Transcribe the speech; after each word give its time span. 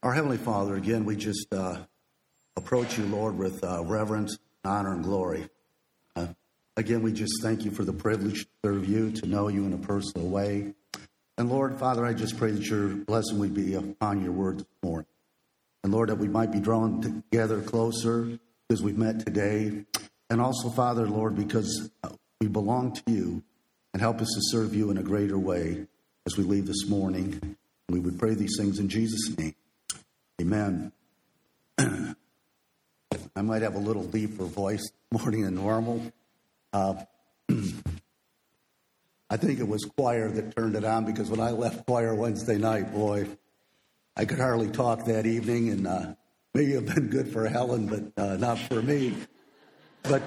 Our 0.00 0.12
Heavenly 0.12 0.36
Father, 0.36 0.76
again, 0.76 1.04
we 1.04 1.16
just 1.16 1.52
uh, 1.52 1.76
approach 2.56 2.96
you, 2.96 3.04
Lord, 3.06 3.36
with 3.36 3.64
uh, 3.64 3.82
reverence, 3.84 4.38
honor, 4.64 4.92
and 4.92 5.02
glory. 5.02 5.48
Uh, 6.14 6.28
again, 6.76 7.02
we 7.02 7.12
just 7.12 7.42
thank 7.42 7.64
you 7.64 7.72
for 7.72 7.82
the 7.82 7.92
privilege 7.92 8.44
to 8.44 8.50
serve 8.64 8.88
you, 8.88 9.10
to 9.10 9.26
know 9.26 9.48
you 9.48 9.66
in 9.66 9.72
a 9.72 9.78
personal 9.78 10.28
way. 10.28 10.72
And 11.36 11.48
Lord, 11.48 11.80
Father, 11.80 12.06
I 12.06 12.12
just 12.12 12.38
pray 12.38 12.52
that 12.52 12.64
your 12.64 12.90
blessing 12.90 13.40
would 13.40 13.54
be 13.54 13.74
upon 13.74 14.22
your 14.22 14.30
word 14.30 14.60
this 14.60 14.66
morning. 14.84 15.06
And 15.82 15.92
Lord, 15.92 16.10
that 16.10 16.18
we 16.18 16.28
might 16.28 16.52
be 16.52 16.60
drawn 16.60 17.00
together 17.00 17.60
closer 17.60 18.38
because 18.68 18.80
we've 18.80 18.98
met 18.98 19.26
today. 19.26 19.84
And 20.30 20.40
also, 20.40 20.70
Father, 20.70 21.08
Lord, 21.08 21.34
because 21.34 21.90
uh, 22.04 22.10
we 22.40 22.46
belong 22.46 22.92
to 22.92 23.02
you 23.08 23.42
and 23.92 24.00
help 24.00 24.20
us 24.20 24.28
to 24.28 24.56
serve 24.56 24.76
you 24.76 24.92
in 24.92 24.98
a 24.98 25.02
greater 25.02 25.38
way 25.38 25.88
as 26.24 26.36
we 26.36 26.44
leave 26.44 26.68
this 26.68 26.86
morning. 26.86 27.56
We 27.88 27.98
would 27.98 28.16
pray 28.16 28.34
these 28.34 28.54
things 28.56 28.78
in 28.78 28.88
Jesus' 28.88 29.36
name. 29.36 29.56
Amen. 30.40 30.92
I 31.78 33.42
might 33.42 33.62
have 33.62 33.74
a 33.74 33.80
little 33.80 34.04
deeper 34.04 34.44
voice 34.44 34.92
morning 35.10 35.42
than 35.42 35.56
normal. 35.56 36.12
Uh, 36.72 37.02
I 39.30 39.36
think 39.36 39.58
it 39.58 39.66
was 39.66 39.84
choir 39.84 40.30
that 40.30 40.54
turned 40.56 40.76
it 40.76 40.84
on 40.84 41.04
because 41.04 41.28
when 41.28 41.40
I 41.40 41.50
left 41.50 41.86
choir 41.86 42.14
Wednesday 42.14 42.56
night, 42.56 42.92
boy, 42.92 43.26
I 44.16 44.24
could 44.24 44.38
hardly 44.38 44.68
talk 44.68 45.04
that 45.06 45.26
evening, 45.26 45.70
and 45.70 45.86
uh, 45.86 46.14
maybe 46.54 46.72
have 46.72 46.86
been 46.86 47.08
good 47.08 47.28
for 47.28 47.46
Helen, 47.46 47.86
but 47.86 48.22
uh, 48.22 48.36
not 48.36 48.58
for 48.58 48.80
me. 48.80 49.14
But 50.04 50.22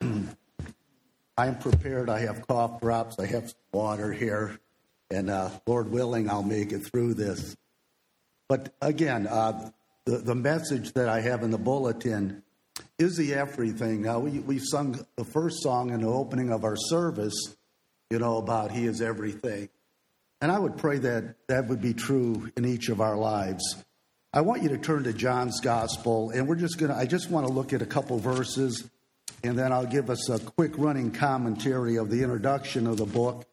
I'm 1.38 1.58
prepared. 1.58 2.10
I 2.10 2.20
have 2.20 2.46
cough 2.46 2.80
drops. 2.80 3.18
I 3.18 3.26
have 3.26 3.54
water 3.72 4.12
here, 4.12 4.58
and 5.10 5.30
uh, 5.30 5.50
Lord 5.66 5.90
willing, 5.90 6.28
I'll 6.30 6.42
make 6.42 6.72
it 6.72 6.80
through 6.80 7.14
this. 7.14 7.56
But 8.50 8.74
again, 8.82 9.28
uh, 9.28 9.70
the 10.06 10.18
the 10.18 10.34
message 10.34 10.92
that 10.94 11.08
I 11.08 11.20
have 11.20 11.44
in 11.44 11.52
the 11.52 11.58
bulletin 11.58 12.42
is 12.98 13.16
the 13.16 13.32
everything. 13.34 14.02
Now 14.02 14.18
we 14.18 14.40
we 14.40 14.58
sung 14.58 15.06
the 15.14 15.24
first 15.24 15.62
song 15.62 15.90
in 15.90 16.00
the 16.00 16.08
opening 16.08 16.50
of 16.50 16.64
our 16.64 16.74
service, 16.74 17.54
you 18.10 18.18
know, 18.18 18.38
about 18.38 18.72
He 18.72 18.86
is 18.86 19.00
everything. 19.00 19.68
And 20.40 20.50
I 20.50 20.58
would 20.58 20.76
pray 20.76 20.98
that 20.98 21.36
that 21.46 21.68
would 21.68 21.80
be 21.80 21.94
true 21.94 22.50
in 22.56 22.64
each 22.64 22.88
of 22.88 23.00
our 23.00 23.16
lives. 23.16 23.62
I 24.32 24.40
want 24.40 24.64
you 24.64 24.70
to 24.70 24.78
turn 24.78 25.04
to 25.04 25.12
John's 25.12 25.60
Gospel, 25.60 26.30
and 26.30 26.48
we're 26.48 26.56
just 26.56 26.76
going 26.76 26.90
to, 26.90 26.98
I 26.98 27.06
just 27.06 27.30
want 27.30 27.46
to 27.46 27.52
look 27.52 27.72
at 27.72 27.82
a 27.82 27.86
couple 27.86 28.18
verses, 28.18 28.90
and 29.44 29.56
then 29.56 29.70
I'll 29.72 29.86
give 29.86 30.10
us 30.10 30.28
a 30.28 30.40
quick 30.40 30.72
running 30.76 31.12
commentary 31.12 31.96
of 31.96 32.10
the 32.10 32.22
introduction 32.22 32.88
of 32.88 32.96
the 32.96 33.06
book, 33.06 33.44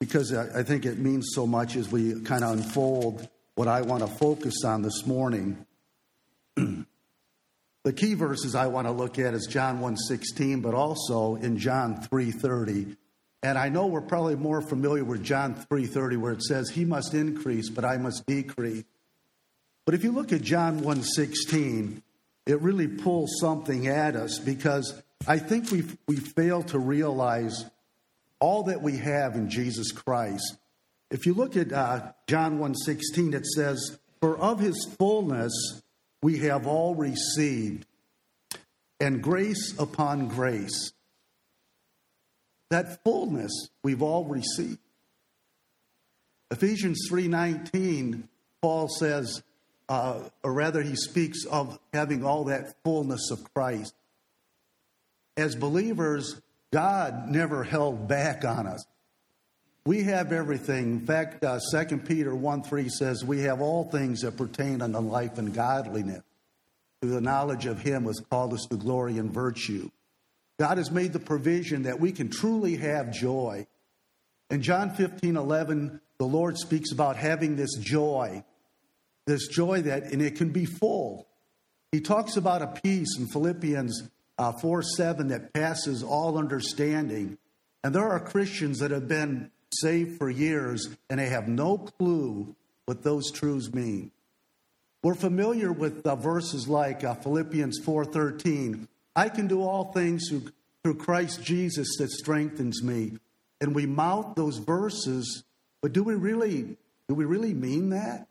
because 0.00 0.32
I 0.32 0.62
think 0.62 0.86
it 0.86 0.98
means 0.98 1.32
so 1.34 1.46
much 1.46 1.76
as 1.76 1.90
we 1.90 2.20
kind 2.22 2.44
of 2.44 2.52
unfold 2.52 3.28
what 3.58 3.66
I 3.66 3.82
want 3.82 4.06
to 4.06 4.06
focus 4.06 4.62
on 4.64 4.82
this 4.82 5.04
morning. 5.04 5.66
the 6.54 7.92
key 7.92 8.14
verses 8.14 8.54
I 8.54 8.68
want 8.68 8.86
to 8.86 8.92
look 8.92 9.18
at 9.18 9.34
is 9.34 9.48
John 9.50 9.80
1:16, 9.80 10.62
but 10.62 10.74
also 10.74 11.34
in 11.34 11.58
John 11.58 11.96
3:30. 11.96 12.96
And 13.42 13.58
I 13.58 13.68
know 13.68 13.86
we're 13.86 14.00
probably 14.00 14.36
more 14.36 14.62
familiar 14.62 15.02
with 15.02 15.24
John 15.24 15.56
3:30 15.56 16.16
where 16.18 16.30
it 16.30 16.44
says 16.44 16.70
he 16.70 16.84
must 16.84 17.14
increase 17.14 17.68
but 17.68 17.84
I 17.84 17.96
must 17.96 18.26
decrease. 18.26 18.84
But 19.84 19.96
if 19.96 20.04
you 20.04 20.12
look 20.12 20.32
at 20.32 20.42
John 20.42 20.82
1:16, 20.82 22.02
it 22.46 22.60
really 22.60 22.86
pulls 22.86 23.40
something 23.40 23.88
at 23.88 24.14
us 24.14 24.38
because 24.38 25.02
I 25.26 25.40
think 25.40 25.72
we 25.72 25.84
we 26.06 26.14
fail 26.14 26.62
to 26.62 26.78
realize 26.78 27.64
all 28.38 28.62
that 28.64 28.82
we 28.82 28.98
have 28.98 29.34
in 29.34 29.50
Jesus 29.50 29.90
Christ. 29.90 30.58
If 31.10 31.24
you 31.26 31.34
look 31.34 31.56
at 31.56 31.72
uh, 31.72 32.12
John 32.26 32.58
1:16 32.58 33.34
it 33.34 33.46
says 33.46 33.98
for 34.20 34.36
of 34.38 34.60
his 34.60 34.86
fullness 34.98 35.82
we 36.22 36.38
have 36.38 36.66
all 36.66 36.94
received 36.94 37.86
and 39.00 39.22
grace 39.22 39.74
upon 39.78 40.28
grace 40.28 40.92
that 42.70 43.02
fullness 43.02 43.70
we've 43.82 44.02
all 44.02 44.26
received. 44.26 44.78
Ephesians 46.50 47.08
3:19 47.10 48.24
Paul 48.60 48.88
says 48.88 49.42
uh, 49.88 50.20
or 50.42 50.52
rather 50.52 50.82
he 50.82 50.94
speaks 50.94 51.44
of 51.46 51.78
having 51.94 52.24
all 52.24 52.44
that 52.44 52.74
fullness 52.84 53.30
of 53.30 53.52
Christ. 53.54 53.94
As 55.36 55.54
believers, 55.54 56.40
God 56.72 57.28
never 57.28 57.64
held 57.64 58.08
back 58.08 58.44
on 58.44 58.66
us. 58.66 58.84
We 59.88 60.02
have 60.02 60.32
everything. 60.32 60.98
In 61.00 61.06
fact, 61.06 61.42
uh, 61.42 61.58
2 61.72 61.96
Peter 62.00 62.34
1 62.34 62.62
3 62.62 62.90
says, 62.90 63.24
We 63.24 63.40
have 63.44 63.62
all 63.62 63.84
things 63.84 64.20
that 64.20 64.36
pertain 64.36 64.82
unto 64.82 64.98
life 64.98 65.38
and 65.38 65.54
godliness. 65.54 66.22
Through 67.00 67.12
the 67.12 67.22
knowledge 67.22 67.64
of 67.64 67.80
Him 67.80 68.04
was 68.04 68.22
called 68.28 68.52
us 68.52 68.66
to 68.68 68.76
glory 68.76 69.16
and 69.16 69.32
virtue. 69.32 69.90
God 70.58 70.76
has 70.76 70.90
made 70.90 71.14
the 71.14 71.18
provision 71.18 71.84
that 71.84 72.00
we 72.00 72.12
can 72.12 72.28
truly 72.28 72.76
have 72.76 73.14
joy. 73.14 73.66
In 74.50 74.60
John 74.60 74.90
15 74.90 75.38
11, 75.38 76.02
the 76.18 76.26
Lord 76.26 76.58
speaks 76.58 76.92
about 76.92 77.16
having 77.16 77.56
this 77.56 77.74
joy, 77.78 78.44
this 79.24 79.48
joy 79.48 79.80
that, 79.80 80.12
and 80.12 80.20
it 80.20 80.36
can 80.36 80.50
be 80.50 80.66
full. 80.66 81.26
He 81.92 82.02
talks 82.02 82.36
about 82.36 82.60
a 82.60 82.78
peace 82.84 83.16
in 83.16 83.26
Philippians 83.26 84.02
uh, 84.36 84.52
4 84.52 84.82
7 84.82 85.28
that 85.28 85.54
passes 85.54 86.02
all 86.02 86.36
understanding. 86.36 87.38
And 87.82 87.94
there 87.94 88.06
are 88.06 88.20
Christians 88.20 88.80
that 88.80 88.90
have 88.90 89.08
been 89.08 89.50
saved 89.72 90.18
for 90.18 90.30
years 90.30 90.88
and 91.10 91.20
they 91.20 91.28
have 91.28 91.48
no 91.48 91.78
clue 91.78 92.54
what 92.86 93.02
those 93.02 93.30
truths 93.30 93.72
mean. 93.72 94.10
We're 95.02 95.14
familiar 95.14 95.72
with 95.72 96.06
uh, 96.06 96.16
verses 96.16 96.68
like 96.68 97.04
uh, 97.04 97.14
Philippians 97.14 97.80
4:13, 97.80 98.88
I 99.14 99.28
can 99.28 99.46
do 99.46 99.62
all 99.62 99.92
things 99.92 100.28
through, 100.28 100.52
through 100.82 100.96
Christ 100.96 101.42
Jesus 101.42 101.96
that 101.98 102.10
strengthens 102.10 102.82
me. 102.82 103.18
And 103.60 103.74
we 103.74 103.86
mouth 103.86 104.34
those 104.36 104.58
verses, 104.58 105.44
but 105.80 105.92
do 105.92 106.02
we 106.02 106.14
really 106.14 106.76
do 107.08 107.14
we 107.14 107.24
really 107.24 107.54
mean 107.54 107.90
that? 107.90 108.26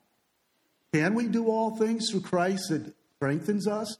Can 0.93 1.15
we 1.15 1.27
do 1.27 1.47
all 1.47 1.75
things 1.77 2.09
through 2.09 2.21
Christ 2.21 2.69
that 2.69 2.93
strengthens 3.17 3.67
us? 3.67 3.97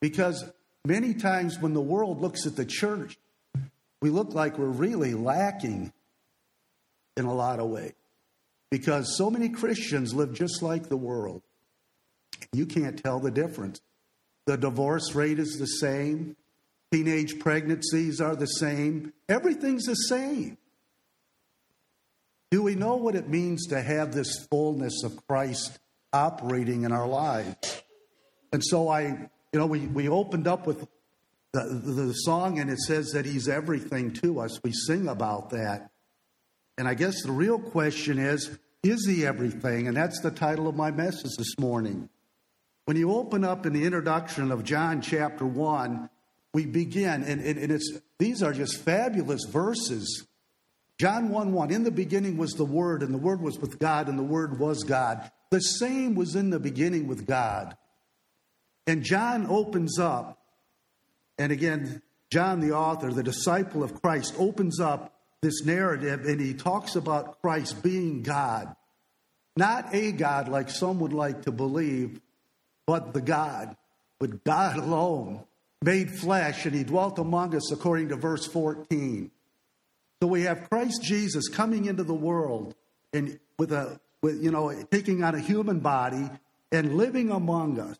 Because 0.00 0.44
many 0.84 1.14
times 1.14 1.58
when 1.58 1.74
the 1.74 1.80
world 1.80 2.20
looks 2.20 2.46
at 2.46 2.56
the 2.56 2.64
church, 2.64 3.18
we 4.00 4.10
look 4.10 4.34
like 4.34 4.58
we're 4.58 4.66
really 4.66 5.14
lacking 5.14 5.92
in 7.16 7.24
a 7.24 7.34
lot 7.34 7.60
of 7.60 7.68
ways. 7.68 7.92
Because 8.70 9.16
so 9.16 9.30
many 9.30 9.48
Christians 9.48 10.14
live 10.14 10.32
just 10.32 10.62
like 10.62 10.88
the 10.88 10.96
world. 10.96 11.42
You 12.52 12.66
can't 12.66 13.02
tell 13.02 13.18
the 13.20 13.30
difference. 13.30 13.80
The 14.46 14.56
divorce 14.56 15.14
rate 15.14 15.38
is 15.38 15.58
the 15.58 15.66
same. 15.66 16.36
Teenage 16.92 17.38
pregnancies 17.38 18.20
are 18.20 18.34
the 18.34 18.46
same. 18.46 19.12
Everything's 19.28 19.84
the 19.84 19.94
same. 19.94 20.56
Do 22.50 22.62
we 22.62 22.74
know 22.74 22.96
what 22.96 23.14
it 23.14 23.28
means 23.28 23.66
to 23.68 23.80
have 23.80 24.12
this 24.12 24.46
fullness 24.50 25.04
of 25.04 25.24
Christ 25.28 25.78
operating 26.12 26.82
in 26.82 26.90
our 26.90 27.06
lives? 27.06 27.82
And 28.52 28.62
so 28.64 28.88
I, 28.88 29.02
you 29.02 29.58
know, 29.58 29.66
we, 29.66 29.86
we 29.86 30.08
opened 30.08 30.48
up 30.48 30.66
with 30.66 30.88
the, 31.52 31.62
the, 32.04 32.12
song 32.12 32.58
and 32.58 32.70
it 32.70 32.78
says 32.78 33.10
that 33.10 33.26
He's 33.26 33.48
everything 33.48 34.12
to 34.14 34.40
us. 34.40 34.62
We 34.62 34.72
sing 34.72 35.08
about 35.08 35.50
that. 35.50 35.90
And 36.78 36.86
I 36.86 36.94
guess 36.94 37.22
the 37.22 37.32
real 37.32 37.58
question 37.58 38.18
is, 38.18 38.58
is 38.82 39.06
He 39.06 39.26
everything? 39.26 39.88
And 39.88 39.96
that's 39.96 40.20
the 40.20 40.30
title 40.30 40.68
of 40.68 40.76
my 40.76 40.90
message 40.90 41.32
this 41.36 41.58
morning. 41.58 42.08
When 42.84 42.96
you 42.96 43.12
open 43.12 43.44
up 43.44 43.66
in 43.66 43.72
the 43.72 43.84
introduction 43.84 44.50
of 44.50 44.64
John 44.64 45.00
chapter 45.00 45.44
1, 45.44 46.08
we 46.52 46.66
begin, 46.66 47.22
and, 47.22 47.40
and, 47.40 47.58
and 47.58 47.72
it's 47.72 47.98
these 48.18 48.42
are 48.42 48.52
just 48.52 48.82
fabulous 48.82 49.44
verses. 49.44 50.26
John 50.98 51.30
1 51.30 51.52
1, 51.52 51.70
in 51.70 51.84
the 51.84 51.90
beginning 51.90 52.36
was 52.36 52.52
the 52.52 52.64
Word, 52.64 53.02
and 53.02 53.14
the 53.14 53.18
Word 53.18 53.40
was 53.40 53.58
with 53.58 53.78
God, 53.78 54.08
and 54.08 54.18
the 54.18 54.24
Word 54.24 54.58
was 54.58 54.82
God. 54.82 55.30
The 55.50 55.60
same 55.60 56.14
was 56.14 56.36
in 56.36 56.50
the 56.50 56.60
beginning 56.60 57.06
with 57.06 57.26
God. 57.26 57.76
And 58.86 59.02
John 59.02 59.46
opens 59.46 59.98
up, 59.98 60.39
and 61.40 61.52
again, 61.52 62.02
John, 62.28 62.60
the 62.60 62.72
author, 62.72 63.10
the 63.10 63.22
disciple 63.22 63.82
of 63.82 64.02
Christ, 64.02 64.34
opens 64.38 64.78
up 64.78 65.14
this 65.40 65.64
narrative 65.64 66.26
and 66.26 66.38
he 66.38 66.52
talks 66.52 66.96
about 66.96 67.40
Christ 67.40 67.82
being 67.82 68.22
God. 68.22 68.76
Not 69.56 69.94
a 69.94 70.12
God 70.12 70.48
like 70.48 70.68
some 70.68 71.00
would 71.00 71.14
like 71.14 71.42
to 71.42 71.50
believe, 71.50 72.20
but 72.86 73.14
the 73.14 73.22
God, 73.22 73.74
but 74.18 74.44
God 74.44 74.76
alone, 74.76 75.42
made 75.80 76.10
flesh, 76.10 76.66
and 76.66 76.74
he 76.74 76.84
dwelt 76.84 77.18
among 77.18 77.56
us 77.56 77.72
according 77.72 78.10
to 78.10 78.16
verse 78.16 78.46
14. 78.46 79.30
So 80.20 80.26
we 80.26 80.42
have 80.42 80.68
Christ 80.68 81.02
Jesus 81.02 81.48
coming 81.48 81.86
into 81.86 82.04
the 82.04 82.12
world 82.12 82.74
and 83.14 83.40
with 83.58 83.72
a 83.72 83.98
with 84.20 84.42
you 84.42 84.50
know 84.50 84.70
taking 84.90 85.24
on 85.24 85.34
a 85.34 85.40
human 85.40 85.80
body 85.80 86.28
and 86.70 86.96
living 86.96 87.30
among 87.30 87.80
us. 87.80 87.96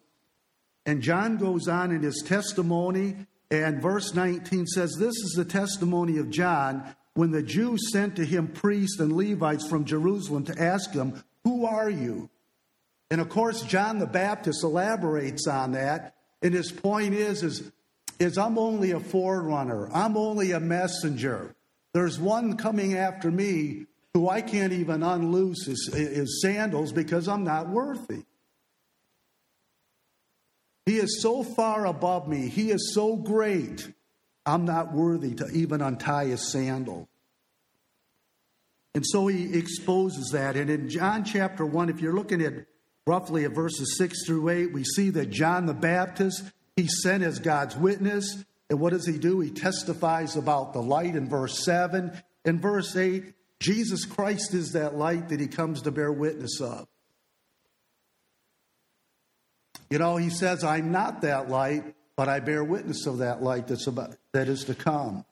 And 0.91 1.03
John 1.03 1.37
goes 1.37 1.69
on 1.69 1.93
in 1.93 2.03
his 2.03 2.21
testimony, 2.27 3.15
and 3.49 3.81
verse 3.81 4.13
19 4.13 4.67
says, 4.67 4.97
This 4.99 5.15
is 5.15 5.35
the 5.37 5.45
testimony 5.45 6.19
of 6.19 6.31
John 6.31 6.83
when 7.15 7.31
the 7.31 7.45
Jews 7.45 7.93
sent 7.93 8.17
to 8.17 8.25
him 8.25 8.49
priests 8.49 8.99
and 8.99 9.13
Levites 9.13 9.69
from 9.69 9.85
Jerusalem 9.85 10.47
to 10.47 10.61
ask 10.61 10.93
him, 10.93 11.23
Who 11.45 11.65
are 11.65 11.89
you? 11.89 12.29
And 13.09 13.21
of 13.21 13.29
course, 13.29 13.63
John 13.63 14.01
the 14.01 14.07
Baptist 14.09 14.65
elaborates 14.65 15.47
on 15.47 15.73
that. 15.73 16.17
And 16.43 16.53
his 16.53 16.73
point 16.73 17.15
is, 17.15 17.45
is, 17.45 17.71
is 18.19 18.37
I'm 18.37 18.59
only 18.59 18.91
a 18.91 18.99
forerunner. 18.99 19.89
I'm 19.95 20.17
only 20.17 20.51
a 20.51 20.59
messenger. 20.59 21.55
There's 21.95 22.19
one 22.19 22.57
coming 22.57 22.97
after 22.97 23.31
me 23.31 23.87
who 24.13 24.29
I 24.29 24.41
can't 24.41 24.73
even 24.73 25.05
unloose 25.05 25.67
his, 25.67 25.89
his 25.95 26.43
sandals 26.43 26.91
because 26.91 27.29
I'm 27.29 27.45
not 27.45 27.69
worthy. 27.69 28.25
He 30.87 30.97
is 30.97 31.21
so 31.23 31.43
far 31.43 31.87
above 31.87 32.29
me. 32.29 32.49
He 32.49 32.71
is 32.71 32.93
so 32.95 33.17
great. 33.17 33.93
I'm 34.47 34.65
not 34.65 34.93
worthy 34.93 35.35
to 35.35 35.49
even 35.51 35.81
untie 35.81 36.27
his 36.27 36.51
sandal. 36.51 37.09
And 38.95 39.07
so 39.07 39.27
he 39.29 39.57
exposes 39.57 40.31
that. 40.33 40.57
And 40.57 40.69
in 40.69 40.89
John 40.89 41.25
chapter 41.25 41.65
1, 41.65 41.91
if 41.91 42.01
you're 42.01 42.15
looking 42.15 42.43
at 42.43 42.67
roughly 43.07 43.45
at 43.45 43.53
verses 43.53 43.97
6 43.99 44.27
through 44.27 44.49
8, 44.49 44.73
we 44.73 44.85
see 44.85 45.11
that 45.11 45.31
John 45.31 45.67
the 45.67 45.75
Baptist, 45.75 46.43
he 46.77 46.89
sent 46.89 47.23
as 47.23 47.39
God's 47.39 47.77
witness. 47.77 48.45
And 48.69 48.81
what 48.81 48.93
does 48.93 49.07
he 49.07 49.19
do? 49.19 49.41
He 49.41 49.51
testifies 49.51 50.37
about 50.37 50.73
the 50.73 50.83
light 50.83 51.15
in 51.15 51.29
verse 51.29 51.65
7. 51.65 52.11
In 52.45 52.61
verse 52.61 52.97
8, 52.97 53.33
Jesus 53.61 54.07
Christ 54.07 54.55
is 54.55 54.73
that 54.73 54.97
light 54.97 55.29
that 55.29 55.41
he 55.41 55.47
comes 55.47 55.83
to 55.83 55.91
bear 55.91 56.11
witness 56.11 56.61
of. 56.61 56.89
You 59.91 59.99
know, 59.99 60.17
he 60.17 60.31
says, 60.31 60.63
I'm 60.63 60.93
not 60.93 61.23
that 61.23 61.51
light, 61.51 61.95
but 62.17 62.29
I 62.29 62.41
bear 62.41 62.63
witness 62.63 63.07
of 63.07 63.19
that 63.19 63.43
light 63.43 63.67
that's 63.67 63.89
about, 63.89 64.17
that 64.33 64.49
is 64.49 64.65
to 64.65 64.75
come. 64.75 65.25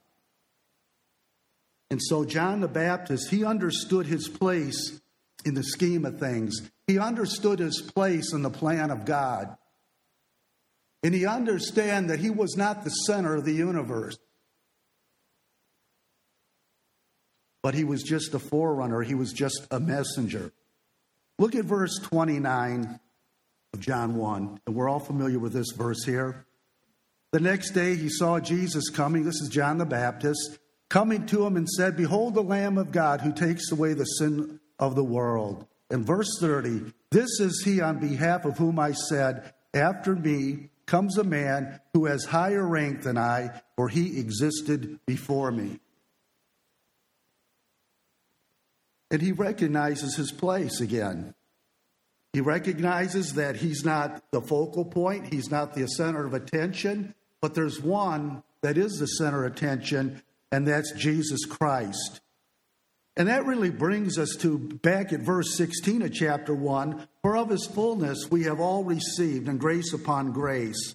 And 1.91 2.03
so 2.03 2.25
John 2.25 2.61
the 2.61 2.69
Baptist, 2.69 3.31
he 3.31 3.45
understood 3.45 4.07
his 4.07 4.29
place 4.29 5.01
in 5.45 5.55
the 5.55 5.63
scheme 5.63 6.05
of 6.05 6.19
things. 6.19 6.71
He 6.87 6.99
understood 6.99 7.61
his 7.61 7.81
place 7.81 8.33
in 8.33 8.43
the 8.43 8.51
plan 8.51 8.91
of 8.91 9.05
God. 9.05 9.57
And 11.03 11.15
he 11.15 11.25
understood 11.27 12.09
that 12.09 12.19
he 12.19 12.29
was 12.29 12.57
not 12.57 12.83
the 12.83 12.91
center 12.91 13.37
of 13.37 13.45
the 13.45 13.53
universe. 13.53 14.19
But 17.63 17.75
he 17.75 17.85
was 17.85 18.03
just 18.03 18.35
a 18.35 18.39
forerunner, 18.39 19.03
he 19.03 19.15
was 19.15 19.33
just 19.33 19.67
a 19.71 19.79
messenger. 19.79 20.53
Look 21.39 21.55
at 21.55 21.65
verse 21.65 21.99
29 22.03 22.99
of 23.73 23.81
John 23.81 24.17
1, 24.17 24.61
and 24.67 24.75
we're 24.75 24.88
all 24.88 24.99
familiar 24.99 25.38
with 25.38 25.53
this 25.53 25.73
verse 25.76 26.05
here. 26.05 26.47
The 27.32 27.41
next 27.41 27.70
day 27.73 27.94
he 27.97 28.09
saw 28.09 28.41
Jesus 28.41 28.88
coming. 28.88 29.25
This 29.25 29.41
is 29.41 29.50
John 29.50 29.79
the 29.79 29.85
Baptist 29.85 30.59
coming 30.88 31.26
to 31.26 31.44
him 31.44 31.56
and 31.56 31.69
said, 31.69 31.97
Behold 31.97 32.35
the 32.35 32.43
Lamb 32.43 32.79
of 32.79 32.93
God 32.93 33.20
who 33.20 33.32
takes 33.32 33.70
away 33.70 33.93
the 33.93 34.05
sin 34.05 34.61
of 34.79 34.94
the 34.94 35.05
world. 35.05 35.67
In 35.91 36.05
verse 36.05 36.38
30, 36.41 36.93
this 37.11 37.41
is 37.41 37.62
he 37.65 37.81
on 37.81 37.99
behalf 37.99 38.44
of 38.44 38.56
whom 38.56 38.79
I 38.79 38.93
said, 38.93 39.53
After 39.75 40.14
me 40.14 40.71
comes 40.87 41.19
a 41.19 41.25
man 41.25 41.81
who 41.93 42.06
has 42.06 42.25
higher 42.25 42.67
rank 42.67 43.03
than 43.03 43.19
I, 43.19 43.61
for 43.76 43.88
he 43.88 44.19
existed 44.19 44.99
before 45.06 45.50
me. 45.50 45.81
And 49.11 49.21
he 49.21 49.32
recognizes 49.32 50.17
his 50.17 50.32
place 50.32 50.81
again. 50.81 51.35
He 52.38 52.43
recognizes 52.43 53.35
that 53.35 53.56
he's 53.56 53.85
not 53.85 54.23
the 54.31 54.40
focal 54.40 54.85
point, 54.85 55.32
he's 55.32 55.50
not 55.50 55.75
the 55.75 55.88
center 55.88 56.25
of 56.25 56.35
attention, 56.35 57.17
but 57.40 57.56
there's 57.56 57.82
one 57.82 58.44
that 58.61 58.79
is 58.79 58.93
the 58.93 59.06
center 59.06 59.44
of 59.44 59.52
attention, 59.52 60.23
and 60.52 60.64
that's 60.64 60.93
Jesus 60.93 61.44
Christ. 61.46 62.20
And 63.17 63.26
that 63.26 63.44
really 63.44 63.70
brings 63.70 64.19
us 64.20 64.37
to 64.38 64.56
back 64.56 65.12
at 65.12 65.19
verse 65.19 65.56
16 65.56 66.02
of 66.02 66.12
chapter 66.12 66.55
1 66.55 67.08
For 67.23 67.37
of 67.37 67.50
his 67.50 67.67
fullness 67.67 68.31
we 68.31 68.44
have 68.44 68.61
all 68.61 68.85
received, 68.85 69.49
and 69.49 69.58
grace 69.58 69.93
upon 69.93 70.31
grace. 70.31 70.94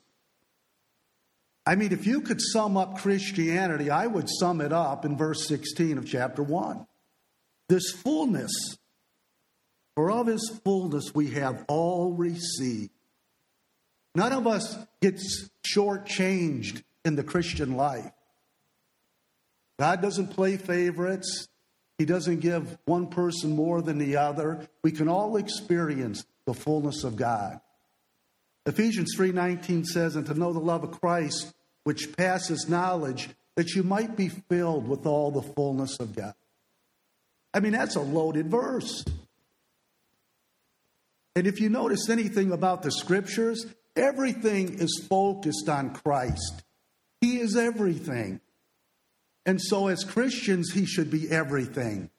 I 1.65 1.75
mean, 1.75 1.91
if 1.91 2.07
you 2.07 2.21
could 2.21 2.39
sum 2.39 2.77
up 2.77 2.99
Christianity, 2.99 3.89
I 3.89 4.07
would 4.07 4.29
sum 4.29 4.61
it 4.61 4.71
up 4.71 5.03
in 5.03 5.17
verse 5.17 5.45
16 5.45 5.97
of 5.97 6.07
chapter 6.07 6.41
1. 6.41 6.87
This 7.67 7.91
fullness, 7.91 8.77
for 9.95 10.11
of 10.11 10.27
his 10.27 10.59
fullness 10.63 11.13
we 11.13 11.31
have 11.31 11.65
all 11.67 12.13
received. 12.13 12.91
None 14.15 14.31
of 14.31 14.47
us 14.47 14.77
gets 15.01 15.49
shortchanged 15.65 16.83
in 17.03 17.15
the 17.15 17.23
Christian 17.23 17.75
life. 17.75 18.11
God 19.79 20.01
doesn't 20.01 20.27
play 20.27 20.57
favorites. 20.57 21.47
He 21.97 22.05
doesn't 22.05 22.39
give 22.39 22.77
one 22.85 23.07
person 23.07 23.55
more 23.55 23.81
than 23.81 23.97
the 23.97 24.17
other. 24.17 24.67
We 24.83 24.91
can 24.91 25.07
all 25.07 25.37
experience 25.37 26.25
the 26.45 26.53
fullness 26.53 27.03
of 27.03 27.15
God. 27.15 27.59
Ephesians 28.65 29.13
3:19 29.15 29.83
says, 29.83 30.15
"And 30.15 30.25
to 30.27 30.33
know 30.33 30.53
the 30.53 30.59
love 30.59 30.83
of 30.83 30.99
Christ, 30.99 31.53
which 31.83 32.15
passes 32.15 32.69
knowledge, 32.69 33.29
that 33.55 33.75
you 33.75 33.83
might 33.83 34.15
be 34.15 34.29
filled 34.29 34.87
with 34.87 35.05
all 35.05 35.31
the 35.31 35.41
fullness 35.41 35.99
of 35.99 36.15
God." 36.15 36.35
I 37.53 37.59
mean, 37.59 37.73
that's 37.73 37.95
a 37.95 38.01
loaded 38.01 38.49
verse. 38.49 39.03
And 41.35 41.47
if 41.47 41.59
you 41.59 41.69
notice 41.69 42.09
anything 42.09 42.51
about 42.51 42.83
the 42.83 42.91
scriptures, 42.91 43.65
everything 43.95 44.79
is 44.79 45.05
focused 45.09 45.67
on 45.67 45.93
Christ. 45.93 46.63
He 47.21 47.39
is 47.39 47.55
everything. 47.55 48.39
And 49.45 49.61
so, 49.61 49.87
as 49.87 50.03
Christians, 50.03 50.71
He 50.71 50.85
should 50.85 51.09
be 51.09 51.29
everything. 51.29 52.09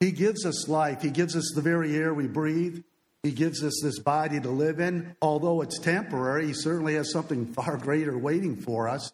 He 0.00 0.12
gives 0.12 0.46
us 0.46 0.68
life, 0.68 1.02
He 1.02 1.10
gives 1.10 1.36
us 1.36 1.52
the 1.54 1.62
very 1.62 1.96
air 1.96 2.14
we 2.14 2.26
breathe, 2.26 2.82
He 3.22 3.32
gives 3.32 3.62
us 3.62 3.80
this 3.82 3.98
body 3.98 4.40
to 4.40 4.50
live 4.50 4.80
in. 4.80 5.16
Although 5.20 5.62
it's 5.62 5.78
temporary, 5.78 6.46
He 6.46 6.54
certainly 6.54 6.94
has 6.94 7.10
something 7.10 7.52
far 7.52 7.76
greater 7.76 8.16
waiting 8.16 8.56
for 8.56 8.88
us. 8.88 9.12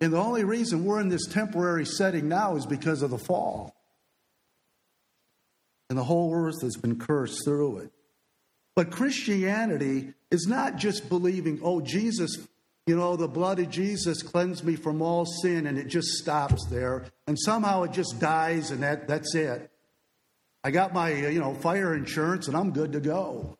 And 0.00 0.12
the 0.12 0.18
only 0.18 0.44
reason 0.44 0.84
we're 0.84 1.00
in 1.00 1.08
this 1.08 1.26
temporary 1.26 1.84
setting 1.84 2.28
now 2.28 2.56
is 2.56 2.64
because 2.64 3.02
of 3.02 3.10
the 3.10 3.18
fall. 3.18 3.74
And 5.90 5.98
the 5.98 6.04
whole 6.04 6.34
earth 6.34 6.62
has 6.62 6.76
been 6.76 6.98
cursed 6.98 7.44
through 7.44 7.78
it. 7.78 7.90
But 8.74 8.90
Christianity 8.90 10.14
is 10.30 10.46
not 10.46 10.76
just 10.76 11.10
believing, 11.10 11.60
oh, 11.62 11.82
Jesus 11.82 12.38
you 12.90 12.96
know, 12.96 13.14
the 13.14 13.28
blood 13.28 13.60
of 13.60 13.70
Jesus 13.70 14.20
cleansed 14.20 14.64
me 14.64 14.74
from 14.74 15.00
all 15.00 15.24
sin, 15.24 15.68
and 15.68 15.78
it 15.78 15.86
just 15.86 16.08
stops 16.08 16.66
there. 16.70 17.04
And 17.28 17.38
somehow 17.38 17.84
it 17.84 17.92
just 17.92 18.18
dies, 18.18 18.72
and 18.72 18.82
that, 18.82 19.06
that's 19.06 19.32
it. 19.36 19.70
I 20.64 20.72
got 20.72 20.92
my, 20.92 21.12
uh, 21.12 21.28
you 21.28 21.38
know, 21.38 21.54
fire 21.54 21.94
insurance, 21.94 22.48
and 22.48 22.56
I'm 22.56 22.72
good 22.72 22.92
to 22.92 23.00
go. 23.00 23.58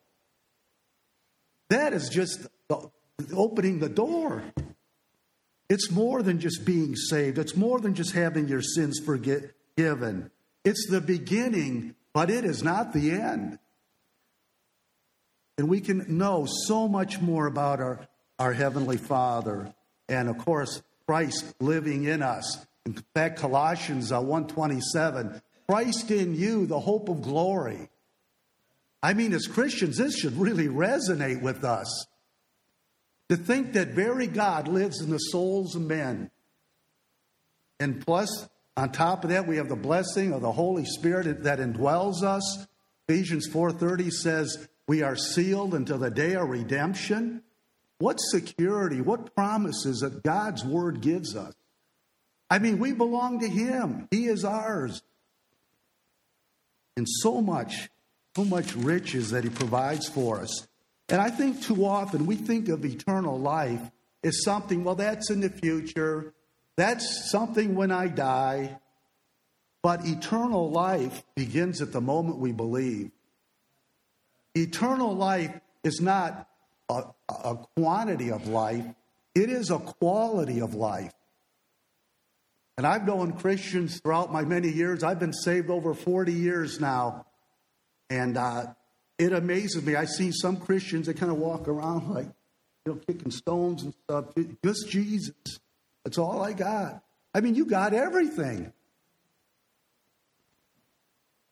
That 1.69 1.93
is 1.93 2.09
just 2.09 2.47
opening 3.33 3.79
the 3.79 3.89
door. 3.89 4.43
It's 5.69 5.93
more 5.93 6.23
than 6.25 6.41
just 6.41 6.65
being 6.65 6.97
saved. 6.97 7.39
It's 7.39 7.55
more 7.55 7.79
than 7.79 7.95
just 7.95 8.13
having 8.13 8.49
your 8.49 8.63
sins 8.63 8.99
forgiven. 8.99 10.33
It's 10.65 10.89
the 10.91 11.01
beginning, 11.01 11.95
but 12.12 12.31
it 12.31 12.45
is 12.45 12.62
not 12.62 12.93
the 12.93 13.11
end. 13.11 13.59
And 15.59 15.69
we 15.69 15.81
can 15.81 16.19
know 16.19 16.47
so 16.67 16.88
much 16.88 17.21
more 17.21 17.47
about 17.47 17.81
our 17.81 18.09
our 18.40 18.55
Heavenly 18.55 18.97
Father, 18.97 19.73
and 20.09 20.31
of 20.31 20.38
course, 20.38 20.83
Christ 21.07 21.55
living 21.61 22.05
in 22.05 22.23
us. 22.23 22.67
In 22.87 22.95
fact, 23.14 23.38
Colossians 23.38 24.11
uh, 24.11 24.21
127, 24.21 25.43
Christ 25.69 26.11
in 26.11 26.35
you, 26.35 26.64
the 26.64 26.81
hope 26.81 27.11
of 27.11 27.21
glory. 27.21 27.90
I 29.02 29.12
mean, 29.12 29.35
as 29.35 29.47
Christians, 29.47 29.99
this 29.99 30.17
should 30.19 30.38
really 30.38 30.69
resonate 30.69 31.43
with 31.43 31.64
us. 31.64 32.07
To 33.29 33.37
think 33.37 33.75
that 33.75 33.88
very 33.88 34.26
God 34.26 34.69
lives 34.69 35.02
in 35.02 35.11
the 35.11 35.19
souls 35.19 35.76
of 35.76 35.83
men. 35.83 36.31
And 37.79 38.05
plus, 38.05 38.49
on 38.77 38.93
top 38.93 39.25
of 39.25 39.31
that, 39.31 39.47
we 39.47 39.57
have 39.57 39.69
the 39.69 39.77
blessing 39.77 40.33
of 40.33 40.41
the 40.41 40.53
Holy 40.53 40.85
Spirit 40.85 41.43
that 41.43 41.59
indwells 41.59 42.23
us. 42.23 42.67
Ephesians 43.09 43.49
4:30 43.49 44.11
says, 44.11 44.69
"We 44.87 45.03
are 45.03 45.17
sealed 45.17 45.75
until 45.75 45.99
the 45.99 46.11
day 46.11 46.35
of 46.35 46.49
redemption." 46.49 47.43
What 48.00 48.17
security, 48.19 49.03
what 49.03 49.35
promises 49.35 50.00
that 50.00 50.23
God's 50.23 50.65
word 50.65 51.03
gives 51.03 51.37
us. 51.37 51.53
I 52.49 52.59
mean, 52.59 52.79
we 52.79 52.93
belong 52.93 53.41
to 53.41 53.49
Him, 53.49 54.09
He 54.11 54.27
is 54.27 54.43
ours. 54.43 55.03
And 56.97 57.07
so 57.07 57.43
much, 57.43 57.91
so 58.35 58.45
much 58.47 58.75
riches 58.75 59.31
that 59.31 59.45
He 59.45 59.50
provides 59.50 60.09
for 60.09 60.41
us. 60.41 60.67
And 61.11 61.21
I 61.21 61.29
think 61.29 61.62
too 61.62 61.85
often 61.85 62.25
we 62.25 62.37
think 62.37 62.69
of 62.71 62.87
eternal 62.87 63.39
life 63.39 63.91
as 64.25 64.43
something, 64.45 64.83
well, 64.83 64.95
that's 64.95 65.31
in 65.31 65.41
the 65.41 65.50
future. 65.50 66.33
That's 66.77 67.31
something 67.31 67.75
when 67.75 67.91
I 67.91 68.09
die. 68.09 68.79
But 69.83 70.07
eternal 70.07 70.71
life 70.71 71.23
begins 71.35 71.81
at 71.81 71.93
the 71.93 72.00
moment 72.00 72.39
we 72.39 72.53
believe. 72.53 73.11
Eternal 74.55 75.15
life 75.15 75.59
is 75.83 76.00
not 76.00 76.49
a, 76.89 77.03
a 77.29 77.57
quantity 77.77 78.31
of 78.31 78.49
life, 78.49 78.85
it 79.35 79.49
is 79.49 79.71
a 79.71 79.79
quality 79.79 80.61
of 80.61 80.75
life. 80.75 81.12
And 82.77 82.87
I've 82.87 83.07
known 83.07 83.33
Christians 83.33 84.00
throughout 84.00 84.33
my 84.33 84.43
many 84.43 84.71
years. 84.71 85.05
I've 85.05 85.19
been 85.19 85.35
saved 85.35 85.69
over 85.69 85.93
40 85.93 86.33
years 86.33 86.81
now. 86.81 87.27
And 88.09 88.39
uh, 88.39 88.69
it 89.19 89.35
amazes 89.35 89.85
me. 89.85 89.97
I 89.97 90.07
see 90.07 90.33
some 90.33 90.57
Christians 90.57 91.07
that 91.07 91.19
kind 91.19 91.31
of 91.31 91.37
walk 91.37 91.69
around 91.69 92.09
like, 92.09 92.29
you 92.87 92.95
know, 92.95 93.00
kicking 93.07 93.31
stones 93.31 93.83
and 93.83 93.93
stuff. 94.05 94.25
Just 94.65 94.89
Jesus. 94.89 95.35
That's 96.04 96.19
all 96.19 96.42
I 96.42 96.52
got. 96.52 97.02
I 97.35 97.40
mean, 97.40 97.54
you 97.54 97.66
got 97.66 97.95
everything. 97.95 98.73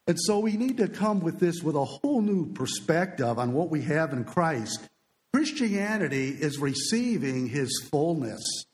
And 0.06 0.18
so 0.18 0.38
we 0.38 0.56
need 0.56 0.78
to 0.78 0.88
come 0.88 1.20
with 1.20 1.38
this 1.38 1.62
with 1.62 1.76
a 1.76 1.84
whole 1.84 2.22
new 2.22 2.52
perspective 2.52 3.38
on 3.38 3.52
what 3.52 3.68
we 3.68 3.82
have 3.82 4.12
in 4.12 4.24
Christ. 4.24 4.88
Christianity 5.34 6.30
is 6.30 6.58
receiving 6.58 7.46
his 7.46 7.86
fullness, 7.90 8.64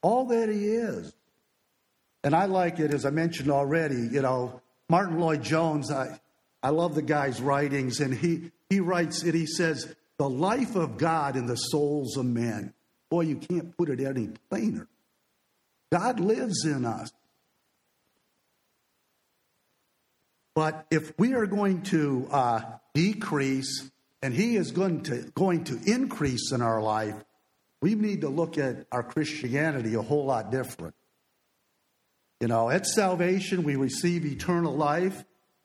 all 0.00 0.24
that 0.26 0.48
he 0.48 0.68
is. 0.68 1.12
And 2.24 2.34
I 2.34 2.46
like 2.46 2.80
it, 2.80 2.94
as 2.94 3.04
I 3.04 3.10
mentioned 3.10 3.50
already, 3.50 4.08
you 4.10 4.22
know, 4.22 4.62
Martyn 4.88 5.18
Lloyd-Jones, 5.18 5.90
I, 5.90 6.18
I 6.62 6.70
love 6.70 6.94
the 6.94 7.02
guy's 7.02 7.40
writings, 7.40 8.00
and 8.00 8.14
he, 8.14 8.50
he 8.70 8.80
writes 8.80 9.24
it, 9.24 9.34
he 9.34 9.46
says, 9.46 9.94
the 10.16 10.28
life 10.28 10.74
of 10.74 10.96
God 10.96 11.36
in 11.36 11.46
the 11.46 11.56
souls 11.56 12.16
of 12.16 12.24
men. 12.24 12.72
Boy, 13.10 13.22
you 13.22 13.36
can't 13.36 13.76
put 13.76 13.90
it 13.90 14.00
any 14.00 14.30
plainer. 14.48 14.88
God 15.92 16.20
lives 16.20 16.64
in 16.64 16.86
us. 16.86 17.12
But 20.54 20.86
if 20.90 21.12
we 21.18 21.34
are 21.34 21.46
going 21.46 21.82
to 21.82 22.28
uh, 22.30 22.60
decrease 22.94 23.90
and 24.22 24.32
He 24.32 24.56
is 24.56 24.70
going 24.70 25.02
to, 25.04 25.30
going 25.34 25.64
to 25.64 25.78
increase 25.84 26.50
in 26.50 26.62
our 26.62 26.80
life, 26.80 27.14
we 27.82 27.94
need 27.94 28.22
to 28.22 28.30
look 28.30 28.56
at 28.56 28.86
our 28.90 29.02
Christianity 29.02 29.94
a 29.94 30.02
whole 30.02 30.24
lot 30.24 30.50
different. 30.50 30.94
You 32.40 32.48
know, 32.48 32.70
at 32.70 32.86
salvation, 32.86 33.62
we 33.62 33.76
receive 33.76 34.24
eternal 34.24 34.74
life. 34.74 35.24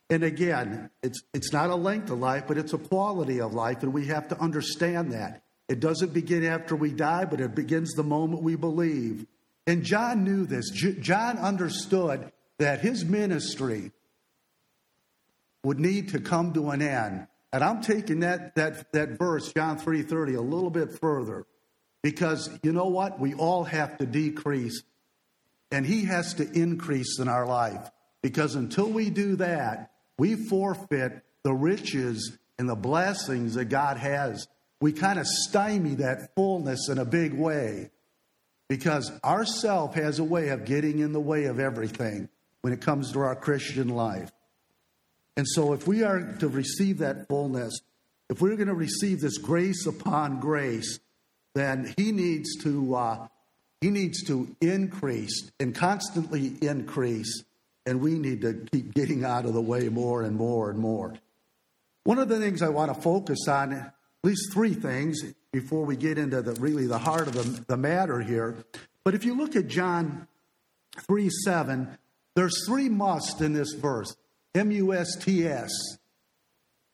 And 0.10 0.24
again, 0.24 0.90
it's, 1.04 1.22
it's 1.34 1.54
not 1.54 1.70
a 1.70 1.76
length 1.76 2.10
of 2.10 2.20
life, 2.20 2.44
but 2.48 2.58
it's 2.58 2.74
a 2.74 2.78
quality 2.78 3.40
of 3.40 3.54
life, 3.54 3.84
and 3.84 3.94
we 3.94 4.08
have 4.08 4.30
to 4.30 4.40
understand 4.40 5.14
that. 5.14 5.44
It 5.68 5.80
doesn't 5.80 6.14
begin 6.14 6.46
after 6.46 6.76
we 6.76 6.92
die, 6.92 7.26
but 7.26 7.42
it 7.42 7.56
begins 7.56 7.94
the 7.94 8.04
moment 8.04 8.42
we 8.42 8.56
believe. 8.56 9.26
And 9.68 9.84
John 9.84 10.24
knew 10.24 10.46
this. 10.46 10.70
John 10.72 11.38
understood 11.38 12.32
that 12.58 12.80
his 12.80 13.04
ministry 13.04 13.92
would 15.64 15.80
need 15.80 16.10
to 16.10 16.20
come 16.20 16.54
to 16.54 16.70
an 16.70 16.82
end. 16.82 17.28
And 17.52 17.64
I'm 17.64 17.82
taking 17.82 18.22
that, 18.22 18.56
that, 18.56 18.92
that 18.94 19.20
verse, 19.20 19.52
John 19.52 19.78
3.30, 19.78 20.38
a 20.38 20.42
little 20.42 20.70
bit 20.70 20.98
further. 21.00 21.46
Because 22.02 22.50
you 22.64 22.72
know 22.72 22.88
what? 22.88 23.20
We 23.20 23.34
all 23.34 23.66
have 23.66 23.98
to 23.98 24.06
decrease, 24.06 24.82
and 25.72 25.86
he 25.86 26.06
has 26.06 26.36
to 26.36 26.50
increase 26.50 27.20
in 27.20 27.28
our 27.28 27.46
life. 27.46 27.92
Because 28.22 28.56
until 28.56 28.90
we 28.90 29.10
do 29.10 29.36
that, 29.38 29.92
we 30.18 30.36
forfeit 30.36 31.24
the 31.44 31.54
riches 31.54 32.38
and 32.58 32.70
the 32.70 32.76
blessings 32.76 33.56
that 33.56 33.66
God 33.66 33.98
has. 33.98 34.48
We 34.80 34.94
kind 34.94 35.20
of 35.20 35.28
stymie 35.28 35.96
that 35.96 36.34
fullness 36.36 36.88
in 36.88 36.98
a 36.98 37.06
big 37.06 37.34
way 37.34 37.92
because 38.68 39.12
our 39.24 39.46
self 39.46 39.96
has 39.96 40.20
a 40.20 40.24
way 40.24 40.50
of 40.50 40.66
getting 40.66 41.00
in 41.00 41.14
the 41.14 41.20
way 41.20 41.46
of 41.46 41.60
everything 41.60 42.30
when 42.62 42.74
it 42.74 42.82
comes 42.82 43.12
to 43.14 43.20
our 43.20 43.36
Christian 43.36 43.90
life. 43.90 44.32
And 45.36 45.48
so, 45.48 45.74
if 45.74 45.88
we 45.88 46.04
are 46.04 46.34
to 46.40 46.48
receive 46.48 46.98
that 47.00 47.28
fullness, 47.28 47.80
if 48.30 48.42
we're 48.42 48.56
going 48.56 48.68
to 48.68 48.74
receive 48.74 49.22
this 49.22 49.38
grace 49.38 49.86
upon 49.86 50.40
grace, 50.40 51.00
then 51.54 51.94
He 51.96 52.12
needs 52.12 52.58
to 52.64 52.96
uh, 52.96 53.28
He 53.82 53.90
needs 53.90 54.24
to 54.26 54.56
increase 54.62 55.52
and 55.60 55.76
constantly 55.76 56.58
increase 56.62 57.44
and 57.88 58.02
we 58.02 58.20
need 58.20 58.42
to 58.42 58.66
keep 58.70 58.94
getting 58.94 59.24
out 59.24 59.46
of 59.46 59.54
the 59.54 59.62
way 59.62 59.88
more 59.88 60.22
and 60.22 60.36
more 60.36 60.70
and 60.70 60.78
more. 60.78 61.14
One 62.04 62.20
of 62.20 62.28
the 62.28 62.38
things 62.38 62.62
I 62.62 62.68
want 62.68 62.94
to 62.94 63.02
focus 63.02 63.48
on, 63.48 63.72
at 63.72 63.94
least 64.24 64.52
three 64.52 64.74
things 64.74 65.22
before 65.60 65.86
we 65.86 65.96
get 65.96 66.20
into 66.20 66.40
the 66.44 66.54
really 66.62 66.86
the 66.86 67.00
heart 67.00 67.28
of 67.28 67.34
the, 67.34 67.64
the 67.66 67.78
matter 67.78 68.20
here. 68.22 68.64
But 69.04 69.16
if 69.16 69.26
you 69.26 69.36
look 69.36 69.56
at 69.56 69.68
John 69.68 70.28
3 71.08 71.30
7, 71.46 71.98
there's 72.36 72.68
three 72.68 72.90
musts 72.90 73.42
in 73.42 73.54
this 73.54 73.74
verse 73.74 74.16
M 74.54 74.70
U 74.70 74.94
S 74.94 75.16
T 75.16 75.48
S. 75.48 75.72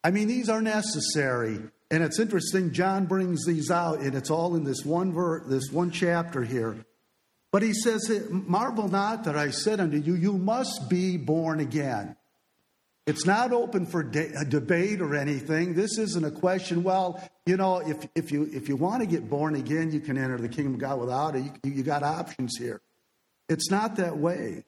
I 0.02 0.10
mean, 0.10 0.28
these 0.28 0.48
are 0.48 0.62
necessary. 0.62 1.60
And 1.90 2.02
it's 2.02 2.18
interesting, 2.18 2.72
John 2.72 3.04
brings 3.04 3.44
these 3.44 3.70
out, 3.70 4.00
and 4.00 4.14
it's 4.14 4.30
all 4.30 4.54
in 4.56 4.64
this 4.64 4.82
one 4.82 5.12
ver- 5.12 5.44
this 5.46 5.70
one 5.70 5.90
chapter 5.90 6.42
here. 6.42 6.86
But 7.52 7.62
he 7.62 7.74
says, 7.74 8.10
Marvel 8.30 8.88
not 8.88 9.24
that 9.24 9.36
I 9.36 9.50
said 9.50 9.78
unto 9.78 9.98
you, 9.98 10.14
you 10.14 10.32
must 10.32 10.88
be 10.88 11.18
born 11.18 11.60
again. 11.60 12.16
It's 13.06 13.26
not 13.26 13.52
open 13.52 13.84
for 13.84 14.02
de- 14.02 14.34
uh, 14.34 14.44
debate 14.44 15.02
or 15.02 15.14
anything. 15.14 15.74
This 15.74 15.98
isn't 15.98 16.24
a 16.24 16.30
question. 16.30 16.82
Well, 16.82 17.22
you 17.44 17.58
know, 17.58 17.78
if, 17.78 18.08
if 18.14 18.32
you 18.32 18.48
if 18.52 18.68
you 18.68 18.76
want 18.76 19.02
to 19.02 19.06
get 19.06 19.28
born 19.28 19.54
again, 19.54 19.92
you 19.92 20.00
can 20.00 20.16
enter 20.16 20.38
the 20.38 20.48
kingdom 20.48 20.74
of 20.74 20.80
God 20.80 21.00
without 21.00 21.36
it. 21.36 21.42
You, 21.62 21.72
you 21.72 21.82
got 21.82 22.02
options 22.02 22.56
here. 22.58 22.80
It's 23.48 23.70
not 23.70 23.96
that 23.96 24.16
way. 24.16 24.64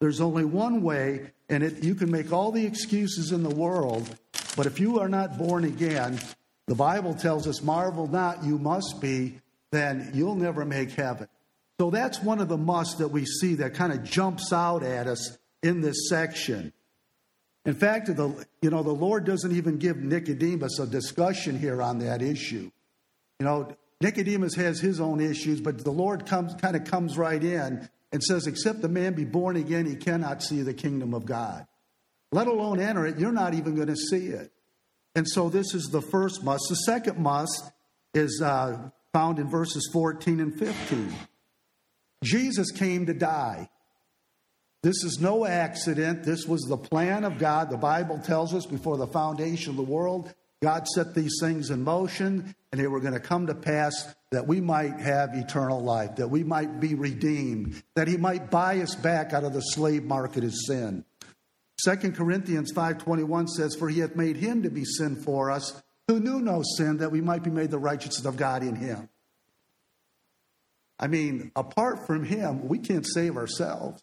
There's 0.00 0.20
only 0.20 0.44
one 0.44 0.82
way, 0.82 1.32
and 1.48 1.64
it, 1.64 1.82
you 1.82 1.96
can 1.96 2.10
make 2.10 2.32
all 2.32 2.52
the 2.52 2.64
excuses 2.64 3.32
in 3.32 3.42
the 3.42 3.54
world. 3.54 4.08
But 4.56 4.66
if 4.66 4.78
you 4.78 5.00
are 5.00 5.08
not 5.08 5.36
born 5.36 5.64
again, 5.64 6.20
the 6.66 6.76
Bible 6.76 7.14
tells 7.14 7.48
us, 7.48 7.60
"Marvel 7.60 8.06
not, 8.06 8.44
you 8.44 8.58
must 8.58 9.00
be." 9.00 9.40
Then 9.72 10.10
you'll 10.14 10.34
never 10.34 10.64
make 10.64 10.90
heaven. 10.92 11.28
So 11.78 11.90
that's 11.90 12.20
one 12.22 12.40
of 12.40 12.48
the 12.48 12.58
musts 12.58 12.96
that 12.96 13.08
we 13.08 13.24
see 13.24 13.54
that 13.56 13.74
kind 13.74 13.92
of 13.92 14.04
jumps 14.04 14.52
out 14.52 14.82
at 14.82 15.06
us 15.06 15.38
in 15.62 15.80
this 15.80 16.08
section. 16.08 16.72
In 17.66 17.74
fact, 17.74 18.06
the, 18.06 18.46
you 18.62 18.70
know, 18.70 18.82
the 18.82 18.90
Lord 18.90 19.24
doesn't 19.24 19.52
even 19.52 19.78
give 19.78 19.98
Nicodemus 19.98 20.78
a 20.78 20.86
discussion 20.86 21.58
here 21.58 21.82
on 21.82 21.98
that 21.98 22.22
issue. 22.22 22.70
You 23.38 23.46
know, 23.46 23.76
Nicodemus 24.00 24.54
has 24.54 24.80
his 24.80 25.00
own 25.00 25.20
issues, 25.20 25.60
but 25.60 25.84
the 25.84 25.90
Lord 25.90 26.26
comes 26.26 26.54
kind 26.54 26.74
of 26.74 26.84
comes 26.84 27.18
right 27.18 27.42
in 27.42 27.88
and 28.12 28.22
says, 28.22 28.46
Except 28.46 28.80
the 28.80 28.88
man 28.88 29.12
be 29.12 29.24
born 29.24 29.56
again, 29.56 29.86
he 29.86 29.96
cannot 29.96 30.42
see 30.42 30.62
the 30.62 30.72
kingdom 30.72 31.12
of 31.12 31.26
God. 31.26 31.66
Let 32.32 32.46
alone 32.46 32.80
enter 32.80 33.06
it, 33.06 33.18
you're 33.18 33.32
not 33.32 33.54
even 33.54 33.74
going 33.74 33.88
to 33.88 33.96
see 33.96 34.28
it. 34.28 34.52
And 35.14 35.28
so 35.28 35.48
this 35.50 35.74
is 35.74 35.86
the 35.86 36.00
first 36.00 36.42
must. 36.44 36.64
The 36.68 36.76
second 36.76 37.18
must 37.18 37.72
is 38.14 38.40
uh, 38.42 38.90
found 39.12 39.38
in 39.38 39.50
verses 39.50 39.88
14 39.92 40.40
and 40.40 40.58
15. 40.58 41.12
Jesus 42.22 42.70
came 42.70 43.06
to 43.06 43.14
die. 43.14 43.68
This 44.82 45.04
is 45.04 45.18
no 45.20 45.44
accident. 45.44 46.24
This 46.24 46.46
was 46.46 46.62
the 46.62 46.76
plan 46.76 47.24
of 47.24 47.38
God. 47.38 47.68
The 47.68 47.76
Bible 47.76 48.18
tells 48.18 48.54
us 48.54 48.64
before 48.64 48.96
the 48.96 49.06
foundation 49.06 49.70
of 49.70 49.76
the 49.76 49.82
world, 49.82 50.32
God 50.62 50.86
set 50.88 51.14
these 51.14 51.36
things 51.40 51.70
in 51.70 51.82
motion 51.82 52.54
and 52.72 52.80
they 52.80 52.86
were 52.86 53.00
going 53.00 53.14
to 53.14 53.20
come 53.20 53.46
to 53.46 53.54
pass 53.54 54.14
that 54.30 54.46
we 54.46 54.60
might 54.60 55.00
have 55.00 55.34
eternal 55.34 55.82
life, 55.82 56.16
that 56.16 56.28
we 56.28 56.44
might 56.44 56.80
be 56.80 56.94
redeemed, 56.94 57.82
that 57.94 58.08
He 58.08 58.16
might 58.16 58.50
buy 58.50 58.78
us 58.80 58.94
back 58.94 59.32
out 59.32 59.44
of 59.44 59.52
the 59.52 59.60
slave 59.60 60.04
market 60.04 60.44
of 60.44 60.54
sin. 60.54 61.04
2 61.84 62.12
Corinthians 62.12 62.72
5:21 62.72 63.48
says 63.48 63.74
for 63.74 63.88
he 63.88 64.00
hath 64.00 64.14
made 64.14 64.36
him 64.36 64.62
to 64.62 64.70
be 64.70 64.84
sin 64.84 65.16
for 65.16 65.50
us 65.50 65.82
who 66.08 66.20
knew 66.20 66.40
no 66.40 66.62
sin 66.76 66.98
that 66.98 67.10
we 67.10 67.20
might 67.20 67.42
be 67.42 67.50
made 67.50 67.70
the 67.70 67.78
righteousness 67.78 68.26
of 68.26 68.36
God 68.36 68.62
in 68.62 68.76
him. 68.76 69.08
I 70.98 71.06
mean, 71.06 71.50
apart 71.56 72.06
from 72.06 72.24
him, 72.24 72.68
we 72.68 72.78
can't 72.78 73.06
save 73.06 73.36
ourselves. 73.36 74.02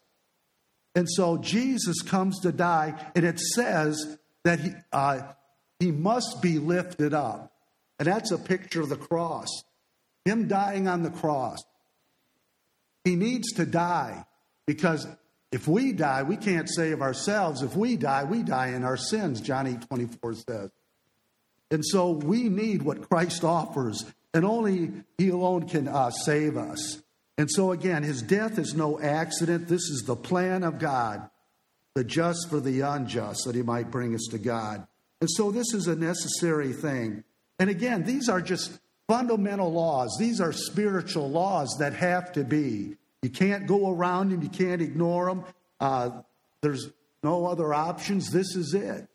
And 0.94 1.08
so 1.08 1.38
Jesus 1.38 2.02
comes 2.02 2.40
to 2.40 2.52
die, 2.52 2.94
and 3.14 3.24
it 3.24 3.38
says 3.38 4.18
that 4.44 4.60
he, 4.60 4.70
uh, 4.92 5.22
he 5.78 5.92
must 5.92 6.42
be 6.42 6.58
lifted 6.58 7.14
up. 7.14 7.52
And 7.98 8.06
that's 8.06 8.30
a 8.30 8.38
picture 8.38 8.80
of 8.80 8.88
the 8.88 8.96
cross. 8.96 9.48
Him 10.24 10.48
dying 10.48 10.88
on 10.88 11.02
the 11.02 11.10
cross. 11.10 11.58
He 13.04 13.16
needs 13.16 13.52
to 13.54 13.66
die 13.66 14.24
because 14.66 15.06
if 15.50 15.66
we 15.66 15.92
die, 15.92 16.22
we 16.22 16.36
can't 16.36 16.68
save 16.68 17.00
ourselves. 17.00 17.62
If 17.62 17.74
we 17.74 17.96
die, 17.96 18.24
we 18.24 18.42
die 18.42 18.68
in 18.68 18.84
our 18.84 18.96
sins, 18.96 19.40
John 19.40 19.66
8 19.66 19.88
24 19.88 20.34
says. 20.34 20.70
And 21.70 21.84
so 21.84 22.10
we 22.10 22.48
need 22.48 22.82
what 22.82 23.08
Christ 23.08 23.44
offers 23.44 24.04
and 24.34 24.44
only 24.44 24.92
He 25.16 25.30
alone 25.30 25.68
can 25.68 25.88
uh, 25.88 26.10
save 26.10 26.56
us. 26.56 27.02
And 27.38 27.48
so, 27.50 27.70
again, 27.70 28.02
His 28.02 28.20
death 28.20 28.58
is 28.58 28.74
no 28.74 29.00
accident. 29.00 29.68
This 29.68 29.82
is 29.82 30.02
the 30.06 30.16
plan 30.16 30.64
of 30.64 30.78
God, 30.78 31.30
the 31.94 32.04
just 32.04 32.50
for 32.50 32.58
the 32.58 32.80
unjust, 32.80 33.44
that 33.46 33.54
He 33.54 33.62
might 33.62 33.92
bring 33.92 34.14
us 34.14 34.26
to 34.32 34.38
God. 34.38 34.86
And 35.20 35.30
so, 35.30 35.52
this 35.52 35.72
is 35.72 35.86
a 35.86 35.96
necessary 35.96 36.72
thing. 36.72 37.22
And 37.60 37.70
again, 37.70 38.02
these 38.02 38.28
are 38.28 38.40
just 38.40 38.78
fundamental 39.06 39.72
laws, 39.72 40.14
these 40.18 40.40
are 40.40 40.52
spiritual 40.52 41.30
laws 41.30 41.76
that 41.78 41.94
have 41.94 42.32
to 42.32 42.44
be. 42.44 42.96
You 43.22 43.30
can't 43.30 43.66
go 43.66 43.90
around 43.90 44.30
them, 44.30 44.42
you 44.42 44.50
can't 44.50 44.82
ignore 44.82 45.26
them. 45.26 45.44
Uh, 45.80 46.10
there's 46.60 46.90
no 47.22 47.46
other 47.46 47.72
options. 47.72 48.30
This 48.30 48.54
is 48.54 48.74
it. 48.74 49.08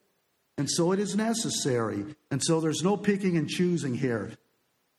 And 0.57 0.69
so 0.69 0.91
it 0.91 0.99
is 0.99 1.15
necessary. 1.15 2.05
And 2.31 2.41
so 2.43 2.59
there's 2.59 2.83
no 2.83 2.97
picking 2.97 3.37
and 3.37 3.49
choosing 3.49 3.95
here. 3.95 4.31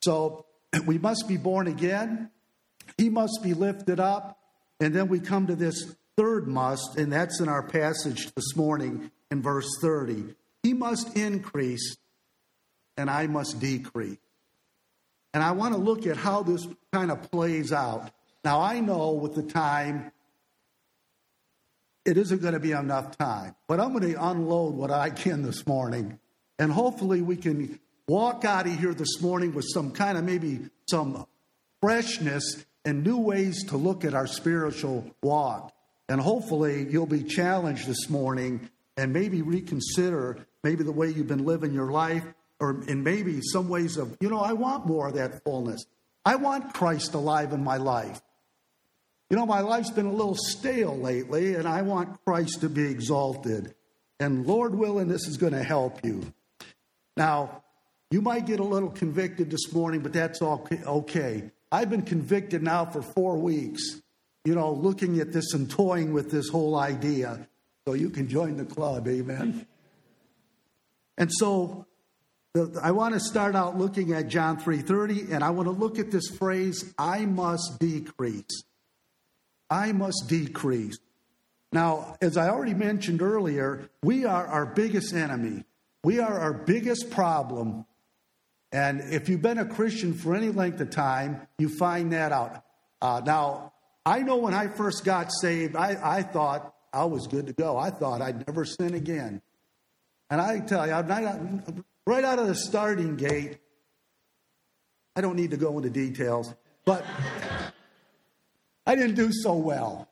So 0.02 0.46
we 0.86 0.98
must 0.98 1.28
be 1.28 1.36
born 1.36 1.66
again. 1.66 2.30
He 2.96 3.08
must 3.08 3.40
be 3.42 3.54
lifted 3.54 4.00
up. 4.00 4.38
And 4.80 4.94
then 4.94 5.08
we 5.08 5.20
come 5.20 5.46
to 5.46 5.54
this 5.54 5.94
third 6.16 6.46
must, 6.46 6.96
and 6.96 7.12
that's 7.12 7.40
in 7.40 7.48
our 7.48 7.62
passage 7.62 8.32
this 8.34 8.56
morning 8.56 9.10
in 9.30 9.42
verse 9.42 9.68
30. 9.80 10.34
He 10.62 10.74
must 10.74 11.16
increase, 11.16 11.96
and 12.96 13.08
I 13.10 13.26
must 13.26 13.60
decrease. 13.60 14.18
And 15.32 15.42
I 15.42 15.52
want 15.52 15.74
to 15.74 15.80
look 15.80 16.06
at 16.06 16.16
how 16.16 16.42
this 16.42 16.66
kind 16.92 17.10
of 17.10 17.30
plays 17.30 17.72
out. 17.72 18.10
Now, 18.44 18.60
I 18.60 18.80
know 18.80 19.12
with 19.12 19.34
the 19.34 19.42
time, 19.42 20.12
it 22.04 22.16
isn't 22.16 22.42
going 22.42 22.54
to 22.54 22.60
be 22.60 22.72
enough 22.72 23.16
time, 23.16 23.56
but 23.66 23.80
I'm 23.80 23.92
going 23.92 24.12
to 24.12 24.24
unload 24.24 24.74
what 24.74 24.90
I 24.90 25.10
can 25.10 25.42
this 25.42 25.66
morning. 25.66 26.18
And 26.58 26.70
hopefully, 26.70 27.22
we 27.22 27.36
can 27.36 27.80
walk 28.06 28.44
out 28.44 28.66
of 28.66 28.78
here 28.78 28.94
this 28.94 29.20
morning 29.20 29.54
with 29.54 29.64
some 29.66 29.90
kind 29.90 30.18
of 30.18 30.24
maybe 30.24 30.60
some 30.88 31.26
freshness 31.80 32.64
and 32.84 33.02
new 33.02 33.18
ways 33.18 33.64
to 33.64 33.76
look 33.76 34.04
at 34.04 34.14
our 34.14 34.26
spiritual 34.26 35.10
walk. 35.22 35.72
And 36.08 36.20
hopefully, 36.20 36.86
you'll 36.90 37.06
be 37.06 37.22
challenged 37.22 37.86
this 37.86 38.10
morning 38.10 38.68
and 38.96 39.12
maybe 39.12 39.42
reconsider 39.42 40.46
maybe 40.64 40.82
the 40.82 40.90
way 40.90 41.10
you've 41.10 41.28
been 41.28 41.44
living 41.44 41.72
your 41.72 41.92
life, 41.92 42.24
or 42.58 42.82
in 42.88 43.04
maybe 43.04 43.40
some 43.42 43.68
ways 43.68 43.96
of, 43.96 44.16
you 44.20 44.30
know, 44.30 44.40
I 44.40 44.54
want 44.54 44.86
more 44.86 45.08
of 45.08 45.14
that 45.14 45.44
fullness. 45.44 45.84
I 46.24 46.36
want 46.36 46.72
Christ 46.72 47.14
alive 47.14 47.52
in 47.52 47.62
my 47.62 47.76
life. 47.76 48.20
You 49.28 49.36
know, 49.36 49.46
my 49.46 49.60
life's 49.60 49.90
been 49.90 50.06
a 50.06 50.12
little 50.12 50.36
stale 50.36 50.96
lately, 50.96 51.54
and 51.54 51.68
I 51.68 51.82
want 51.82 52.24
Christ 52.24 52.62
to 52.62 52.68
be 52.68 52.90
exalted. 52.90 53.74
And 54.18 54.46
Lord 54.46 54.74
willing, 54.74 55.08
this 55.08 55.26
is 55.26 55.36
going 55.36 55.52
to 55.52 55.62
help 55.62 56.04
you. 56.04 56.32
Now, 57.16 57.62
you 58.10 58.22
might 58.22 58.46
get 58.46 58.60
a 58.60 58.64
little 58.64 58.90
convicted 58.90 59.50
this 59.50 59.72
morning, 59.72 60.00
but 60.00 60.12
that's 60.12 60.40
all 60.40 60.66
okay. 60.86 61.50
I've 61.74 61.90
been 61.90 62.02
convicted 62.02 62.62
now 62.62 62.84
for 62.84 63.02
four 63.02 63.36
weeks, 63.36 64.00
you 64.44 64.54
know, 64.54 64.72
looking 64.72 65.18
at 65.18 65.32
this 65.32 65.54
and 65.54 65.68
toying 65.68 66.12
with 66.12 66.30
this 66.30 66.48
whole 66.48 66.78
idea. 66.78 67.48
So 67.84 67.94
you 67.94 68.10
can 68.10 68.28
join 68.28 68.56
the 68.56 68.64
club, 68.64 69.08
amen. 69.08 69.66
And 71.18 71.30
so 71.32 71.86
I 72.80 72.92
want 72.92 73.14
to 73.14 73.20
start 73.20 73.56
out 73.56 73.76
looking 73.76 74.12
at 74.12 74.28
John 74.28 74.56
3:30 74.56 75.32
and 75.32 75.42
I 75.42 75.50
want 75.50 75.66
to 75.66 75.72
look 75.72 75.98
at 75.98 76.12
this 76.12 76.28
phrase 76.28 76.94
I 76.96 77.26
must 77.26 77.80
decrease. 77.80 78.62
I 79.68 79.90
must 79.90 80.26
decrease. 80.28 80.98
Now, 81.72 82.16
as 82.20 82.36
I 82.36 82.50
already 82.50 82.74
mentioned 82.74 83.20
earlier, 83.20 83.90
we 84.00 84.24
are 84.24 84.46
our 84.46 84.64
biggest 84.64 85.12
enemy. 85.12 85.64
We 86.04 86.20
are 86.20 86.38
our 86.38 86.52
biggest 86.52 87.10
problem 87.10 87.84
and 88.74 89.00
if 89.02 89.28
you've 89.28 89.40
been 89.40 89.58
a 89.58 89.64
Christian 89.64 90.14
for 90.14 90.34
any 90.34 90.50
length 90.50 90.80
of 90.80 90.90
time, 90.90 91.46
you 91.58 91.68
find 91.68 92.12
that 92.12 92.32
out. 92.32 92.64
Uh, 93.00 93.22
now, 93.24 93.72
I 94.04 94.18
know 94.18 94.38
when 94.38 94.52
I 94.52 94.66
first 94.66 95.04
got 95.04 95.30
saved, 95.32 95.76
I, 95.76 95.96
I 96.02 96.22
thought 96.22 96.74
I 96.92 97.04
was 97.04 97.28
good 97.28 97.46
to 97.46 97.52
go. 97.52 97.78
I 97.78 97.90
thought 97.90 98.20
I'd 98.20 98.44
never 98.48 98.64
sin 98.64 98.94
again. 98.94 99.42
And 100.28 100.40
I 100.40 100.58
tell 100.58 100.88
you, 100.88 100.92
right 102.04 102.24
out 102.24 102.40
of 102.40 102.48
the 102.48 102.56
starting 102.56 103.14
gate, 103.14 103.58
I 105.14 105.20
don't 105.20 105.36
need 105.36 105.52
to 105.52 105.56
go 105.56 105.76
into 105.76 105.90
details, 105.90 106.52
but 106.84 107.04
I 108.88 108.96
didn't 108.96 109.14
do 109.14 109.30
so 109.32 109.54
well. 109.54 110.08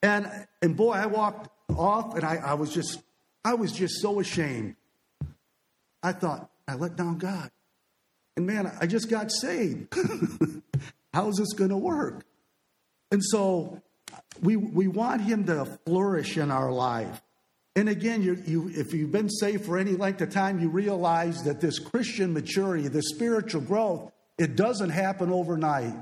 And 0.00 0.30
and 0.62 0.76
boy, 0.76 0.92
I 0.92 1.06
walked 1.06 1.50
off 1.76 2.14
and 2.14 2.24
I, 2.24 2.36
I 2.36 2.54
was 2.54 2.72
just 2.72 3.02
I 3.44 3.54
was 3.54 3.72
just 3.72 4.00
so 4.00 4.20
ashamed. 4.20 4.76
I 6.04 6.12
thought, 6.12 6.48
I 6.68 6.74
let 6.74 6.96
down 6.96 7.18
God. 7.18 7.50
And 8.36 8.46
man, 8.46 8.70
I 8.80 8.86
just 8.86 9.10
got 9.10 9.32
saved. 9.32 9.92
How's 11.12 11.36
this 11.36 11.54
going 11.54 11.70
to 11.70 11.76
work? 11.76 12.24
And 13.10 13.24
so 13.24 13.82
we, 14.42 14.56
we 14.56 14.86
want 14.86 15.22
Him 15.22 15.46
to 15.46 15.64
flourish 15.86 16.36
in 16.36 16.50
our 16.50 16.70
life. 16.70 17.20
And 17.74 17.88
again, 17.88 18.22
you, 18.22 18.42
you, 18.46 18.70
if 18.74 18.92
you've 18.92 19.12
been 19.12 19.30
saved 19.30 19.64
for 19.64 19.78
any 19.78 19.92
length 19.92 20.20
of 20.20 20.30
time, 20.30 20.60
you 20.60 20.68
realize 20.68 21.44
that 21.44 21.60
this 21.60 21.78
Christian 21.78 22.32
maturity, 22.32 22.88
this 22.88 23.08
spiritual 23.08 23.62
growth, 23.62 24.12
it 24.36 24.56
doesn't 24.56 24.90
happen 24.90 25.32
overnight. 25.32 25.94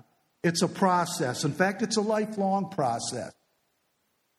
It's 0.43 0.63
a 0.63 0.69
process. 0.69 1.45
In 1.45 1.53
fact, 1.53 1.83
it's 1.83 1.97
a 1.97 2.03
lifelong 2.03 2.71
process. 2.71 3.33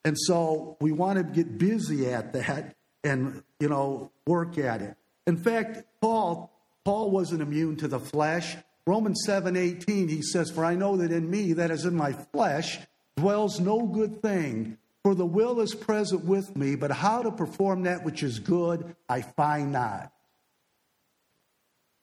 And 0.04 0.17
so 0.17 0.78
we 0.80 0.91
want 0.91 1.17
to 1.17 1.23
get 1.23 1.58
busy 1.58 2.08
at 2.08 2.34
that 2.34 2.75
and, 3.04 3.43
you 3.60 3.69
know, 3.69 4.12
work 4.25 4.58
at 4.58 4.82
it. 4.82 4.95
In 5.28 5.38
fact, 5.38 5.84
Paul, 6.02 6.52
Paul 6.86 7.12
wasn't 7.12 7.42
immune 7.42 7.76
to 7.78 7.88
the 7.88 8.00
flesh. 8.00 8.56
Romans 8.88 9.22
7 9.26 9.56
18, 9.56 10.08
he 10.08 10.22
says, 10.22 10.50
For 10.50 10.63
I 10.63 10.76
know 10.76 10.96
that 10.98 11.12
in 11.12 11.30
me, 11.30 11.54
that 11.54 11.70
is 11.70 11.86
in 11.86 11.94
my 11.94 12.13
flesh, 12.13 12.80
dwells 13.18 13.60
no 13.60 13.86
good 13.86 14.22
thing. 14.22 14.78
For 15.04 15.13
the 15.13 15.26
will 15.26 15.60
is 15.60 15.76
present 15.76 16.26
with 16.26 16.56
me, 16.56 16.76
but 16.76 16.92
how 16.92 17.22
to 17.22 17.32
perform 17.32 17.84
that 17.84 18.04
which 18.04 18.24
is 18.24 18.40
good, 18.40 18.96
I 19.08 19.22
find 19.22 19.72
not. 19.72 20.12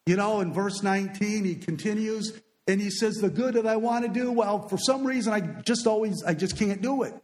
You 0.07 0.17
know, 0.17 0.41
in 0.41 0.53
verse 0.53 0.83
19, 0.83 1.45
he 1.45 1.55
continues 1.55 2.39
and 2.69 2.81
he 2.81 2.91
says, 2.91 3.15
The 3.15 3.31
good 3.31 3.55
that 3.55 3.67
I 3.67 3.77
want 3.77 4.05
to 4.05 4.11
do, 4.11 4.31
well, 4.33 4.69
for 4.69 4.77
some 4.77 5.07
reason, 5.07 5.33
I 5.33 5.41
just 5.63 5.87
always, 5.87 6.23
I 6.23 6.35
just 6.35 6.59
can't 6.59 6.83
do 6.83 7.03
it. 7.03 7.15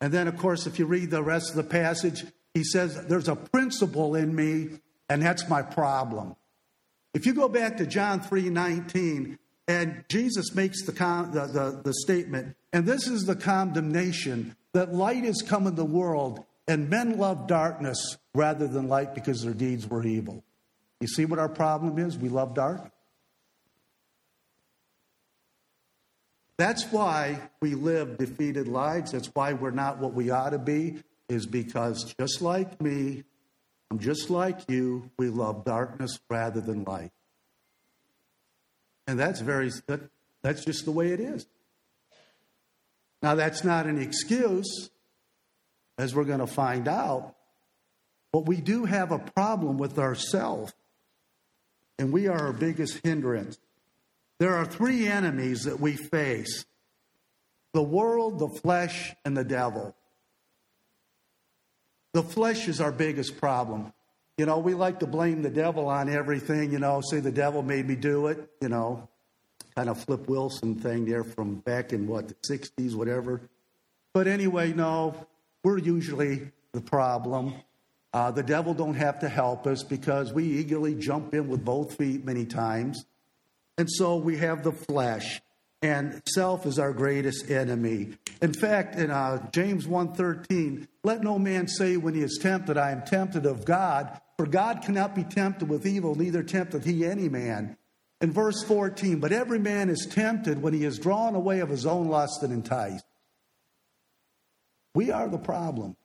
And 0.00 0.12
then, 0.12 0.28
of 0.28 0.36
course, 0.36 0.66
if 0.66 0.78
you 0.78 0.86
read 0.86 1.10
the 1.10 1.24
rest 1.24 1.50
of 1.50 1.56
the 1.56 1.64
passage, 1.64 2.24
he 2.58 2.64
says, 2.64 3.00
There's 3.06 3.28
a 3.28 3.36
principle 3.36 4.16
in 4.16 4.34
me, 4.34 4.80
and 5.08 5.22
that's 5.22 5.48
my 5.48 5.62
problem. 5.62 6.34
If 7.14 7.24
you 7.24 7.32
go 7.32 7.48
back 7.48 7.76
to 7.76 7.86
John 7.86 8.20
3 8.20 8.50
19, 8.50 9.38
and 9.68 10.04
Jesus 10.08 10.54
makes 10.56 10.84
the, 10.84 10.92
con- 10.92 11.30
the, 11.30 11.46
the, 11.46 11.80
the 11.84 11.94
statement, 11.94 12.56
and 12.72 12.84
this 12.84 13.06
is 13.06 13.26
the 13.26 13.36
condemnation 13.36 14.56
that 14.72 14.92
light 14.92 15.22
has 15.24 15.40
come 15.40 15.68
in 15.68 15.76
the 15.76 15.84
world, 15.84 16.44
and 16.66 16.90
men 16.90 17.16
love 17.16 17.46
darkness 17.46 18.16
rather 18.34 18.66
than 18.66 18.88
light 18.88 19.14
because 19.14 19.42
their 19.42 19.54
deeds 19.54 19.86
were 19.86 20.04
evil. 20.04 20.42
You 21.00 21.06
see 21.06 21.26
what 21.26 21.38
our 21.38 21.48
problem 21.48 21.98
is? 21.98 22.18
We 22.18 22.28
love 22.28 22.54
dark. 22.54 22.90
That's 26.56 26.84
why 26.90 27.38
we 27.60 27.76
live 27.76 28.18
defeated 28.18 28.66
lives. 28.66 29.12
That's 29.12 29.32
why 29.32 29.52
we're 29.52 29.70
not 29.70 29.98
what 29.98 30.12
we 30.12 30.30
ought 30.30 30.50
to 30.50 30.58
be 30.58 31.04
is 31.28 31.46
because 31.46 32.14
just 32.18 32.40
like 32.42 32.80
me, 32.80 33.24
I'm 33.90 33.98
just 33.98 34.30
like 34.30 34.68
you, 34.68 35.10
we 35.18 35.28
love 35.28 35.64
darkness 35.64 36.18
rather 36.28 36.60
than 36.60 36.84
light. 36.84 37.10
And 39.06 39.18
that's 39.18 39.40
very 39.40 39.70
that, 39.86 40.00
that's 40.42 40.64
just 40.64 40.84
the 40.84 40.90
way 40.90 41.12
it 41.12 41.20
is. 41.20 41.46
Now 43.22 43.34
that's 43.34 43.64
not 43.64 43.86
an 43.86 44.00
excuse 44.00 44.90
as 45.96 46.14
we're 46.14 46.24
going 46.24 46.38
to 46.38 46.46
find 46.46 46.86
out, 46.86 47.34
but 48.32 48.46
we 48.46 48.60
do 48.60 48.84
have 48.84 49.10
a 49.10 49.18
problem 49.18 49.78
with 49.78 49.98
ourselves. 49.98 50.72
And 51.98 52.12
we 52.12 52.28
are 52.28 52.38
our 52.38 52.52
biggest 52.52 53.00
hindrance. 53.02 53.58
There 54.38 54.54
are 54.54 54.64
three 54.64 55.08
enemies 55.08 55.64
that 55.64 55.80
we 55.80 55.96
face 55.96 56.64
the 57.72 57.82
world, 57.82 58.38
the 58.38 58.60
flesh, 58.60 59.14
and 59.24 59.36
the 59.36 59.44
devil. 59.44 59.94
The 62.18 62.24
flesh 62.24 62.66
is 62.66 62.80
our 62.80 62.90
biggest 62.90 63.38
problem. 63.38 63.92
You 64.38 64.46
know, 64.46 64.58
we 64.58 64.74
like 64.74 64.98
to 64.98 65.06
blame 65.06 65.40
the 65.40 65.50
devil 65.50 65.88
on 65.88 66.08
everything, 66.08 66.72
you 66.72 66.80
know, 66.80 67.00
say 67.00 67.20
the 67.20 67.30
devil 67.30 67.62
made 67.62 67.86
me 67.86 67.94
do 67.94 68.26
it, 68.26 68.50
you 68.60 68.68
know, 68.68 69.08
kind 69.76 69.88
of 69.88 70.02
Flip 70.02 70.28
Wilson 70.28 70.74
thing 70.74 71.04
there 71.04 71.22
from 71.22 71.60
back 71.60 71.92
in 71.92 72.08
what, 72.08 72.26
the 72.26 72.34
60s, 72.34 72.96
whatever. 72.96 73.40
But 74.14 74.26
anyway, 74.26 74.72
no, 74.72 75.14
we're 75.62 75.78
usually 75.78 76.50
the 76.72 76.80
problem. 76.80 77.54
Uh, 78.12 78.32
the 78.32 78.42
devil 78.42 78.74
don't 78.74 78.94
have 78.94 79.20
to 79.20 79.28
help 79.28 79.68
us 79.68 79.84
because 79.84 80.32
we 80.32 80.42
eagerly 80.42 80.96
jump 80.96 81.34
in 81.34 81.46
with 81.46 81.64
both 81.64 81.96
feet 81.98 82.24
many 82.24 82.44
times. 82.44 83.04
And 83.76 83.88
so 83.88 84.16
we 84.16 84.38
have 84.38 84.64
the 84.64 84.72
flesh 84.72 85.40
and 85.82 86.22
self 86.26 86.66
is 86.66 86.78
our 86.78 86.92
greatest 86.92 87.50
enemy. 87.50 88.16
In 88.42 88.52
fact, 88.52 88.96
in 88.96 89.10
uh, 89.10 89.50
James 89.50 89.86
1:13, 89.86 90.88
let 91.04 91.22
no 91.22 91.38
man 91.38 91.68
say 91.68 91.96
when 91.96 92.14
he 92.14 92.22
is 92.22 92.38
tempted, 92.40 92.76
I 92.76 92.90
am 92.90 93.02
tempted 93.02 93.46
of 93.46 93.64
God, 93.64 94.20
for 94.36 94.46
God 94.46 94.82
cannot 94.82 95.14
be 95.14 95.24
tempted 95.24 95.68
with 95.68 95.86
evil, 95.86 96.14
neither 96.14 96.42
tempteth 96.42 96.84
he 96.84 97.04
any 97.04 97.28
man. 97.28 97.76
In 98.20 98.32
verse 98.32 98.64
14, 98.64 99.20
but 99.20 99.30
every 99.30 99.60
man 99.60 99.88
is 99.88 100.08
tempted 100.10 100.60
when 100.60 100.74
he 100.74 100.84
is 100.84 100.98
drawn 100.98 101.36
away 101.36 101.60
of 101.60 101.68
his 101.68 101.86
own 101.86 102.08
lust 102.08 102.42
and 102.42 102.52
enticed. 102.52 103.04
We 104.94 105.12
are 105.12 105.28
the 105.28 105.38
problem. 105.38 105.96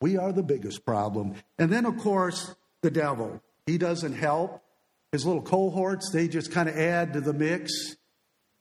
We 0.00 0.16
are 0.16 0.32
the 0.32 0.42
biggest 0.42 0.86
problem. 0.86 1.34
And 1.58 1.70
then, 1.70 1.84
of 1.84 1.98
course, 1.98 2.54
the 2.82 2.90
devil. 2.90 3.42
He 3.66 3.76
doesn't 3.76 4.14
help. 4.14 4.62
His 5.12 5.26
little 5.26 5.42
cohorts, 5.42 6.10
they 6.10 6.28
just 6.28 6.52
kind 6.52 6.68
of 6.68 6.76
add 6.76 7.12
to 7.14 7.20
the 7.20 7.34
mix. 7.34 7.70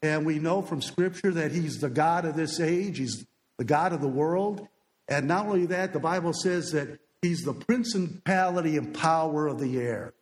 And 0.01 0.25
we 0.25 0.39
know 0.39 0.61
from 0.61 0.81
Scripture 0.81 1.31
that 1.31 1.51
he's 1.51 1.79
the 1.79 1.89
God 1.89 2.25
of 2.25 2.35
this 2.35 2.59
age, 2.59 2.99
he's 2.99 3.25
the 3.57 3.65
God 3.65 3.93
of 3.93 4.01
the 4.01 4.07
world. 4.07 4.67
And 5.07 5.27
not 5.27 5.45
only 5.47 5.65
that, 5.67 5.93
the 5.93 5.99
Bible 5.99 6.33
says 6.33 6.71
that 6.71 6.99
he's 7.21 7.41
the 7.41 7.53
principality 7.53 8.77
and 8.77 8.93
power 8.93 9.47
of 9.47 9.59
the 9.59 9.79
air. 9.79 10.13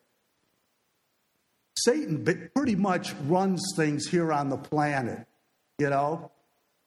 Satan 1.77 2.49
pretty 2.55 2.75
much 2.75 3.13
runs 3.25 3.61
things 3.75 4.07
here 4.07 4.31
on 4.31 4.49
the 4.49 4.57
planet, 4.57 5.27
you 5.77 5.89
know. 5.89 6.31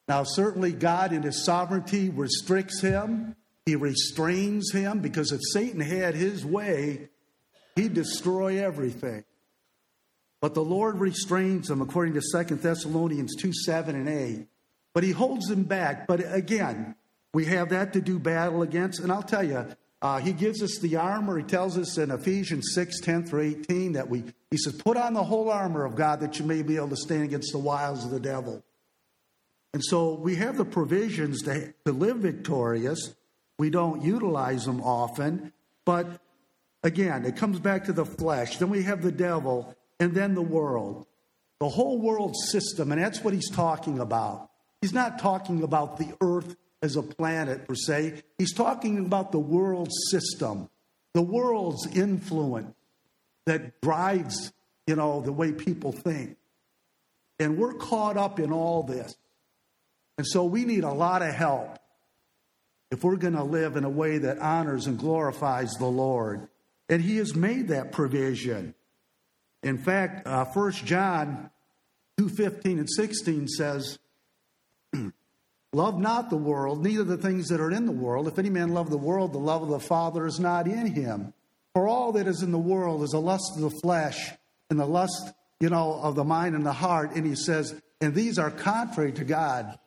Now, 0.08 0.22
certainly, 0.24 0.72
God 0.72 1.12
in 1.12 1.22
his 1.22 1.44
sovereignty 1.44 2.08
restricts 2.08 2.80
him, 2.80 3.36
he 3.66 3.76
restrains 3.76 4.72
him, 4.72 5.00
because 5.00 5.30
if 5.30 5.40
Satan 5.52 5.80
had 5.80 6.14
his 6.14 6.46
way, 6.46 7.10
he'd 7.76 7.92
destroy 7.92 8.64
everything. 8.64 9.24
But 10.40 10.54
the 10.54 10.62
Lord 10.62 11.00
restrains 11.00 11.68
them, 11.68 11.80
according 11.80 12.14
to 12.14 12.44
2 12.44 12.56
Thessalonians 12.56 13.34
2 13.36 13.52
7 13.52 13.94
and 13.94 14.08
8. 14.08 14.46
But 14.94 15.04
he 15.04 15.10
holds 15.10 15.46
them 15.46 15.64
back. 15.64 16.06
But 16.06 16.20
again, 16.32 16.94
we 17.34 17.44
have 17.46 17.70
that 17.70 17.92
to 17.92 18.00
do 18.00 18.18
battle 18.18 18.62
against. 18.62 19.00
And 19.00 19.12
I'll 19.12 19.22
tell 19.22 19.44
you, 19.44 19.66
uh, 20.00 20.18
he 20.18 20.32
gives 20.32 20.62
us 20.62 20.78
the 20.78 20.96
armor. 20.96 21.38
He 21.38 21.44
tells 21.44 21.76
us 21.76 21.98
in 21.98 22.10
Ephesians 22.10 22.70
6 22.74 23.00
10 23.00 23.26
through 23.26 23.42
18 23.62 23.92
that 23.92 24.08
we, 24.08 24.24
he 24.50 24.56
says, 24.56 24.74
put 24.74 24.96
on 24.96 25.12
the 25.12 25.24
whole 25.24 25.50
armor 25.50 25.84
of 25.84 25.96
God 25.96 26.20
that 26.20 26.38
you 26.38 26.44
may 26.44 26.62
be 26.62 26.76
able 26.76 26.90
to 26.90 26.96
stand 26.96 27.24
against 27.24 27.52
the 27.52 27.58
wiles 27.58 28.04
of 28.04 28.10
the 28.10 28.20
devil. 28.20 28.62
And 29.74 29.84
so 29.84 30.14
we 30.14 30.36
have 30.36 30.56
the 30.56 30.64
provisions 30.64 31.42
to, 31.42 31.74
to 31.84 31.92
live 31.92 32.18
victorious. 32.18 33.14
We 33.58 33.70
don't 33.70 34.02
utilize 34.02 34.64
them 34.64 34.80
often. 34.80 35.52
But 35.84 36.20
again, 36.82 37.24
it 37.24 37.36
comes 37.36 37.58
back 37.58 37.84
to 37.84 37.92
the 37.92 38.06
flesh. 38.06 38.58
Then 38.58 38.70
we 38.70 38.84
have 38.84 39.02
the 39.02 39.12
devil 39.12 39.74
and 40.00 40.14
then 40.14 40.34
the 40.34 40.42
world. 40.42 41.06
The 41.60 41.68
whole 41.68 41.98
world 41.98 42.36
system. 42.36 42.92
And 42.92 43.02
that's 43.02 43.22
what 43.22 43.34
he's 43.34 43.50
talking 43.50 43.98
about. 43.98 44.50
He's 44.80 44.92
not 44.92 45.18
talking 45.18 45.62
about 45.62 45.98
the 45.98 46.14
earth 46.20 46.56
as 46.82 46.96
a 46.96 47.02
planet 47.02 47.66
per 47.66 47.74
se. 47.74 48.22
He's 48.38 48.54
talking 48.54 49.04
about 49.04 49.32
the 49.32 49.40
world 49.40 49.90
system, 50.10 50.70
the 51.14 51.22
world's 51.22 51.86
influence 51.96 52.74
that 53.46 53.80
drives, 53.80 54.52
you 54.86 54.94
know, 54.94 55.20
the 55.20 55.32
way 55.32 55.52
people 55.52 55.90
think. 55.90 56.36
And 57.40 57.56
we're 57.56 57.74
caught 57.74 58.16
up 58.16 58.38
in 58.38 58.52
all 58.52 58.82
this. 58.82 59.16
And 60.16 60.26
so 60.26 60.44
we 60.44 60.64
need 60.64 60.84
a 60.84 60.92
lot 60.92 61.22
of 61.22 61.34
help 61.34 61.78
if 62.90 63.04
we're 63.04 63.16
going 63.16 63.34
to 63.34 63.44
live 63.44 63.76
in 63.76 63.84
a 63.84 63.90
way 63.90 64.18
that 64.18 64.38
honors 64.38 64.86
and 64.86 64.98
glorifies 64.98 65.72
the 65.74 65.86
Lord. 65.86 66.48
And 66.88 67.02
he 67.02 67.18
has 67.18 67.34
made 67.34 67.68
that 67.68 67.92
provision. 67.92 68.74
In 69.62 69.78
fact, 69.78 70.26
uh, 70.26 70.44
1 70.44 70.72
John 70.84 71.50
2:15 72.18 72.78
and 72.78 72.90
16 72.90 73.48
says, 73.48 73.98
Love 75.72 75.98
not 75.98 76.30
the 76.30 76.36
world, 76.36 76.82
neither 76.82 77.04
the 77.04 77.16
things 77.16 77.48
that 77.48 77.60
are 77.60 77.70
in 77.70 77.86
the 77.86 77.92
world. 77.92 78.26
If 78.26 78.38
any 78.38 78.50
man 78.50 78.70
love 78.70 78.90
the 78.90 78.96
world, 78.96 79.32
the 79.32 79.38
love 79.38 79.62
of 79.62 79.68
the 79.68 79.80
Father 79.80 80.26
is 80.26 80.40
not 80.40 80.66
in 80.66 80.86
him. 80.86 81.34
For 81.74 81.86
all 81.86 82.12
that 82.12 82.26
is 82.26 82.42
in 82.42 82.52
the 82.52 82.58
world 82.58 83.02
is 83.02 83.10
the 83.10 83.20
lust 83.20 83.52
of 83.56 83.62
the 83.62 83.78
flesh 83.82 84.30
and 84.70 84.80
the 84.80 84.86
lust, 84.86 85.32
you 85.60 85.68
know, 85.68 86.00
of 86.02 86.14
the 86.14 86.24
mind 86.24 86.54
and 86.54 86.64
the 86.64 86.72
heart. 86.72 87.14
And 87.14 87.26
he 87.26 87.36
says, 87.36 87.74
and 88.00 88.14
these 88.14 88.38
are 88.38 88.50
contrary 88.50 89.12
to 89.12 89.24
God. 89.24 89.78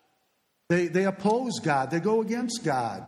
They, 0.69 0.87
they 0.87 1.05
oppose 1.05 1.59
God, 1.59 1.91
they 1.91 1.99
go 1.99 2.21
against 2.21 2.63
God. 2.63 3.07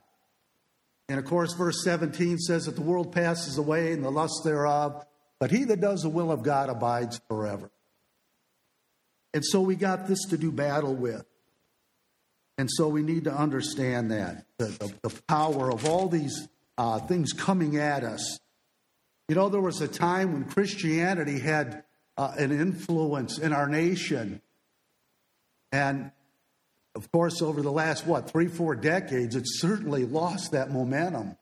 And 1.09 1.19
of 1.19 1.25
course, 1.25 1.53
verse 1.53 1.83
17 1.83 2.39
says 2.39 2.65
that 2.65 2.75
the 2.75 2.81
world 2.81 3.13
passes 3.13 3.57
away 3.57 3.91
and 3.91 4.03
the 4.03 4.11
lust 4.11 4.41
thereof, 4.43 5.05
but 5.43 5.51
he 5.51 5.65
that 5.65 5.81
does 5.81 6.03
the 6.03 6.09
will 6.09 6.31
of 6.31 6.41
God 6.41 6.69
abides 6.69 7.19
forever. 7.27 7.69
And 9.33 9.43
so 9.43 9.59
we 9.59 9.75
got 9.75 10.07
this 10.07 10.21
to 10.29 10.37
do 10.37 10.53
battle 10.53 10.95
with. 10.95 11.25
And 12.57 12.69
so 12.71 12.87
we 12.87 13.03
need 13.03 13.25
to 13.25 13.33
understand 13.33 14.11
that 14.11 14.45
the, 14.57 14.67
the, 14.67 14.93
the 15.09 15.21
power 15.27 15.69
of 15.69 15.85
all 15.85 16.07
these 16.07 16.47
uh, 16.77 16.99
things 16.99 17.33
coming 17.33 17.75
at 17.75 18.05
us. 18.05 18.39
You 19.27 19.35
know, 19.35 19.49
there 19.49 19.59
was 19.59 19.81
a 19.81 19.87
time 19.89 20.31
when 20.31 20.45
Christianity 20.45 21.39
had 21.39 21.83
uh, 22.15 22.31
an 22.37 22.53
influence 22.53 23.37
in 23.37 23.51
our 23.51 23.67
nation. 23.67 24.41
And 25.73 26.11
of 26.95 27.11
course, 27.11 27.41
over 27.41 27.61
the 27.61 27.69
last, 27.69 28.07
what, 28.07 28.31
three, 28.31 28.47
four 28.47 28.75
decades, 28.75 29.35
it's 29.35 29.59
certainly 29.59 30.05
lost 30.05 30.53
that 30.53 30.71
momentum. 30.71 31.35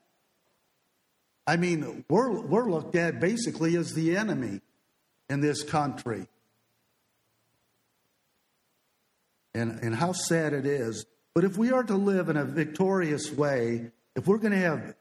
I 1.51 1.57
mean, 1.57 2.05
we're, 2.09 2.31
we're 2.39 2.71
looked 2.71 2.95
at 2.95 3.19
basically 3.19 3.75
as 3.75 3.93
the 3.93 4.15
enemy 4.15 4.61
in 5.29 5.41
this 5.41 5.63
country. 5.63 6.27
and, 9.53 9.79
and 9.81 9.95
how 9.95 10.13
sad 10.13 10.53
it 10.53 10.65
is. 10.65 11.05
But 11.33 11.43
if 11.43 11.57
we 11.57 11.71
are 11.71 11.83
to 11.83 11.95
live 11.95 12.29
in 12.29 12.37
a 12.37 12.45
victorious 12.45 13.31
way, 13.31 13.91
if 14.15 14.27
we're 14.27 14.37
going 14.37 14.53
to 14.53 14.59
have 14.59 14.95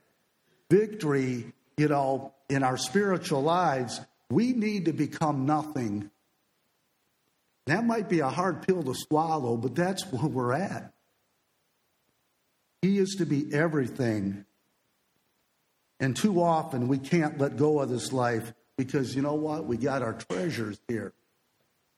victory, 0.70 1.52
you 1.76 1.88
know, 1.88 2.32
in 2.48 2.62
our 2.62 2.76
spiritual 2.76 3.42
lives, 3.42 4.00
we 4.30 4.52
need 4.52 4.84
to 4.86 4.92
become 4.92 5.46
nothing. 5.46 6.10
That 7.66 7.84
might 7.84 8.08
be 8.08 8.20
a 8.20 8.28
hard 8.28 8.66
pill 8.66 8.82
to 8.82 8.94
swallow, 8.94 9.56
but 9.56 9.74
that's 9.74 10.04
where 10.12 10.26
we're 10.26 10.52
at. 10.52 10.92
He 12.82 12.98
is 12.98 13.16
to 13.18 13.26
be 13.26 13.52
everything. 13.52 14.44
And 16.00 16.16
too 16.16 16.42
often 16.42 16.88
we 16.88 16.98
can't 16.98 17.38
let 17.38 17.56
go 17.56 17.80
of 17.80 17.90
this 17.90 18.12
life 18.12 18.52
because 18.76 19.14
you 19.14 19.22
know 19.22 19.34
what? 19.34 19.66
We 19.66 19.76
got 19.76 20.02
our 20.02 20.14
treasures 20.14 20.80
here. 20.88 21.12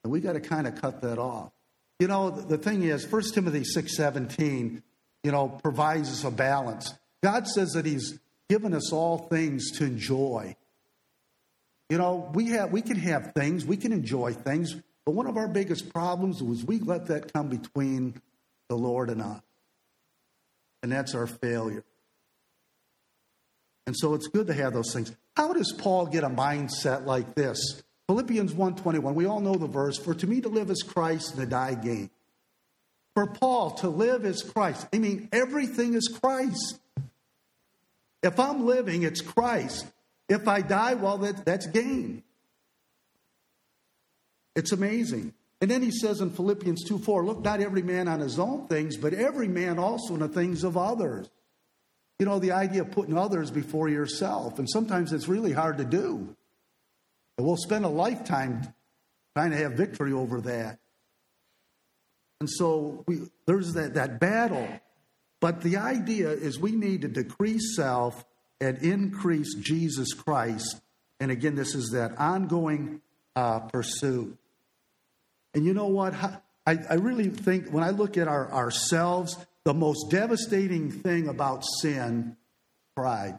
And 0.03 0.13
we 0.13 0.21
got 0.21 0.33
to 0.33 0.41
kind 0.41 0.67
of 0.67 0.81
cut 0.81 1.01
that 1.03 1.19
off. 1.19 1.53
You 2.01 2.09
know, 2.09 2.31
the 2.31 2.59
thing 2.59 2.83
is, 2.83 3.07
1 3.07 3.23
Timothy 3.33 3.61
6.17, 3.61 4.83
you 5.23 5.31
know, 5.31 5.49
provides 5.49 6.11
us 6.11 6.25
a 6.25 6.33
balance. 6.33 6.93
God 7.23 7.47
says 7.47 7.71
that 7.73 7.87
he's 7.87 8.19
given 8.49 8.75
us 8.75 8.93
all 8.93 9.19
things 9.19 9.71
to 9.79 9.85
enjoy. 9.85 10.57
You 11.89 11.99
know, 11.99 12.31
we 12.35 12.47
have 12.49 12.73
we 12.73 12.83
can 12.83 12.97
have 12.97 13.33
things, 13.35 13.65
we 13.65 13.77
can 13.77 13.93
enjoy 13.93 14.33
things, 14.33 14.75
but 15.05 15.13
one 15.13 15.27
of 15.27 15.37
our 15.37 15.47
biggest 15.47 15.93
problems 15.93 16.43
was 16.43 16.65
we 16.65 16.79
let 16.79 17.07
that 17.07 17.33
come 17.33 17.49
between 17.49 18.21
the 18.69 18.77
Lord 18.77 19.11
and 19.11 19.23
us. 19.23 19.43
And 20.83 20.91
that's 20.91 21.15
our 21.15 21.27
failure. 21.27 21.85
And 23.87 23.97
so 23.97 24.15
it's 24.15 24.29
good 24.29 24.47
to 24.47 24.55
have 24.55 24.73
those 24.73 24.93
things. 24.93 25.13
How 25.37 25.53
does 25.53 25.73
Paul 25.77 26.07
get 26.07 26.25
a 26.25 26.29
mindset 26.29 27.05
like 27.05 27.35
this? 27.35 27.83
Philippians 28.07 28.53
1:21. 28.53 29.15
We 29.15 29.27
all 29.27 29.41
know 29.41 29.55
the 29.55 29.67
verse, 29.67 29.99
for 29.99 30.15
to 30.15 30.27
me 30.27 30.41
to 30.41 30.49
live 30.49 30.71
is 30.71 30.83
Christ 30.83 31.33
and 31.33 31.41
to 31.41 31.47
die 31.47 31.75
gain. 31.75 32.11
For 33.15 33.27
Paul 33.27 33.73
to 33.73 33.89
live 33.89 34.25
is 34.25 34.43
Christ. 34.43 34.87
I 34.93 34.99
mean, 34.99 35.29
everything 35.33 35.95
is 35.95 36.09
Christ. 36.21 36.79
If 38.23 38.39
I'm 38.39 38.67
living, 38.67 39.03
it's 39.03 39.21
Christ. 39.21 39.87
If 40.29 40.49
I 40.49 40.63
die, 40.63 40.95
well, 40.95 41.19
that, 41.19 41.45
that's 41.45 41.67
gain. 41.67 42.23
It's 44.55 44.73
amazing. 44.73 45.35
And 45.61 45.71
then 45.71 45.83
he 45.83 45.91
says 45.91 46.21
in 46.21 46.31
Philippians 46.31 46.85
2 46.85 46.99
4, 46.99 47.25
look 47.25 47.43
not 47.43 47.61
every 47.61 47.83
man 47.83 48.09
on 48.09 48.21
his 48.21 48.39
own 48.39 48.67
things, 48.67 48.97
but 48.97 49.15
every 49.15 49.49
man 49.49 49.79
also 49.79 50.15
in 50.15 50.21
the 50.21 50.29
things 50.29 50.65
of 50.65 50.77
others. 50.77 51.29
You 52.23 52.27
know, 52.27 52.39
the 52.39 52.53
idea 52.53 52.83
of 52.83 52.93
putting 52.93 53.19
others 53.19 53.51
before 53.51 53.89
yourself. 53.89 54.61
And 54.61 54.71
sometimes 54.71 55.13
it's 55.13 55.27
really 55.27 55.51
hard 55.51 55.79
to 55.79 55.85
do. 55.85 56.37
And 57.37 57.45
we'll 57.45 57.57
spend 57.57 57.85
a 57.85 57.89
lifetime 57.89 58.73
trying 59.35 59.51
to 59.51 59.57
have 59.57 59.73
victory 59.73 60.13
over 60.13 60.41
that. 60.43 60.79
And 62.39 62.49
so 62.49 63.03
we, 63.09 63.23
there's 63.47 63.73
that, 63.73 63.95
that 63.95 64.21
battle. 64.21 64.69
But 65.41 65.63
the 65.63 65.79
idea 65.79 66.31
is 66.31 66.61
we 66.61 66.71
need 66.71 67.01
to 67.01 67.09
decrease 67.09 67.75
self 67.75 68.25
and 68.61 68.79
increase 68.79 69.57
Jesus 69.57 70.13
Christ. 70.13 70.81
And 71.19 71.33
again, 71.33 71.57
this 71.57 71.75
is 71.75 71.91
that 71.91 72.17
ongoing 72.21 73.01
uh, 73.35 73.59
pursuit. 73.59 74.39
And 75.55 75.65
you 75.65 75.75
know 75.75 75.89
what? 75.89 76.15
I, 76.15 76.79
I 76.89 76.95
really 76.95 77.31
think 77.31 77.71
when 77.71 77.83
I 77.83 77.91
look 77.91 78.17
at 78.17 78.29
our, 78.29 78.49
ourselves, 78.53 79.37
the 79.65 79.75
most 79.75 80.11
devastating 80.11 80.91
thing 80.91 81.29
about 81.29 81.65
sin, 81.81 82.37
pride. 82.95 83.39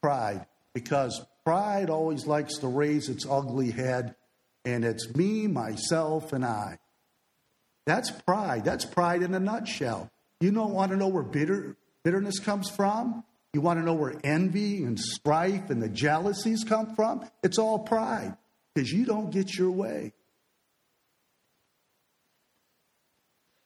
Pride. 0.00 0.46
Because 0.74 1.24
Pride 1.44 1.90
always 1.90 2.26
likes 2.26 2.58
to 2.58 2.68
raise 2.68 3.08
its 3.08 3.26
ugly 3.28 3.72
head, 3.72 4.14
and 4.64 4.84
it's 4.84 5.12
me, 5.14 5.48
myself, 5.48 6.32
and 6.32 6.44
I. 6.44 6.78
That's 7.84 8.12
pride. 8.12 8.64
That's 8.64 8.84
pride 8.84 9.22
in 9.22 9.34
a 9.34 9.40
nutshell. 9.40 10.08
You 10.40 10.52
don't 10.52 10.72
want 10.72 10.92
to 10.92 10.96
know 10.96 11.08
where 11.08 11.24
bitter, 11.24 11.76
bitterness 12.04 12.38
comes 12.38 12.70
from? 12.70 13.24
You 13.52 13.60
want 13.60 13.80
to 13.80 13.84
know 13.84 13.94
where 13.94 14.14
envy 14.22 14.84
and 14.84 14.98
strife 14.98 15.68
and 15.68 15.82
the 15.82 15.88
jealousies 15.88 16.64
come 16.64 16.94
from? 16.94 17.28
It's 17.42 17.58
all 17.58 17.80
pride 17.80 18.36
because 18.72 18.90
you 18.92 19.04
don't 19.04 19.30
get 19.30 19.56
your 19.56 19.72
way. 19.72 20.12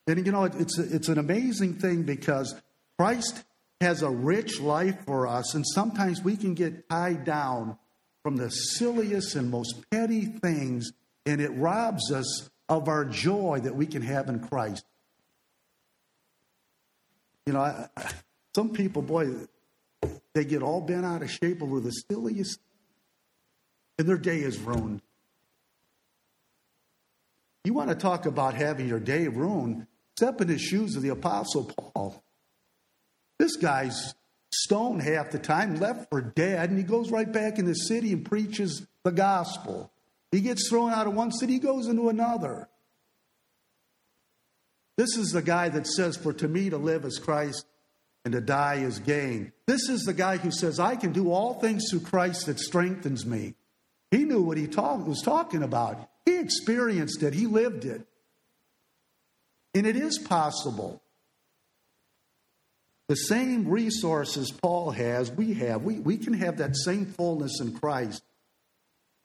And 0.06 0.24
you 0.24 0.32
know, 0.32 0.44
it's, 0.44 0.78
it's 0.78 1.08
an 1.08 1.18
amazing 1.18 1.74
thing 1.74 2.04
because 2.04 2.54
Christ 2.98 3.42
has 3.80 4.02
a 4.02 4.10
rich 4.10 4.60
life 4.60 5.04
for 5.04 5.26
us, 5.26 5.54
and 5.54 5.66
sometimes 5.66 6.22
we 6.22 6.36
can 6.36 6.54
get 6.54 6.88
tied 6.88 7.24
down 7.24 7.76
from 8.22 8.36
the 8.36 8.50
silliest 8.50 9.34
and 9.34 9.50
most 9.50 9.84
petty 9.90 10.24
things, 10.24 10.90
and 11.26 11.40
it 11.40 11.50
robs 11.50 12.10
us 12.12 12.48
of 12.68 12.88
our 12.88 13.04
joy 13.04 13.60
that 13.62 13.74
we 13.74 13.86
can 13.86 14.02
have 14.02 14.28
in 14.28 14.40
Christ. 14.40 14.84
You 17.44 17.52
know, 17.52 17.60
I, 17.60 17.88
some 18.54 18.70
people, 18.70 19.02
boy, 19.02 19.28
they 20.34 20.44
get 20.44 20.62
all 20.62 20.80
bent 20.80 21.04
out 21.04 21.22
of 21.22 21.30
shape 21.30 21.62
over 21.62 21.80
the 21.80 21.90
silliest, 21.90 22.58
and 23.98 24.08
their 24.08 24.18
day 24.18 24.38
is 24.38 24.58
ruined. 24.58 25.02
You 27.64 27.74
want 27.74 27.90
to 27.90 27.96
talk 27.96 28.26
about 28.26 28.54
having 28.54 28.88
your 28.88 29.00
day 29.00 29.28
ruined? 29.28 29.86
Step 30.16 30.40
in 30.40 30.48
the 30.48 30.58
shoes 30.58 30.96
of 30.96 31.02
the 31.02 31.10
Apostle 31.10 31.64
Paul. 31.64 32.24
This 33.38 33.56
guy's 33.56 34.14
stoned 34.50 35.02
half 35.02 35.30
the 35.30 35.38
time, 35.38 35.76
left 35.76 36.08
for 36.08 36.22
dead, 36.22 36.70
and 36.70 36.78
he 36.78 36.84
goes 36.84 37.10
right 37.10 37.30
back 37.30 37.58
in 37.58 37.66
the 37.66 37.74
city 37.74 38.14
and 38.14 38.24
preaches 38.24 38.86
the 39.04 39.12
gospel. 39.12 39.92
He 40.32 40.40
gets 40.40 40.70
thrown 40.70 40.90
out 40.90 41.06
of 41.06 41.14
one 41.14 41.32
city, 41.32 41.54
he 41.54 41.58
goes 41.58 41.86
into 41.86 42.08
another. 42.08 42.68
This 44.96 45.18
is 45.18 45.32
the 45.32 45.42
guy 45.42 45.68
that 45.68 45.86
says, 45.86 46.16
For 46.16 46.32
to 46.32 46.48
me 46.48 46.70
to 46.70 46.78
live 46.78 47.04
is 47.04 47.18
Christ 47.18 47.66
and 48.24 48.32
to 48.32 48.40
die 48.40 48.76
is 48.76 48.98
gain. 48.98 49.52
This 49.66 49.90
is 49.90 50.04
the 50.04 50.14
guy 50.14 50.38
who 50.38 50.50
says, 50.50 50.80
I 50.80 50.96
can 50.96 51.12
do 51.12 51.30
all 51.30 51.60
things 51.60 51.90
through 51.90 52.00
Christ 52.00 52.46
that 52.46 52.58
strengthens 52.58 53.26
me. 53.26 53.54
He 54.10 54.24
knew 54.24 54.40
what 54.40 54.56
he 54.56 54.66
talk, 54.66 55.06
was 55.06 55.20
talking 55.20 55.62
about. 55.62 56.08
He 56.24 56.38
experienced 56.38 57.22
it, 57.22 57.34
he 57.34 57.46
lived 57.46 57.84
it. 57.84 58.06
And 59.76 59.86
it 59.86 59.94
is 59.94 60.16
possible. 60.16 61.02
The 63.08 63.14
same 63.14 63.68
resources 63.68 64.50
Paul 64.50 64.90
has, 64.92 65.30
we 65.30 65.52
have. 65.52 65.82
We, 65.82 65.98
we 65.98 66.16
can 66.16 66.32
have 66.32 66.56
that 66.56 66.74
same 66.74 67.04
fullness 67.04 67.60
in 67.60 67.78
Christ. 67.78 68.22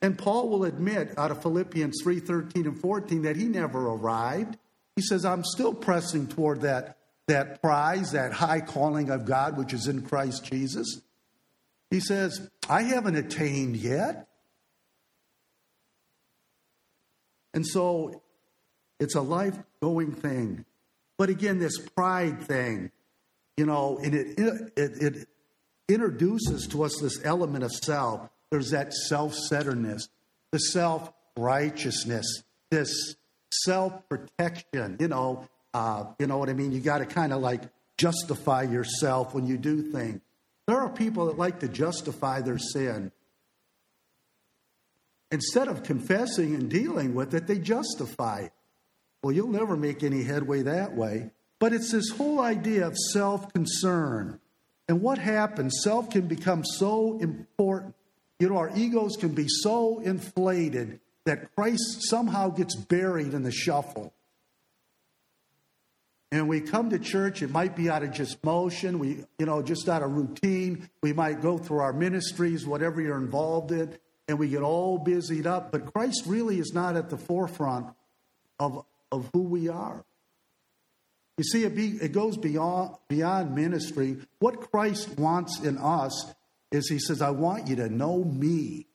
And 0.01 0.17
Paul 0.17 0.49
will 0.49 0.65
admit 0.65 1.17
out 1.17 1.31
of 1.31 1.41
Philippians 1.41 2.01
3 2.03 2.19
13 2.19 2.65
and 2.67 2.81
14 2.81 3.21
that 3.21 3.37
he 3.37 3.45
never 3.45 3.87
arrived. 3.87 4.57
He 4.97 5.01
says, 5.01 5.23
I'm 5.23 5.45
still 5.45 5.73
pressing 5.73 6.27
toward 6.27 6.61
that, 6.61 6.97
that 7.29 7.61
prize, 7.61 8.11
that 8.11 8.33
high 8.33 8.59
calling 8.59 9.09
of 9.09 9.23
God, 9.23 9.57
which 9.57 9.71
is 9.71 9.87
in 9.87 10.01
Christ 10.01 10.43
Jesus. 10.43 10.99
He 11.89 12.01
says, 12.01 12.49
I 12.67 12.81
haven't 12.81 13.15
attained 13.15 13.77
yet. 13.77 14.27
And 17.53 17.65
so 17.65 18.21
it's 19.01 19.15
a 19.15 19.21
life 19.21 19.57
going 19.81 20.13
thing. 20.13 20.63
But 21.17 21.29
again, 21.29 21.59
this 21.59 21.77
pride 21.79 22.41
thing, 22.43 22.91
you 23.57 23.65
know, 23.65 23.99
and 24.01 24.13
it, 24.13 24.39
it, 24.39 24.71
it 24.77 25.27
introduces 25.89 26.67
to 26.67 26.83
us 26.83 26.97
this 27.01 27.19
element 27.25 27.63
of 27.63 27.71
self. 27.71 28.29
There's 28.51 28.69
that 28.69 28.93
self 28.93 29.33
centeredness, 29.33 30.07
the 30.51 30.59
self 30.59 31.11
righteousness, 31.35 32.43
this 32.69 33.15
self 33.51 34.07
protection. 34.07 34.97
You 34.99 35.07
know, 35.07 35.47
uh, 35.73 36.05
you 36.19 36.27
know 36.27 36.37
what 36.37 36.49
I 36.49 36.53
mean? 36.53 36.71
You 36.71 36.79
got 36.79 36.99
to 36.99 37.05
kind 37.05 37.33
of 37.33 37.41
like 37.41 37.63
justify 37.97 38.63
yourself 38.63 39.33
when 39.33 39.47
you 39.47 39.57
do 39.57 39.91
things. 39.91 40.21
There 40.67 40.79
are 40.79 40.89
people 40.89 41.25
that 41.25 41.39
like 41.39 41.59
to 41.61 41.67
justify 41.67 42.41
their 42.41 42.59
sin. 42.59 43.11
Instead 45.31 45.69
of 45.69 45.81
confessing 45.81 46.53
and 46.53 46.69
dealing 46.69 47.15
with 47.15 47.33
it, 47.33 47.47
they 47.47 47.57
justify 47.57 48.41
it. 48.41 48.51
Well, 49.23 49.33
you'll 49.33 49.47
never 49.47 49.75
make 49.75 50.03
any 50.03 50.23
headway 50.23 50.63
that 50.63 50.95
way. 50.95 51.31
But 51.59 51.73
it's 51.73 51.91
this 51.91 52.09
whole 52.09 52.39
idea 52.39 52.87
of 52.87 52.97
self 52.97 53.53
concern. 53.53 54.39
And 54.87 55.01
what 55.01 55.19
happens? 55.19 55.81
Self 55.83 56.09
can 56.09 56.27
become 56.27 56.65
so 56.65 57.19
important. 57.19 57.95
You 58.39 58.49
know, 58.49 58.57
our 58.57 58.71
egos 58.75 59.15
can 59.17 59.35
be 59.35 59.45
so 59.47 59.99
inflated 59.99 60.99
that 61.25 61.55
Christ 61.55 62.09
somehow 62.09 62.49
gets 62.49 62.75
buried 62.75 63.33
in 63.33 63.43
the 63.43 63.51
shuffle. 63.51 64.11
And 66.31 66.47
we 66.47 66.61
come 66.61 66.89
to 66.91 66.99
church, 66.99 67.41
it 67.41 67.51
might 67.51 67.75
be 67.75 67.89
out 67.89 68.03
of 68.03 68.13
just 68.13 68.43
motion, 68.43 68.99
we, 68.99 69.25
you 69.37 69.45
know, 69.45 69.61
just 69.61 69.89
out 69.89 70.01
of 70.01 70.11
routine. 70.13 70.89
We 71.03 71.11
might 71.11 71.41
go 71.41 71.57
through 71.57 71.79
our 71.79 71.91
ministries, 71.91 72.65
whatever 72.65 73.01
you're 73.01 73.17
involved 73.17 73.71
in, 73.71 73.97
and 74.29 74.39
we 74.39 74.47
get 74.47 74.61
all 74.61 74.97
busied 74.97 75.45
up. 75.45 75.71
But 75.71 75.93
Christ 75.93 76.23
really 76.25 76.57
is 76.57 76.73
not 76.73 76.95
at 76.95 77.09
the 77.09 77.17
forefront 77.17 77.87
of, 78.59 78.85
of 79.11 79.29
who 79.33 79.41
we 79.41 79.67
are. 79.67 80.03
You 81.37 81.43
see, 81.43 81.63
it, 81.63 81.75
be, 81.75 81.97
it 82.01 82.11
goes 82.11 82.37
beyond, 82.37 82.95
beyond 83.07 83.55
ministry. 83.55 84.17
What 84.39 84.71
Christ 84.71 85.17
wants 85.17 85.59
in 85.61 85.77
us 85.77 86.31
is 86.71 86.87
He 86.87 86.99
says, 86.99 87.21
I 87.21 87.31
want 87.31 87.67
you 87.67 87.77
to 87.77 87.89
know 87.89 88.23
me. 88.23 88.85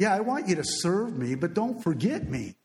Yeah, 0.00 0.14
I 0.14 0.20
want 0.20 0.48
you 0.48 0.56
to 0.56 0.64
serve 0.64 1.16
me, 1.16 1.34
but 1.34 1.54
don't 1.54 1.82
forget 1.82 2.28
me. 2.28 2.56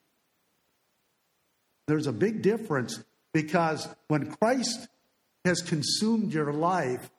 There's 1.87 2.07
a 2.07 2.11
big 2.11 2.41
difference 2.41 3.03
because 3.33 3.87
when 4.07 4.31
Christ 4.31 4.87
has 5.45 5.61
consumed 5.61 6.33
your 6.33 6.51
life, 6.51 7.09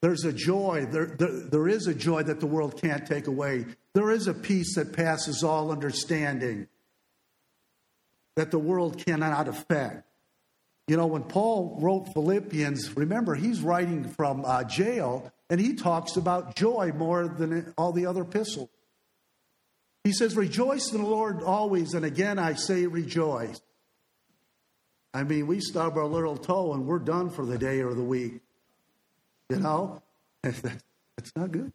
there's 0.00 0.24
a 0.24 0.32
joy. 0.32 0.86
There, 0.90 1.06
there, 1.06 1.40
there 1.50 1.68
is 1.68 1.86
a 1.86 1.94
joy 1.94 2.22
that 2.22 2.40
the 2.40 2.46
world 2.46 2.80
can't 2.80 3.06
take 3.06 3.26
away. 3.26 3.66
There 3.94 4.10
is 4.10 4.28
a 4.28 4.34
peace 4.34 4.76
that 4.76 4.92
passes 4.92 5.42
all 5.42 5.72
understanding 5.72 6.68
that 8.38 8.52
the 8.52 8.58
world 8.58 9.04
cannot 9.04 9.48
affect. 9.48 10.04
You 10.86 10.96
know, 10.96 11.08
when 11.08 11.24
Paul 11.24 11.76
wrote 11.80 12.06
Philippians, 12.14 12.96
remember, 12.96 13.34
he's 13.34 13.60
writing 13.62 14.04
from 14.10 14.44
uh, 14.44 14.62
jail 14.62 15.32
and 15.50 15.60
he 15.60 15.74
talks 15.74 16.16
about 16.16 16.54
joy 16.54 16.92
more 16.94 17.26
than 17.26 17.74
all 17.76 17.90
the 17.90 18.06
other 18.06 18.22
epistles. 18.22 18.68
He 20.04 20.12
says, 20.12 20.36
Rejoice 20.36 20.92
in 20.92 21.02
the 21.02 21.08
Lord 21.08 21.42
always, 21.42 21.94
and 21.94 22.04
again 22.04 22.38
I 22.38 22.54
say 22.54 22.86
rejoice. 22.86 23.60
I 25.12 25.24
mean, 25.24 25.48
we 25.48 25.58
stub 25.58 25.96
our 25.96 26.06
little 26.06 26.36
toe 26.36 26.74
and 26.74 26.86
we're 26.86 27.00
done 27.00 27.30
for 27.30 27.44
the 27.44 27.58
day 27.58 27.80
or 27.80 27.92
the 27.92 28.04
week. 28.04 28.40
You 29.50 29.58
know? 29.58 30.00
That's 30.42 31.34
not 31.34 31.50
good. 31.50 31.72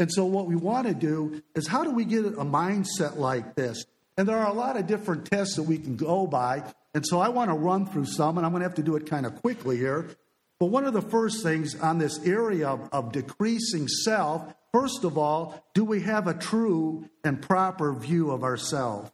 And 0.00 0.10
so, 0.12 0.24
what 0.24 0.46
we 0.46 0.56
want 0.56 0.88
to 0.88 0.94
do 0.94 1.44
is 1.54 1.68
how 1.68 1.84
do 1.84 1.92
we 1.92 2.04
get 2.04 2.24
a 2.24 2.44
mindset 2.44 3.18
like 3.18 3.54
this? 3.54 3.84
And 4.20 4.28
there 4.28 4.36
are 4.36 4.50
a 4.50 4.52
lot 4.52 4.76
of 4.76 4.86
different 4.86 5.30
tests 5.30 5.56
that 5.56 5.62
we 5.62 5.78
can 5.78 5.96
go 5.96 6.26
by. 6.26 6.62
And 6.92 7.06
so, 7.06 7.20
I 7.20 7.30
want 7.30 7.50
to 7.50 7.56
run 7.56 7.86
through 7.86 8.04
some, 8.04 8.36
and 8.36 8.44
I'm 8.44 8.52
going 8.52 8.60
to 8.60 8.68
have 8.68 8.76
to 8.76 8.82
do 8.82 8.96
it 8.96 9.08
kind 9.08 9.24
of 9.24 9.40
quickly 9.40 9.78
here. 9.78 10.10
But 10.58 10.66
one 10.66 10.84
of 10.84 10.92
the 10.92 11.00
first 11.00 11.42
things 11.42 11.74
on 11.80 11.96
this 11.96 12.18
area 12.26 12.68
of, 12.68 12.86
of 12.92 13.12
decreasing 13.12 13.88
self, 13.88 14.54
first 14.74 15.04
of 15.04 15.16
all, 15.16 15.64
do 15.72 15.86
we 15.86 16.02
have 16.02 16.26
a 16.26 16.34
true 16.34 17.08
and 17.24 17.40
proper 17.40 17.94
view 17.94 18.30
of 18.30 18.44
ourselves? 18.44 19.10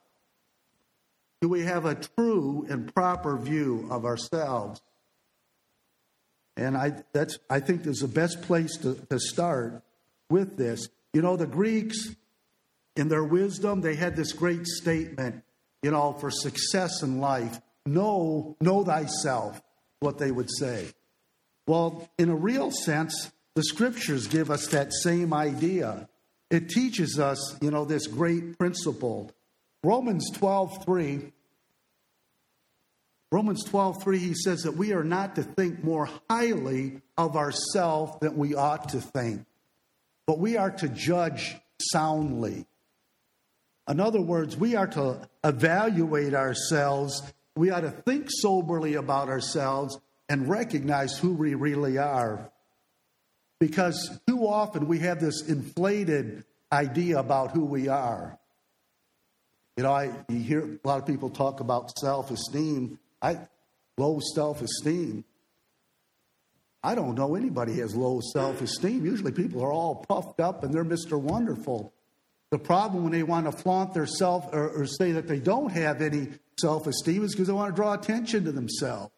Do 1.40 1.50
we 1.50 1.62
have 1.62 1.84
a 1.84 1.94
true 1.94 2.66
and 2.68 2.92
proper 2.92 3.38
view 3.38 3.86
of 3.92 4.04
ourselves? 4.04 4.82
And 6.56 6.76
I, 6.76 6.94
that's, 7.12 7.38
I 7.48 7.60
think 7.60 7.86
is 7.86 8.00
the 8.00 8.08
best 8.08 8.42
place 8.42 8.76
to, 8.78 8.96
to 9.08 9.20
start 9.20 9.84
with 10.28 10.56
this. 10.56 10.88
You 11.12 11.22
know, 11.22 11.36
the 11.36 11.46
Greeks, 11.46 12.16
in 12.96 13.08
their 13.08 13.24
wisdom, 13.24 13.80
they 13.80 13.94
had 13.94 14.16
this 14.16 14.32
great 14.32 14.66
statement, 14.66 15.42
you 15.82 15.90
know, 15.90 16.12
for 16.14 16.30
success 16.30 17.02
in 17.02 17.20
life 17.20 17.60
know, 17.86 18.56
know 18.60 18.84
thyself, 18.84 19.62
what 20.00 20.18
they 20.18 20.30
would 20.30 20.50
say. 20.50 20.88
Well, 21.66 22.08
in 22.18 22.28
a 22.28 22.36
real 22.36 22.70
sense, 22.70 23.30
the 23.54 23.62
scriptures 23.62 24.26
give 24.26 24.50
us 24.50 24.66
that 24.68 24.92
same 24.92 25.32
idea. 25.32 26.08
It 26.50 26.68
teaches 26.68 27.18
us, 27.18 27.56
you 27.60 27.70
know, 27.70 27.84
this 27.84 28.06
great 28.06 28.58
principle. 28.58 29.30
Romans 29.82 30.30
12, 30.34 30.84
3 30.84 31.32
Romans 33.32 33.64
12, 33.64 34.02
3, 34.04 34.18
he 34.18 34.34
says 34.34 34.62
that 34.62 34.76
we 34.76 34.92
are 34.92 35.02
not 35.02 35.34
to 35.34 35.42
think 35.42 35.82
more 35.82 36.08
highly 36.30 37.00
of 37.18 37.36
ourselves 37.36 38.12
than 38.20 38.36
we 38.36 38.54
ought 38.54 38.90
to 38.90 39.00
think, 39.00 39.44
but 40.26 40.38
we 40.38 40.56
are 40.56 40.70
to 40.70 40.88
judge 40.88 41.56
soundly. 41.92 42.66
In 43.88 44.00
other 44.00 44.20
words, 44.20 44.56
we 44.56 44.74
are 44.74 44.88
to 44.88 45.28
evaluate 45.44 46.34
ourselves. 46.34 47.22
We 47.54 47.70
ought 47.70 47.80
to 47.80 47.90
think 47.90 48.28
soberly 48.28 48.94
about 48.94 49.28
ourselves 49.28 49.98
and 50.28 50.48
recognize 50.48 51.18
who 51.18 51.34
we 51.34 51.54
really 51.54 51.98
are. 51.98 52.50
Because 53.60 54.18
too 54.26 54.46
often 54.46 54.88
we 54.88 54.98
have 55.00 55.20
this 55.20 55.48
inflated 55.48 56.44
idea 56.72 57.18
about 57.18 57.52
who 57.52 57.64
we 57.64 57.88
are. 57.88 58.38
You 59.76 59.84
know, 59.84 59.92
I 59.92 60.10
you 60.28 60.38
hear 60.38 60.78
a 60.84 60.88
lot 60.88 60.98
of 60.98 61.06
people 61.06 61.30
talk 61.30 61.60
about 61.60 61.96
self 61.98 62.30
esteem, 62.30 62.98
I 63.22 63.38
low 63.96 64.20
self 64.34 64.62
esteem. 64.62 65.24
I 66.82 66.94
don't 66.94 67.14
know 67.14 67.34
anybody 67.34 67.74
has 67.78 67.94
low 67.94 68.20
self 68.20 68.60
esteem. 68.62 69.04
Usually 69.04 69.32
people 69.32 69.62
are 69.62 69.72
all 69.72 70.04
puffed 70.08 70.40
up 70.40 70.64
and 70.64 70.72
they're 70.72 70.84
Mr. 70.84 71.20
Wonderful. 71.20 71.92
The 72.50 72.58
problem 72.58 73.02
when 73.02 73.12
they 73.12 73.22
want 73.22 73.46
to 73.46 73.52
flaunt 73.52 73.94
their 73.94 74.06
self 74.06 74.52
or, 74.52 74.68
or 74.82 74.86
say 74.86 75.12
that 75.12 75.26
they 75.26 75.40
don't 75.40 75.70
have 75.70 76.00
any 76.00 76.28
self 76.58 76.86
esteem 76.86 77.24
is 77.24 77.32
because 77.32 77.48
they 77.48 77.52
want 77.52 77.74
to 77.74 77.76
draw 77.76 77.94
attention 77.94 78.44
to 78.44 78.52
themselves. 78.52 79.12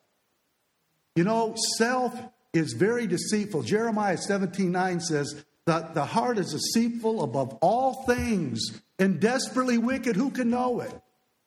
You 1.14 1.25
know, 1.25 1.55
self 1.77 2.19
is 2.55 2.73
very 2.73 3.07
deceitful. 3.07 3.62
Jeremiah 3.62 4.17
17 4.17 4.73
9 4.73 5.01
says, 5.01 5.45
that 5.69 5.93
the 5.93 6.07
heart 6.07 6.38
is 6.38 6.53
deceitful 6.53 7.23
above 7.23 7.59
all 7.61 7.93
things 8.05 8.81
and 8.99 9.21
desperately 9.21 9.77
wicked. 9.77 10.17
Who 10.17 10.31
can 10.31 10.49
know 10.49 10.81
it? 10.81 10.93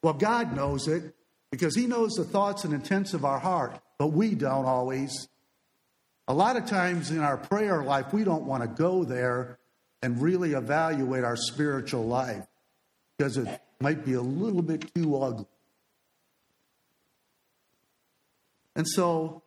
Well, 0.04 0.14
God 0.14 0.56
knows 0.56 0.88
it 0.88 1.16
because 1.50 1.76
He 1.76 1.88
knows 1.88 2.12
the 2.12 2.24
thoughts 2.24 2.64
and 2.64 2.72
intents 2.72 3.16
of 3.16 3.26
our 3.26 3.40
heart, 3.40 3.80
but 3.98 4.08
we 4.08 4.36
don't 4.36 4.66
always. 4.66 5.28
A 6.28 6.36
lot 6.36 6.56
of 6.56 6.68
times 6.68 7.10
in 7.10 7.18
our 7.18 7.36
prayer 7.36 7.84
life, 7.84 8.14
we 8.14 8.24
don't 8.24 8.46
want 8.46 8.62
to 8.62 8.70
go 8.70 9.04
there 9.04 9.58
and 10.02 10.22
really 10.22 10.54
evaluate 10.54 11.24
our 11.24 11.36
spiritual 11.36 12.06
life 12.06 12.46
because 13.18 13.38
it 13.38 13.62
might 13.80 14.04
be 14.06 14.14
a 14.14 14.22
little 14.22 14.62
bit 14.62 14.94
too 14.94 15.18
ugly. 15.18 15.46
And 18.76 18.88
so 18.88 19.44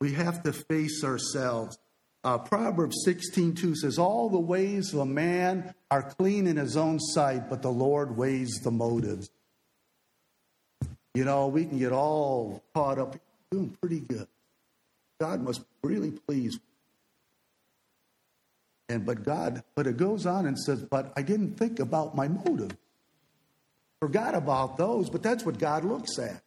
we 0.00 0.12
have 0.12 0.42
to 0.44 0.52
face 0.52 1.04
ourselves. 1.04 1.78
uh, 2.24 2.38
Proverbs 2.38 3.02
16 3.04 3.54
2 3.54 3.76
says, 3.76 3.98
All 3.98 4.28
the 4.30 4.38
ways 4.38 4.92
of 4.92 5.00
a 5.00 5.06
man 5.06 5.74
are 5.90 6.02
clean 6.02 6.46
in 6.46 6.56
his 6.56 6.76
own 6.76 6.98
sight, 6.98 7.48
but 7.50 7.62
the 7.62 7.70
Lord 7.70 8.16
weighs 8.16 8.60
the 8.62 8.70
motives. 8.70 9.30
You 11.14 11.24
know, 11.24 11.46
we 11.46 11.64
can 11.66 11.78
get 11.78 11.92
all 11.92 12.62
caught 12.74 12.98
up 12.98 13.16
doing 13.50 13.76
pretty 13.80 14.00
good. 14.00 14.26
God 15.20 15.42
must 15.42 15.60
be 15.60 15.88
really 15.88 16.10
pleased. 16.10 16.60
And 18.88 19.06
but 19.06 19.22
God, 19.24 19.62
but 19.74 19.86
it 19.86 19.96
goes 19.96 20.26
on 20.26 20.46
and 20.46 20.58
says, 20.58 20.82
But 20.82 21.12
I 21.16 21.22
didn't 21.22 21.56
think 21.56 21.78
about 21.78 22.14
my 22.14 22.28
motive. 22.28 22.76
Forgot 24.00 24.34
about 24.34 24.76
those, 24.76 25.08
but 25.08 25.22
that's 25.22 25.44
what 25.44 25.58
God 25.58 25.84
looks 25.84 26.18
at. 26.18 26.42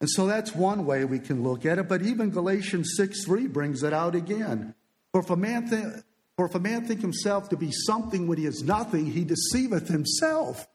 And 0.00 0.10
so 0.10 0.26
that's 0.26 0.54
one 0.54 0.84
way 0.84 1.06
we 1.06 1.18
can 1.18 1.42
look 1.42 1.64
at 1.64 1.78
it. 1.78 1.88
But 1.88 2.02
even 2.02 2.28
Galatians 2.28 2.92
6 2.96 3.24
3 3.24 3.46
brings 3.46 3.82
it 3.82 3.94
out 3.94 4.14
again. 4.14 4.74
For 5.12 5.22
if 5.22 5.30
a 5.30 5.36
man, 5.36 5.70
th- 5.70 6.02
for 6.36 6.46
if 6.46 6.54
a 6.54 6.60
man 6.60 6.86
think 6.86 7.00
himself 7.00 7.48
to 7.50 7.56
be 7.56 7.70
something 7.72 8.26
when 8.26 8.36
he 8.36 8.44
is 8.44 8.62
nothing, 8.62 9.06
he 9.06 9.24
deceiveth 9.24 9.88
himself. 9.88 10.66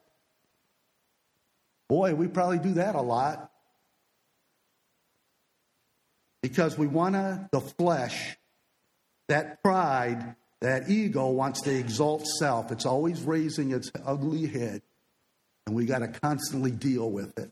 Boy, 1.88 2.14
we 2.14 2.26
probably 2.26 2.58
do 2.58 2.74
that 2.74 2.96
a 2.96 3.02
lot. 3.02 3.49
Because 6.42 6.78
we 6.78 6.86
want 6.86 7.14
to, 7.14 7.48
the 7.52 7.60
flesh, 7.60 8.36
that 9.28 9.62
pride, 9.62 10.36
that 10.60 10.90
ego 10.90 11.28
wants 11.28 11.62
to 11.62 11.74
exalt 11.74 12.26
self. 12.26 12.72
It's 12.72 12.86
always 12.86 13.22
raising 13.22 13.72
its 13.72 13.90
ugly 14.04 14.46
head. 14.46 14.82
And 15.66 15.76
we 15.76 15.86
got 15.86 16.00
to 16.00 16.08
constantly 16.08 16.70
deal 16.70 17.10
with 17.10 17.38
it. 17.38 17.50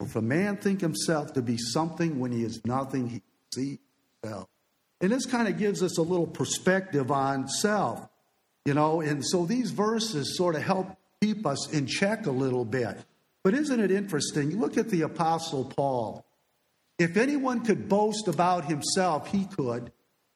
If 0.00 0.16
a 0.16 0.22
man 0.22 0.58
think 0.58 0.80
himself 0.80 1.32
to 1.34 1.42
be 1.42 1.56
something 1.56 2.18
when 2.18 2.32
he 2.32 2.42
is 2.42 2.60
nothing, 2.66 3.08
he 3.08 3.22
sees 3.54 3.78
himself. 4.22 4.48
And 5.00 5.10
this 5.10 5.26
kind 5.26 5.48
of 5.48 5.58
gives 5.58 5.82
us 5.82 5.98
a 5.98 6.02
little 6.02 6.26
perspective 6.26 7.10
on 7.10 7.48
self, 7.48 8.06
you 8.64 8.74
know, 8.74 9.00
and 9.00 9.24
so 9.24 9.46
these 9.46 9.70
verses 9.70 10.36
sort 10.36 10.54
of 10.54 10.62
help 10.62 10.88
keep 11.20 11.46
us 11.46 11.70
in 11.70 11.86
check 11.86 12.26
a 12.26 12.30
little 12.30 12.64
bit. 12.64 12.98
But 13.42 13.54
isn't 13.54 13.80
it 13.80 13.90
interesting? 13.90 14.58
Look 14.60 14.76
at 14.76 14.90
the 14.90 15.02
Apostle 15.02 15.64
Paul. 15.64 16.25
If 16.98 17.16
anyone 17.16 17.64
could 17.64 17.88
boast 17.88 18.28
about 18.28 18.64
himself, 18.64 19.30
he 19.30 19.44
could. 19.44 19.92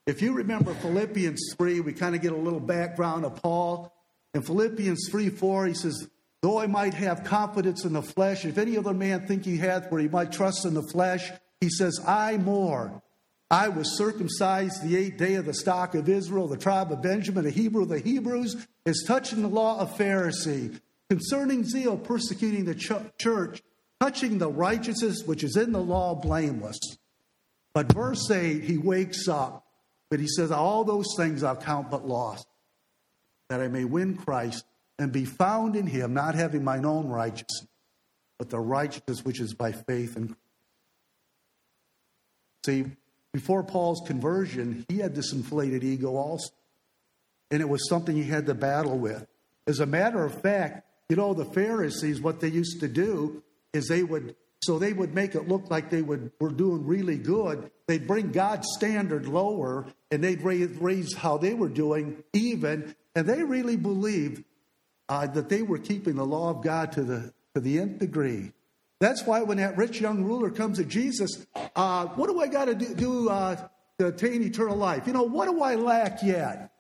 If 0.07 0.21
you 0.21 0.33
remember 0.33 0.75
Philippians 0.75 1.55
3, 1.57 1.81
we 1.81 1.93
kind 1.93 2.15
of 2.15 2.21
get 2.21 2.33
a 2.33 2.37
little 2.37 2.61
background 2.61 3.25
of 3.25 3.37
Paul. 3.41 3.93
In 4.35 4.43
Philippians 4.43 5.09
3 5.11 5.29
4, 5.31 5.67
he 5.67 5.75
says, 5.75 6.09
Though 6.43 6.59
I 6.59 6.67
might 6.67 6.95
have 6.95 7.25
confidence 7.25 7.85
in 7.85 7.93
the 7.93 8.03
flesh, 8.03 8.45
if 8.45 8.59
any 8.59 8.77
other 8.77 8.95
man 8.95 9.27
think 9.27 9.45
he 9.45 9.59
hath 9.59 9.91
where 9.91 10.01
he 10.01 10.09
might 10.09 10.33
trust 10.33 10.65
in 10.65 10.75
the 10.75 10.83
flesh, 10.83 11.31
he 11.61 11.69
says, 11.69 12.01
I 12.07 12.39
more. 12.39 13.03
I 13.51 13.69
was 13.69 13.97
circumcised 13.97 14.83
the 14.83 14.97
eighth 14.97 15.17
day 15.17 15.35
of 15.35 15.45
the 15.45 15.55
stock 15.55 15.95
of 15.95 16.09
Israel, 16.09 16.47
the 16.47 16.57
tribe 16.57 16.93
of 16.93 17.03
Benjamin, 17.03 17.47
a 17.47 17.51
Hebrew 17.51 17.83
of 17.83 17.89
the 17.89 17.99
Hebrews, 17.99 18.67
is 18.87 19.05
touching 19.07 19.43
the 19.43 19.49
law 19.49 19.81
of 19.81 19.97
Pharisee, 19.97 20.81
concerning 21.09 21.65
zeal, 21.65 21.97
persecuting 21.97 22.65
the 22.65 22.77
ch- 22.77 22.93
church, 23.19 23.61
touching 24.01 24.39
the 24.39 24.51
righteousness 24.51 25.23
which 25.25 25.45
is 25.45 25.57
in 25.57 25.73
the 25.73 25.81
law, 25.81 26.15
blameless. 26.15 26.79
But 27.75 27.93
verse 27.93 28.31
8, 28.31 28.63
he 28.63 28.79
wakes 28.79 29.29
up, 29.29 29.67
but 30.11 30.19
he 30.19 30.27
says, 30.27 30.51
All 30.51 30.85
those 30.85 31.15
things 31.17 31.43
I'll 31.43 31.57
count 31.57 31.91
but 31.91 32.07
lost, 32.07 32.47
that 33.49 33.61
I 33.61 33.69
may 33.69 33.85
win 33.85 34.17
Christ 34.17 34.65
and 34.99 35.13
be 35.13 35.25
found 35.25 35.77
in 35.77 35.87
him, 35.87 36.15
not 36.15 36.35
having 36.35 36.65
mine 36.65 36.85
own 36.85 37.09
righteousness, 37.09 37.67
but 38.39 38.51
the 38.51 38.59
righteousness 38.59 39.25
which 39.25 39.41
is 39.41 39.55
by 39.55 39.73
faith 39.73 40.17
in 40.17 40.29
Christ. 40.29 40.41
See, 42.67 42.85
before 43.33 43.63
Paul's 43.63 44.03
conversion, 44.07 44.85
he 44.89 44.99
had 44.99 45.15
this 45.15 45.33
inflated 45.33 45.85
ego 45.85 46.17
also. 46.17 46.53
And 47.51 47.61
it 47.61 47.69
was 47.69 47.89
something 47.89 48.15
he 48.15 48.25
had 48.25 48.47
to 48.47 48.55
battle 48.55 48.99
with. 48.99 49.27
As 49.67 49.81
a 49.81 49.87
matter 49.87 50.25
of 50.25 50.41
fact, 50.43 50.87
you 51.09 51.17
know, 51.17 51.35
the 51.35 51.45
Pharisees, 51.45 52.21
what 52.21 52.41
they 52.41 52.49
used 52.49 52.81
to 52.81 52.89
do 52.89 53.43
is 53.73 53.87
they 53.87 54.03
would, 54.03 54.37
so 54.63 54.79
they 54.79 54.93
would 54.93 55.15
make 55.15 55.35
it 55.35 55.49
look 55.49 55.71
like 55.71 55.91
they 55.91 56.03
would, 56.03 56.33
were 56.41 56.51
doing 56.51 56.87
really 56.87 57.19
good. 57.19 57.71
They'd 57.87 58.07
bring 58.07 58.33
God's 58.33 58.67
standard 58.77 59.27
lower 59.27 59.87
and 60.11 60.23
they'd 60.23 60.43
raise, 60.43 60.71
raise 60.77 61.15
how 61.15 61.39
they 61.39 61.55
were 61.55 61.69
doing 61.69 62.23
even. 62.33 62.95
And 63.15 63.27
they 63.27 63.43
really 63.43 63.77
believed 63.77 64.45
uh, 65.09 65.27
that 65.29 65.49
they 65.49 65.63
were 65.63 65.79
keeping 65.79 66.17
the 66.17 66.27
law 66.27 66.51
of 66.51 66.63
God 66.63 66.93
to 66.93 67.03
the, 67.03 67.33
to 67.55 67.61
the 67.61 67.79
nth 67.79 67.99
degree. 67.99 68.53
That's 69.01 69.25
why 69.25 69.43
when 69.43 69.57
that 69.57 69.77
rich 69.79 70.01
young 70.01 70.25
ruler 70.25 70.51
comes 70.51 70.79
to 70.79 70.85
Jesus, 70.85 71.47
uh, 71.75 72.07
what 72.07 72.29
do 72.29 72.41
I 72.41 72.47
got 72.49 72.67
to 72.67 72.75
do, 72.75 72.95
do 72.95 73.29
uh, 73.31 73.57
to 73.99 74.09
attain 74.09 74.43
eternal 74.43 74.77
life? 74.77 75.07
You 75.07 75.15
know, 75.15 75.23
what 75.23 75.47
do 75.47 75.63
I 75.63 75.75
lack 75.75 76.23
yet? 76.23 76.71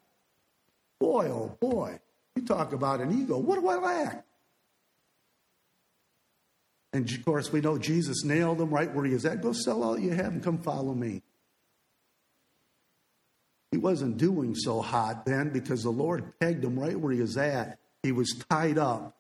Boy, 1.01 1.29
oh 1.29 1.57
boy, 1.59 1.99
you 2.37 2.43
talk 2.43 2.75
about 2.75 3.01
an 3.01 3.19
ego. 3.19 3.39
What 3.39 3.59
do 3.59 3.69
I 3.69 3.77
lack? 3.77 4.25
And 6.93 7.09
of 7.09 7.25
course, 7.25 7.53
we 7.53 7.61
know 7.61 7.79
Jesus 7.79 8.25
nailed 8.25 8.61
him 8.61 8.71
right 8.71 8.93
where 8.93 9.05
he 9.05 9.13
is 9.13 9.25
at. 9.25 9.43
Go 9.43 9.53
sell 9.53 9.83
all 9.83 9.99
you 9.99 10.11
have 10.11 10.33
and 10.33 10.43
come 10.43 10.59
follow 10.59 10.95
me. 10.95 11.23
He 13.71 13.79
wasn't 13.79 14.17
doing 14.17 14.57
so 14.57 14.81
hot 14.81 15.25
then 15.25 15.51
because 15.51 15.85
the 15.85 15.91
Lord 15.91 16.33
pegged 16.41 16.65
him 16.65 16.79
right 16.79 16.99
where 16.99 17.13
he 17.13 17.21
was 17.21 17.37
at. 17.37 17.79
He 18.03 18.11
was 18.11 18.43
tied 18.51 18.79
up, 18.79 19.17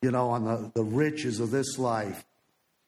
you 0.00 0.12
know, 0.12 0.30
on 0.30 0.44
the, 0.44 0.70
the 0.74 0.84
riches 0.84 1.40
of 1.40 1.50
this 1.50 1.78
life 1.78 2.24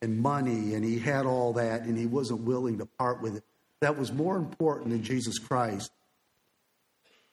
and 0.01 0.19
money, 0.19 0.75
and 0.75 0.85
he 0.85 0.99
had 0.99 1.27
all 1.27 1.53
that, 1.55 1.83
and 1.83 1.97
he 1.97 2.07
wasn't 2.07 2.41
willing 2.41 2.79
to 2.79 2.87
part 2.87 3.21
with 3.21 3.37
it. 3.37 3.45
That 3.81 3.99
was 3.99 4.13
more 4.13 4.37
important 4.37 4.91
than 4.91 5.03
Jesus 5.03 5.39
Christ. 5.39 5.91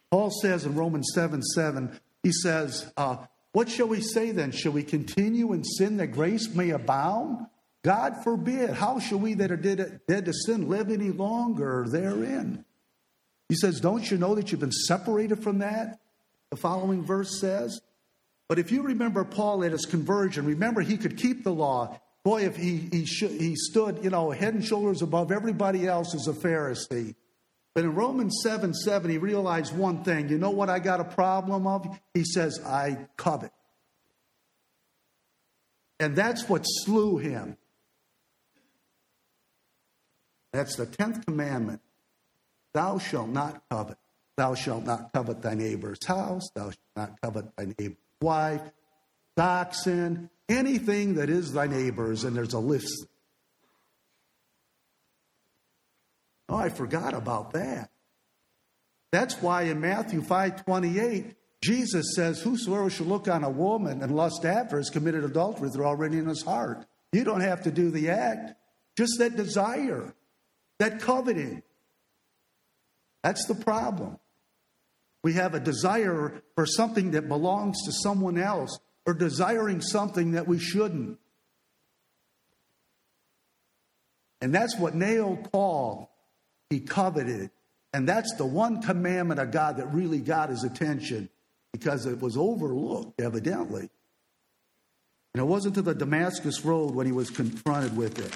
Paul 0.09 0.31
says 0.41 0.65
in 0.65 0.75
Romans 0.75 1.11
7 1.13 1.41
7, 1.43 1.99
he 2.23 2.31
says, 2.31 2.91
uh, 2.97 3.17
What 3.51 3.69
shall 3.69 3.87
we 3.87 4.01
say 4.01 4.31
then? 4.31 4.51
Shall 4.51 4.71
we 4.71 4.83
continue 4.83 5.53
in 5.53 5.63
sin 5.63 5.97
that 5.97 6.07
grace 6.07 6.49
may 6.53 6.69
abound? 6.69 7.47
God 7.83 8.23
forbid. 8.23 8.71
How 8.71 8.99
shall 8.99 9.19
we 9.19 9.33
that 9.35 9.51
are 9.51 9.57
dead, 9.57 10.01
dead 10.07 10.25
to 10.25 10.33
sin 10.33 10.69
live 10.69 10.91
any 10.91 11.09
longer 11.09 11.85
therein? 11.89 12.65
He 13.47 13.55
says, 13.55 13.79
Don't 13.79 14.09
you 14.09 14.17
know 14.17 14.35
that 14.35 14.51
you've 14.51 14.59
been 14.59 14.71
separated 14.71 15.41
from 15.41 15.59
that? 15.59 15.99
The 16.51 16.57
following 16.57 17.03
verse 17.03 17.39
says, 17.39 17.81
but 18.49 18.57
if 18.57 18.71
you 18.71 18.81
remember 18.81 19.23
Paul 19.23 19.63
at 19.63 19.71
his 19.71 19.85
conversion, 19.85 20.45
remember 20.45 20.81
he 20.81 20.97
could 20.97 21.17
keep 21.17 21.43
the 21.43 21.53
law. 21.53 21.99
Boy, 22.23 22.45
if 22.45 22.57
he, 22.57 22.89
he, 22.91 23.05
sh- 23.05 23.29
he 23.29 23.55
stood, 23.55 24.03
you 24.03 24.09
know, 24.09 24.31
head 24.31 24.55
and 24.55 24.65
shoulders 24.65 25.03
above 25.03 25.31
everybody 25.31 25.87
else 25.87 26.15
as 26.15 26.27
a 26.27 26.33
Pharisee. 26.33 27.13
But 27.79 27.85
in 27.85 27.95
Romans 27.95 28.41
7 28.43 28.73
7, 28.73 29.09
he 29.09 29.17
realized 29.17 29.73
one 29.73 30.03
thing. 30.03 30.27
You 30.27 30.37
know 30.37 30.49
what 30.49 30.69
I 30.69 30.79
got 30.79 30.99
a 30.99 31.05
problem 31.05 31.65
of? 31.65 31.87
He 32.13 32.25
says, 32.25 32.59
I 32.65 33.07
covet. 33.15 33.53
And 35.97 36.13
that's 36.13 36.49
what 36.49 36.63
slew 36.63 37.19
him. 37.19 37.55
That's 40.51 40.75
the 40.75 40.87
10th 40.87 41.25
commandment. 41.25 41.79
Thou 42.73 42.97
shalt 42.97 43.29
not 43.29 43.63
covet. 43.71 43.97
Thou 44.35 44.55
shalt 44.55 44.83
not 44.83 45.13
covet 45.13 45.41
thy 45.41 45.53
neighbor's 45.53 46.05
house. 46.05 46.49
Thou 46.53 46.71
shalt 46.71 46.77
not 46.97 47.21
covet 47.21 47.55
thy 47.55 47.73
neighbor's 47.79 47.95
wife, 48.21 48.61
oxen, 49.37 50.29
anything 50.49 51.13
that 51.13 51.29
is 51.29 51.53
thy 51.53 51.67
neighbor's, 51.67 52.25
and 52.25 52.35
there's 52.35 52.53
a 52.53 52.59
list. 52.59 53.05
Oh, 56.49 56.55
I 56.55 56.69
forgot 56.69 57.13
about 57.13 57.53
that. 57.53 57.91
That's 59.11 59.41
why 59.41 59.63
in 59.63 59.79
Matthew 59.79 60.21
5 60.21 60.65
28, 60.65 61.35
Jesus 61.61 62.13
says, 62.15 62.41
Whosoever 62.41 62.89
shall 62.89 63.07
look 63.07 63.27
on 63.27 63.43
a 63.43 63.49
woman 63.49 64.01
and 64.01 64.15
lust 64.15 64.45
after 64.45 64.77
has 64.77 64.89
committed 64.89 65.23
adultery 65.23 65.69
her 65.75 65.85
already 65.85 66.17
in 66.17 66.27
his 66.27 66.43
heart. 66.43 66.85
You 67.11 67.23
don't 67.23 67.41
have 67.41 67.63
to 67.63 67.71
do 67.71 67.91
the 67.91 68.09
act, 68.09 68.53
just 68.97 69.19
that 69.19 69.35
desire, 69.35 70.13
that 70.79 70.99
coveting. 70.99 71.63
That's 73.23 73.45
the 73.45 73.55
problem. 73.55 74.19
We 75.23 75.33
have 75.33 75.53
a 75.53 75.59
desire 75.59 76.41
for 76.55 76.65
something 76.65 77.11
that 77.11 77.27
belongs 77.27 77.77
to 77.85 77.91
someone 77.91 78.37
else 78.37 78.79
or 79.05 79.13
desiring 79.13 79.81
something 79.81 80.31
that 80.31 80.47
we 80.47 80.59
shouldn't. 80.59 81.19
And 84.41 84.55
that's 84.55 84.77
what 84.77 84.95
nailed 84.95 85.51
Paul. 85.51 86.09
He 86.69 86.79
coveted. 86.79 87.41
it. 87.41 87.51
And 87.93 88.07
that's 88.07 88.35
the 88.35 88.45
one 88.45 88.81
commandment 88.81 89.39
of 89.39 89.51
God 89.51 89.77
that 89.77 89.93
really 89.93 90.19
got 90.19 90.49
his 90.49 90.63
attention 90.63 91.29
because 91.73 92.05
it 92.05 92.21
was 92.21 92.37
overlooked, 92.37 93.19
evidently. 93.19 93.89
And 95.33 95.41
it 95.41 95.45
wasn't 95.45 95.75
to 95.75 95.81
the 95.81 95.95
Damascus 95.95 96.63
Road 96.65 96.93
when 96.93 97.05
he 97.05 97.11
was 97.11 97.29
confronted 97.29 97.95
with 97.95 98.19
it. 98.19 98.35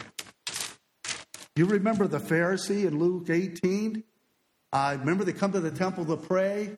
You 1.56 1.66
remember 1.66 2.08
the 2.08 2.20
Pharisee 2.20 2.86
in 2.86 2.98
Luke 2.98 3.30
18? 3.30 4.04
Uh, 4.72 4.98
remember, 5.00 5.24
they 5.24 5.34
come 5.34 5.52
to 5.52 5.60
the 5.60 5.72
temple 5.72 6.06
to 6.06 6.18
pray. 6.18 6.78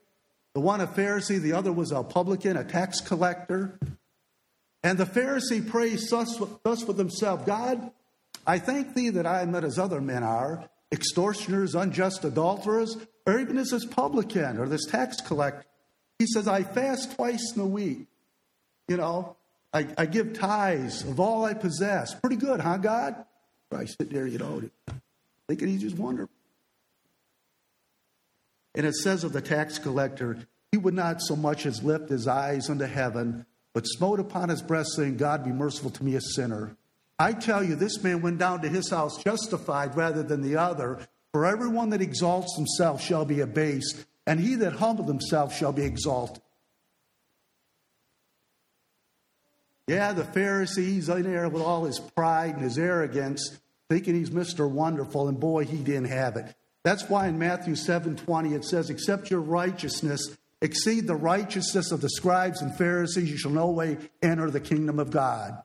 The 0.54 0.60
one 0.60 0.82
a 0.82 0.88
Pharisee, 0.88 1.40
the 1.40 1.54
other 1.54 1.72
was 1.72 1.92
a 1.92 2.04
publican, 2.04 2.58
a 2.58 2.64
tax 2.64 3.00
collector. 3.00 3.80
And 4.84 4.98
the 4.98 5.06
Pharisee 5.06 5.66
prays 5.66 6.10
thus, 6.10 6.42
thus 6.64 6.84
with 6.84 6.98
himself 6.98 7.46
God, 7.46 7.92
I 8.46 8.60
thank 8.60 8.96
thee 8.96 9.10
that 9.12 9.26
I 9.26 9.42
am 9.42 9.52
not 9.52 9.64
as 9.64 9.80
other 9.80 10.02
men 10.02 10.24
are, 10.24 10.70
extortioners, 10.92 11.76
unjust 11.76 12.24
adulterers, 12.24 12.98
or 13.26 13.40
even 13.40 13.58
as 13.58 13.70
this 13.70 13.86
publican 13.86 14.58
or 14.58 14.68
this 14.68 14.86
tax 14.86 15.20
collector. 15.22 15.66
He 16.20 16.26
says, 16.28 16.48
I 16.48 16.64
fast 16.64 17.16
twice 17.16 17.54
in 17.56 17.62
a 17.62 17.66
week. 17.66 18.08
You 18.88 18.98
know, 18.98 19.36
I, 19.74 19.88
I 19.98 20.06
give 20.06 20.34
tithes 20.34 21.04
of 21.04 21.20
all 21.20 21.44
I 21.44 21.54
possess. 21.54 22.14
Pretty 22.16 22.38
good, 22.38 22.60
huh, 22.62 22.78
God? 22.78 23.26
I 23.72 23.86
sit 23.86 24.10
there, 24.12 24.26
you 24.26 24.38
know, 24.38 24.62
thinking 25.48 25.68
he's 25.68 25.82
just 25.82 25.98
wonderful. 25.98 26.34
And 28.76 28.86
it 28.86 28.96
says 28.96 29.24
of 29.24 29.34
the 29.34 29.42
tax 29.42 29.80
collector, 29.80 30.38
he 30.72 30.78
would 30.78 30.94
not 30.94 31.22
so 31.22 31.36
much 31.36 31.66
as 31.66 31.84
lift 31.84 32.10
his 32.10 32.28
eyes 32.28 32.70
unto 32.70 32.86
heaven, 32.86 33.46
but 33.74 33.84
smote 33.86 34.20
upon 34.20 34.50
his 34.50 34.62
breast, 34.62 34.96
saying, 34.96 35.18
God 35.18 35.44
be 35.44 35.52
merciful 35.52 35.90
to 35.92 36.04
me, 36.04 36.16
a 36.16 36.22
sinner. 36.22 36.76
I 37.18 37.34
tell 37.34 37.64
you, 37.64 37.76
this 37.76 38.04
man 38.04 38.22
went 38.22 38.40
down 38.40 38.62
to 38.62 38.70
his 38.70 38.90
house 38.90 39.24
justified 39.24 39.96
rather 39.96 40.22
than 40.22 40.42
the 40.42 40.58
other. 40.58 41.00
For 41.32 41.46
everyone 41.46 41.90
that 41.90 42.02
exalts 42.02 42.56
himself 42.56 43.02
shall 43.02 43.26
be 43.26 43.42
abased, 43.42 44.06
and 44.26 44.40
he 44.40 44.56
that 44.56 44.74
humbled 44.74 45.08
himself 45.08 45.54
shall 45.54 45.72
be 45.72 45.84
exalted. 45.84 46.42
Yeah, 49.88 50.14
the 50.14 50.24
Pharisees 50.24 51.10
in 51.10 51.24
there 51.24 51.48
with 51.48 51.62
all 51.62 51.86
his 51.86 52.00
pride 52.00 52.56
and 52.56 52.64
his 52.64 52.78
arrogance, 52.78 53.60
thinking 53.90 54.16
he's 54.16 54.32
Mr. 54.32 54.70
Wonderful, 54.70 55.28
and 55.28 55.40
boy, 55.40 55.66
he 55.66 55.78
didn't 55.78 56.06
have 56.06 56.38
it. 56.38 56.56
That's 56.84 57.10
why 57.10 57.28
in 57.28 57.38
Matthew 57.38 57.76
7:20 57.76 58.54
it 58.54 58.64
says, 58.66 58.90
"Except 58.90 59.30
your 59.30 59.42
righteousness 59.42 60.22
exceed 60.62 61.06
the 61.06 61.16
righteousness 61.16 61.92
of 61.92 62.02
the 62.02 62.10
scribes 62.10 62.62
and 62.62 62.76
Pharisees, 62.76 63.30
you 63.30 63.38
shall 63.38 63.52
no 63.52 63.70
way 63.70 63.98
enter 64.22 64.50
the 64.50 64.60
kingdom 64.60 65.00
of 65.00 65.12
God." 65.12 65.62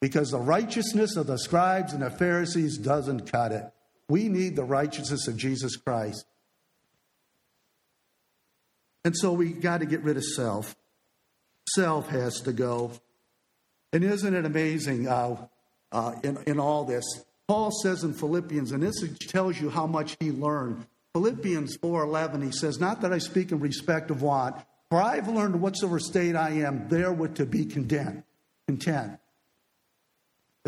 Because 0.00 0.30
the 0.30 0.38
righteousness 0.38 1.16
of 1.16 1.26
the 1.26 1.38
scribes 1.38 1.92
and 1.92 2.02
the 2.02 2.10
Pharisees 2.10 2.78
doesn't 2.78 3.30
cut 3.30 3.52
it. 3.52 3.64
We 4.08 4.28
need 4.28 4.56
the 4.56 4.64
righteousness 4.64 5.26
of 5.28 5.36
Jesus 5.36 5.76
Christ. 5.76 6.24
And 9.04 9.16
so 9.16 9.32
we 9.32 9.52
got 9.52 9.80
to 9.80 9.86
get 9.86 10.02
rid 10.02 10.16
of 10.16 10.24
self. 10.24 10.76
Self 11.74 12.08
has 12.08 12.40
to 12.42 12.52
go. 12.52 12.92
And 13.92 14.04
isn't 14.04 14.34
it 14.34 14.44
amazing 14.44 15.08
uh, 15.08 15.46
uh, 15.92 16.14
in, 16.22 16.38
in 16.46 16.60
all 16.60 16.84
this? 16.84 17.04
Paul 17.46 17.70
says 17.82 18.04
in 18.04 18.12
Philippians, 18.12 18.72
and 18.72 18.82
this 18.82 19.02
tells 19.28 19.58
you 19.58 19.70
how 19.70 19.86
much 19.86 20.16
he 20.20 20.30
learned. 20.30 20.86
Philippians 21.14 21.78
4.11, 21.78 22.44
he 22.44 22.52
says, 22.52 22.78
Not 22.78 23.00
that 23.00 23.12
I 23.12 23.18
speak 23.18 23.50
in 23.50 23.60
respect 23.60 24.10
of 24.10 24.20
want, 24.20 24.56
for 24.90 25.00
I 25.00 25.16
have 25.16 25.28
learned 25.28 25.60
whatsoever 25.60 25.98
state 25.98 26.36
I 26.36 26.50
am, 26.50 26.88
therewith 26.88 27.36
to 27.36 27.46
be 27.46 27.64
content. 27.64 28.24
content. 28.66 29.18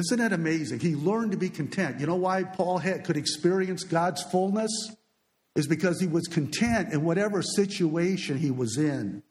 Isn't 0.00 0.18
that 0.18 0.32
amazing? 0.32 0.80
He 0.80 0.94
learned 0.94 1.32
to 1.32 1.36
be 1.36 1.50
content. 1.50 2.00
You 2.00 2.06
know 2.06 2.16
why 2.16 2.42
Paul 2.42 2.78
had, 2.78 3.04
could 3.04 3.18
experience 3.18 3.84
God's 3.84 4.22
fullness? 4.22 4.70
Is 5.54 5.66
because 5.66 6.00
he 6.00 6.06
was 6.06 6.26
content 6.26 6.94
in 6.94 7.04
whatever 7.04 7.42
situation 7.42 8.38
he 8.38 8.50
was 8.50 8.78
in. 8.78 9.22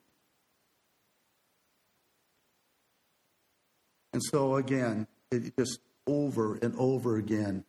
And 4.13 4.21
so, 4.21 4.57
again, 4.57 5.07
it 5.31 5.57
just 5.57 5.79
over 6.05 6.55
and 6.55 6.75
over 6.77 7.15
again. 7.17 7.63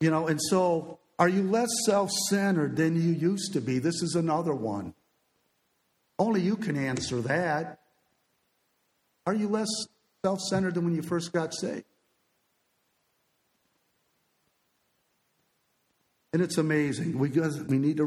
You 0.00 0.12
know, 0.12 0.28
and 0.28 0.38
so 0.40 1.00
are 1.18 1.28
you 1.28 1.42
less 1.42 1.70
self 1.86 2.10
centered 2.28 2.76
than 2.76 2.94
you 2.94 3.10
used 3.10 3.54
to 3.54 3.60
be? 3.60 3.80
This 3.80 4.00
is 4.02 4.14
another 4.14 4.54
one. 4.54 4.94
Only 6.20 6.40
you 6.40 6.54
can 6.56 6.76
answer 6.76 7.20
that. 7.22 7.80
Are 9.26 9.34
you 9.34 9.48
less 9.48 9.88
self 10.24 10.40
centered 10.40 10.74
than 10.74 10.84
when 10.84 10.94
you 10.94 11.02
first 11.02 11.32
got 11.32 11.54
saved? 11.54 11.84
And 16.32 16.42
it's 16.42 16.58
amazing. 16.58 17.18
We, 17.18 17.30
we 17.30 17.78
need 17.78 17.96
to 17.98 18.04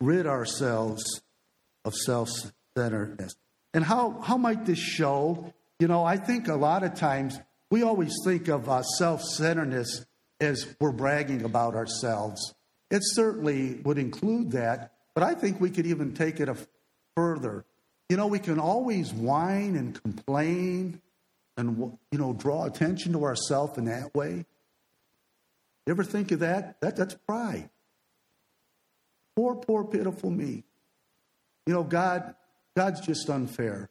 rid 0.00 0.26
ourselves 0.26 1.22
of 1.84 1.94
self 1.94 2.28
centeredness. 2.76 3.36
And 3.72 3.84
how, 3.84 4.20
how 4.20 4.36
might 4.36 4.66
this 4.66 4.78
show? 4.78 5.52
You 5.78 5.88
know, 5.88 6.04
I 6.04 6.16
think 6.16 6.48
a 6.48 6.54
lot 6.54 6.82
of 6.82 6.94
times 6.94 7.38
we 7.70 7.82
always 7.82 8.14
think 8.24 8.48
of 8.48 8.68
uh, 8.68 8.82
self 8.82 9.22
centeredness 9.22 10.04
as 10.40 10.74
we're 10.80 10.92
bragging 10.92 11.44
about 11.44 11.74
ourselves. 11.74 12.54
It 12.90 13.00
certainly 13.02 13.80
would 13.84 13.98
include 13.98 14.52
that, 14.52 14.92
but 15.14 15.24
I 15.24 15.34
think 15.34 15.60
we 15.60 15.70
could 15.70 15.86
even 15.86 16.14
take 16.14 16.40
it 16.40 16.48
a 16.48 16.56
further. 17.16 17.64
You 18.08 18.16
know, 18.16 18.28
we 18.28 18.38
can 18.38 18.60
always 18.60 19.12
whine 19.12 19.76
and 19.76 20.00
complain 20.02 21.00
and, 21.56 21.98
you 22.10 22.18
know, 22.18 22.32
draw 22.32 22.64
attention 22.64 23.12
to 23.12 23.24
ourselves 23.24 23.78
in 23.78 23.86
that 23.86 24.14
way. 24.14 24.44
You 25.86 25.90
ever 25.90 26.04
think 26.04 26.32
of 26.32 26.40
that? 26.40 26.80
that 26.80 26.96
that's 26.96 27.14
pride. 27.26 27.70
Poor, 29.36 29.54
poor, 29.54 29.84
pitiful 29.84 30.30
me. 30.30 30.64
You 31.66 31.74
know, 31.74 31.84
God, 31.84 32.34
God's 32.76 33.00
just 33.00 33.28
unfair. 33.28 33.88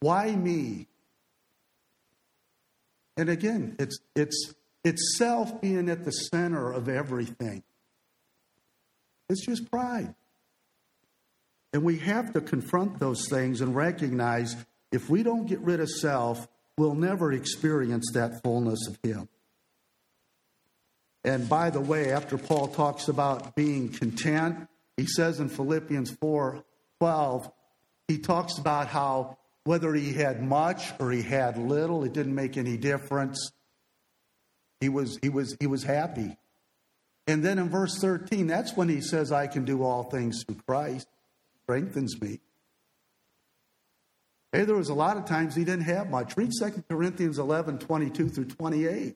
Why 0.00 0.34
me? 0.34 0.88
And 3.16 3.28
again, 3.28 3.76
it's 3.78 3.98
it's 4.14 4.54
it's 4.84 5.16
self 5.16 5.60
being 5.60 5.88
at 5.88 6.04
the 6.04 6.10
center 6.10 6.70
of 6.70 6.88
everything. 6.88 7.62
It's 9.28 9.44
just 9.44 9.70
pride. 9.70 10.14
And 11.72 11.82
we 11.82 11.98
have 11.98 12.32
to 12.34 12.40
confront 12.40 12.98
those 13.00 13.28
things 13.28 13.60
and 13.60 13.74
recognize 13.74 14.56
if 14.96 15.10
we 15.10 15.22
don't 15.22 15.46
get 15.46 15.60
rid 15.60 15.78
of 15.80 15.90
self, 15.90 16.48
we'll 16.78 16.94
never 16.94 17.30
experience 17.30 18.10
that 18.14 18.42
fullness 18.42 18.88
of 18.88 18.98
Him. 19.02 19.28
And 21.22 21.48
by 21.48 21.68
the 21.68 21.82
way, 21.82 22.12
after 22.12 22.38
Paul 22.38 22.68
talks 22.68 23.08
about 23.08 23.54
being 23.54 23.90
content, 23.90 24.68
he 24.96 25.06
says 25.06 25.38
in 25.38 25.50
Philippians 25.50 26.12
4 26.12 26.64
12, 26.98 27.52
he 28.08 28.18
talks 28.18 28.56
about 28.56 28.86
how 28.86 29.36
whether 29.64 29.92
he 29.92 30.14
had 30.14 30.42
much 30.42 30.92
or 30.98 31.10
he 31.10 31.20
had 31.20 31.58
little, 31.58 32.04
it 32.04 32.14
didn't 32.14 32.34
make 32.34 32.56
any 32.56 32.78
difference. 32.78 33.50
He 34.80 34.88
was, 34.88 35.18
he 35.20 35.28
was, 35.28 35.56
he 35.60 35.66
was 35.66 35.82
happy. 35.82 36.38
And 37.26 37.44
then 37.44 37.58
in 37.58 37.68
verse 37.68 37.98
13, 37.98 38.46
that's 38.46 38.74
when 38.76 38.88
he 38.88 39.02
says, 39.02 39.30
I 39.30 39.46
can 39.46 39.66
do 39.66 39.82
all 39.82 40.04
things 40.04 40.42
through 40.44 40.60
Christ, 40.66 41.06
strengthens 41.64 42.18
me. 42.18 42.40
Hey, 44.56 44.64
there 44.64 44.74
was 44.74 44.88
a 44.88 44.94
lot 44.94 45.18
of 45.18 45.26
times 45.26 45.54
he 45.54 45.64
didn't 45.64 45.84
have 45.84 46.08
much. 46.08 46.34
Read 46.34 46.50
2 46.58 46.84
Corinthians 46.88 47.38
11, 47.38 47.78
22 47.78 48.30
through 48.30 48.46
28. 48.46 49.14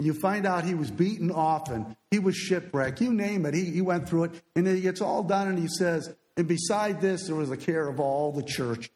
You 0.00 0.12
find 0.12 0.44
out 0.44 0.64
he 0.64 0.74
was 0.74 0.90
beaten 0.90 1.30
often. 1.30 1.96
He 2.10 2.18
was 2.18 2.36
shipwrecked. 2.36 3.00
You 3.00 3.14
name 3.14 3.46
it. 3.46 3.54
He, 3.54 3.64
he 3.64 3.80
went 3.80 4.06
through 4.06 4.24
it. 4.24 4.42
And 4.54 4.66
he 4.66 4.82
gets 4.82 5.00
all 5.00 5.22
done 5.22 5.48
and 5.48 5.58
he 5.58 5.68
says, 5.68 6.14
and 6.36 6.46
beside 6.46 7.00
this, 7.00 7.28
there 7.28 7.34
was 7.34 7.48
the 7.48 7.56
care 7.56 7.88
of 7.88 7.98
all 7.98 8.30
the 8.30 8.42
church. 8.42 8.90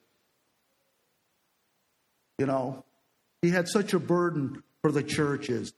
You 2.39 2.45
know, 2.45 2.85
he 3.41 3.49
had 3.49 3.67
such 3.67 3.95
a 3.95 3.99
burden 3.99 4.63
for 4.83 4.93
the 4.93 5.03
churches. 5.03 5.73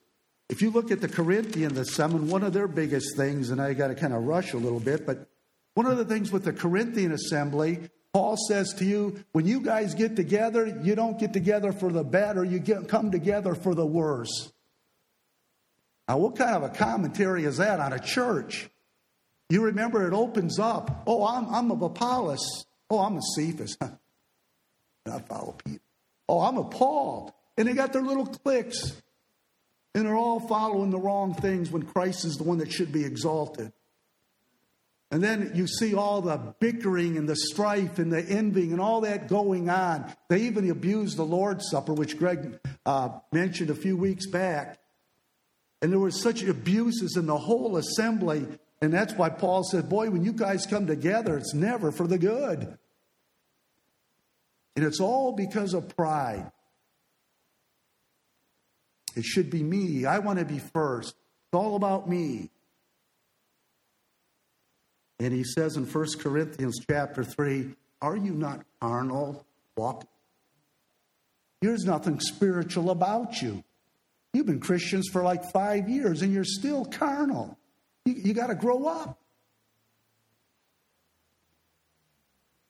If 0.48 0.60
you 0.60 0.72
look 0.72 0.90
at 0.90 1.00
the 1.00 1.08
Corinthian, 1.08 1.74
the 1.74 1.84
seven, 1.84 2.26
one 2.26 2.42
of 2.42 2.52
their 2.52 2.66
biggest 2.66 3.16
things, 3.16 3.50
and 3.50 3.62
I 3.62 3.74
got 3.74 3.88
to 3.88 3.94
kind 3.94 4.12
of 4.12 4.24
rush 4.24 4.54
a 4.54 4.58
little 4.58 4.80
bit, 4.80 5.06
but 5.06 5.28
one 5.74 5.86
of 5.86 5.98
the 5.98 6.04
things 6.04 6.32
with 6.32 6.42
the 6.42 6.52
Corinthian 6.52 7.12
assembly, 7.12 7.90
Paul 8.12 8.36
says 8.36 8.72
to 8.74 8.84
you, 8.84 9.22
when 9.32 9.46
you 9.46 9.60
guys 9.60 9.94
get 9.94 10.16
together, 10.16 10.66
you 10.82 10.94
don't 10.94 11.18
get 11.18 11.32
together 11.32 11.72
for 11.72 11.92
the 11.92 12.04
better, 12.04 12.44
you 12.44 12.58
get, 12.58 12.88
come 12.88 13.10
together 13.10 13.54
for 13.54 13.74
the 13.74 13.86
worse. 13.86 14.52
Now, 16.08 16.18
what 16.18 16.36
kind 16.36 16.56
of 16.56 16.62
a 16.62 16.70
commentary 16.70 17.44
is 17.44 17.58
that 17.58 17.80
on 17.80 17.92
a 17.92 17.98
church? 17.98 18.70
You 19.50 19.64
remember 19.64 20.06
it 20.06 20.14
opens 20.14 20.58
up. 20.58 21.02
Oh, 21.06 21.26
I'm, 21.26 21.46
I'm 21.54 21.70
of 21.70 21.82
Apollos. 21.82 22.64
Oh, 22.90 22.98
I'm 23.00 23.16
a 23.16 23.22
Cephas. 23.34 23.76
I 25.06 25.18
follow 25.20 25.54
Peter. 25.64 25.80
Oh, 26.28 26.40
I'm 26.40 26.56
a 26.56 26.64
Paul. 26.64 27.34
And 27.56 27.68
they 27.68 27.74
got 27.74 27.92
their 27.92 28.02
little 28.02 28.26
cliques. 28.26 29.00
And 29.94 30.06
they're 30.06 30.16
all 30.16 30.40
following 30.40 30.90
the 30.90 30.98
wrong 30.98 31.34
things 31.34 31.70
when 31.70 31.82
Christ 31.82 32.24
is 32.24 32.36
the 32.36 32.44
one 32.44 32.58
that 32.58 32.70
should 32.70 32.92
be 32.92 33.04
exalted. 33.04 33.72
And 35.10 35.24
then 35.24 35.52
you 35.54 35.66
see 35.66 35.94
all 35.94 36.20
the 36.20 36.36
bickering 36.60 37.16
and 37.16 37.26
the 37.28 37.36
strife 37.36 37.98
and 37.98 38.12
the 38.12 38.22
envying 38.22 38.72
and 38.72 38.80
all 38.80 39.00
that 39.02 39.26
going 39.26 39.70
on. 39.70 40.12
They 40.28 40.42
even 40.42 40.70
abuse 40.70 41.14
the 41.14 41.24
Lord's 41.24 41.70
Supper, 41.70 41.94
which 41.94 42.18
Greg 42.18 42.58
uh, 42.84 43.10
mentioned 43.32 43.70
a 43.70 43.74
few 43.74 43.96
weeks 43.96 44.26
back. 44.26 44.78
And 45.80 45.90
there 45.90 45.98
were 45.98 46.10
such 46.10 46.42
abuses 46.42 47.16
in 47.16 47.26
the 47.26 47.38
whole 47.38 47.78
assembly. 47.78 48.46
And 48.82 48.92
that's 48.92 49.14
why 49.14 49.30
Paul 49.30 49.64
said, 49.64 49.88
Boy, 49.88 50.10
when 50.10 50.24
you 50.24 50.32
guys 50.32 50.66
come 50.66 50.86
together, 50.86 51.38
it's 51.38 51.54
never 51.54 51.90
for 51.90 52.06
the 52.06 52.18
good. 52.18 52.76
And 54.76 54.84
it's 54.84 55.00
all 55.00 55.32
because 55.32 55.72
of 55.72 55.96
pride. 55.96 56.52
It 59.16 59.24
should 59.24 59.50
be 59.50 59.62
me. 59.62 60.04
I 60.04 60.18
want 60.18 60.38
to 60.38 60.44
be 60.44 60.58
first. 60.58 61.08
It's 61.08 61.54
all 61.54 61.76
about 61.76 62.08
me. 62.08 62.50
And 65.20 65.32
he 65.32 65.44
says 65.44 65.76
in 65.76 65.84
1 65.84 66.06
Corinthians 66.20 66.78
chapter 66.88 67.24
3, 67.24 67.74
Are 68.00 68.16
you 68.16 68.32
not 68.32 68.64
carnal? 68.80 69.44
Walk. 69.76 70.06
There's 71.60 71.84
nothing 71.84 72.20
spiritual 72.20 72.90
about 72.90 73.42
you. 73.42 73.64
You've 74.32 74.46
been 74.46 74.60
Christians 74.60 75.08
for 75.12 75.22
like 75.22 75.50
five 75.52 75.88
years 75.88 76.22
and 76.22 76.32
you're 76.32 76.44
still 76.44 76.84
carnal. 76.84 77.58
You, 78.04 78.14
you 78.14 78.34
got 78.34 78.48
to 78.48 78.54
grow 78.54 78.86
up. 78.86 79.18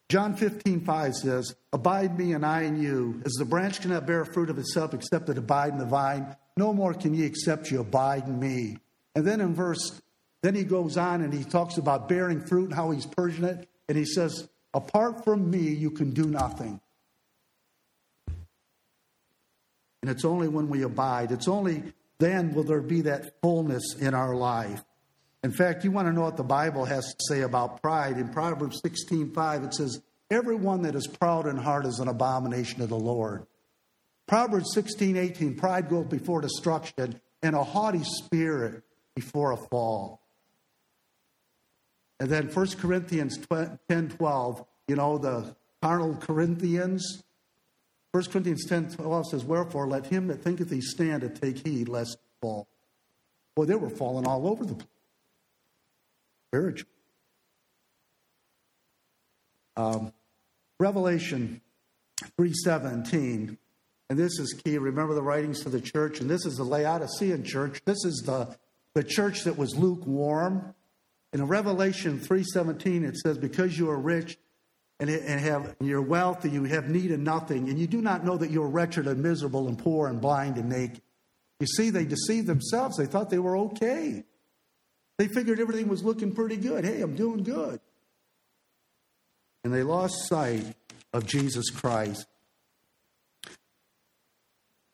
John 0.09 0.35
15, 0.37 0.87
5 0.87 1.15
says, 1.15 1.55
Abide 1.71 2.19
me 2.19 2.33
and 2.33 2.47
I 2.47 2.63
in 2.63 2.81
you. 2.81 3.21
As 3.27 3.33
the 3.33 3.45
branch 3.45 3.83
cannot 3.83 4.07
bear 4.07 4.25
fruit 4.25 4.49
of 4.49 4.59
itself 4.59 4.95
except 4.95 5.29
it 5.29 5.37
abide 5.37 5.73
in 5.73 5.79
the 5.79 5.85
vine, 5.85 6.35
no 6.57 6.73
more 6.73 6.95
can 6.95 7.13
ye 7.13 7.25
except 7.25 7.71
you 7.71 7.81
abide 7.81 8.27
in 8.27 8.41
me. 8.41 8.79
And 9.15 9.27
then 9.27 9.43
in 9.43 9.55
verse, 9.55 10.01
then 10.43 10.55
he 10.55 10.65
goes 10.65 10.97
on 10.97 11.23
and 11.23 11.33
he 11.33 11.45
talks 11.45 11.79
about 11.79 12.09
bearing 12.09 12.45
fruit 12.45 12.67
and 12.67 12.75
how 12.75 12.91
he's 12.91 13.07
purging 13.07 13.45
it. 13.45 13.69
And 13.89 13.99
he 13.99 14.05
says, 14.05 14.49
Apart 14.75 15.25
from 15.25 15.51
me, 15.51 15.61
you 15.61 15.91
can 15.91 16.11
do 16.11 16.27
nothing. 16.27 16.81
And 20.03 20.11
it's 20.11 20.25
only 20.25 20.49
when 20.49 20.69
we 20.69 20.83
abide, 20.83 21.33
it's 21.33 21.49
only 21.49 21.83
then 22.19 22.55
will 22.55 22.65
there 22.65 22.81
be 22.81 23.03
that 23.03 23.41
fullness 23.43 23.95
in 23.99 24.15
our 24.15 24.35
life. 24.35 24.85
In 25.45 25.53
fact, 25.53 25.85
you 25.85 25.93
want 25.93 26.09
to 26.09 26.13
know 26.13 26.23
what 26.23 26.37
the 26.37 26.43
Bible 26.43 26.85
has 26.85 27.05
to 27.05 27.25
say 27.29 27.43
about 27.43 27.81
pride. 27.81 28.19
In 28.19 28.29
Proverbs 28.29 28.81
16:5 28.81 29.65
it 29.65 29.75
says, 29.75 30.03
"Everyone 30.31 30.83
that 30.83 30.97
is 30.97 31.07
proud 31.07 31.47
in 31.47 31.57
heart 31.57 31.87
is 31.87 32.01
an 32.01 32.09
abomination 32.09 32.81
to 32.81 32.87
the 32.87 32.99
Lord." 32.99 33.47
Proverbs 34.27 34.73
16:18, 34.75 35.57
pride 35.57 35.89
goes 35.89 36.07
before 36.07 36.41
destruction 36.41 37.21
and 37.43 37.55
a 37.55 37.63
haughty 37.63 38.03
spirit 38.03 38.83
before 39.15 39.53
a 39.53 39.57
fall. 39.57 40.21
And 42.21 42.29
then 42.29 42.49
1 42.49 42.67
Corinthians 42.79 43.39
10:12, 43.39 44.67
you 44.89 44.97
know, 44.97 45.19
the 45.19 45.55
carnal 45.81 46.17
Corinthians, 46.17 47.23
1 48.13 48.25
Corinthians 48.25 48.65
10 48.67 48.91
12 48.91 49.27
says, 49.29 49.45
Wherefore 49.45 49.87
let 49.87 50.07
him 50.07 50.27
that 50.29 50.43
thinketh 50.43 50.71
he 50.71 50.81
standeth 50.81 51.41
take 51.41 51.67
heed 51.67 51.89
lest 51.89 52.19
he 52.21 52.41
fall. 52.41 52.67
Boy, 53.55 53.67
they 53.67 53.75
were 53.75 53.91
falling 53.91 54.27
all 54.27 54.49
over 54.49 54.65
the 54.65 54.75
place. 54.75 54.89
Spiritual. 56.49 56.89
Um, 59.77 60.13
Revelation 60.81 61.61
3.17, 62.39 63.57
and 64.11 64.19
this 64.19 64.39
is 64.39 64.61
key. 64.65 64.79
Remember 64.79 65.15
the 65.15 65.23
writings 65.23 65.61
to 65.63 65.69
the 65.69 65.81
church, 65.81 66.21
and 66.21 66.29
this 66.29 66.47
is 66.47 66.57
the 66.57 66.65
Laodicean 66.65 67.45
church. 67.45 67.81
This 67.85 68.05
is 68.05 68.23
the, 68.25 68.57
the 68.95 69.05
church 69.05 69.45
that 69.45 69.59
was 69.59 69.77
lukewarm. 69.77 70.75
In 71.33 71.47
Revelation 71.47 72.19
3.17, 72.19 73.05
it 73.05 73.17
says, 73.17 73.37
Because 73.39 73.79
you 73.79 73.91
are 73.91 73.99
rich, 73.99 74.39
and, 75.01 75.11
and 75.11 75.41
have 75.41 75.77
you're 75.81 76.03
wealthy, 76.03 76.51
you 76.51 76.65
have 76.65 76.89
need 76.89 77.13
of 77.13 77.21
nothing, 77.21 77.69
and 77.69 77.79
you 77.79 77.87
do 77.87 78.01
not 78.01 78.25
know 78.25 78.37
that 78.37 78.51
you're 78.51 78.69
wretched 78.69 79.07
and 79.07 79.23
miserable 79.23 79.69
and 79.69 79.79
poor 79.79 80.09
and 80.09 80.21
blind 80.21 80.57
and 80.57 80.69
naked. 80.69 81.03
You 81.61 81.67
see, 81.67 81.91
they 81.91 82.05
deceived 82.05 82.47
themselves. 82.47 82.97
They 82.97 83.07
thought 83.07 83.31
they 83.31 83.39
were 83.39 83.57
okay. 83.57 84.25
They 85.19 85.29
figured 85.29 85.61
everything 85.61 85.89
was 85.89 86.05
looking 86.05 86.35
pretty 86.35 86.57
good. 86.57 86.85
Hey, 86.85 87.01
I'm 87.01 87.17
doing 87.17 87.43
good. 87.43 87.81
And 89.65 89.75
they 89.75 89.83
lost 89.83 90.29
sight 90.29 90.65
of 91.13 91.27
Jesus 91.27 91.71
Christ. 91.71 92.27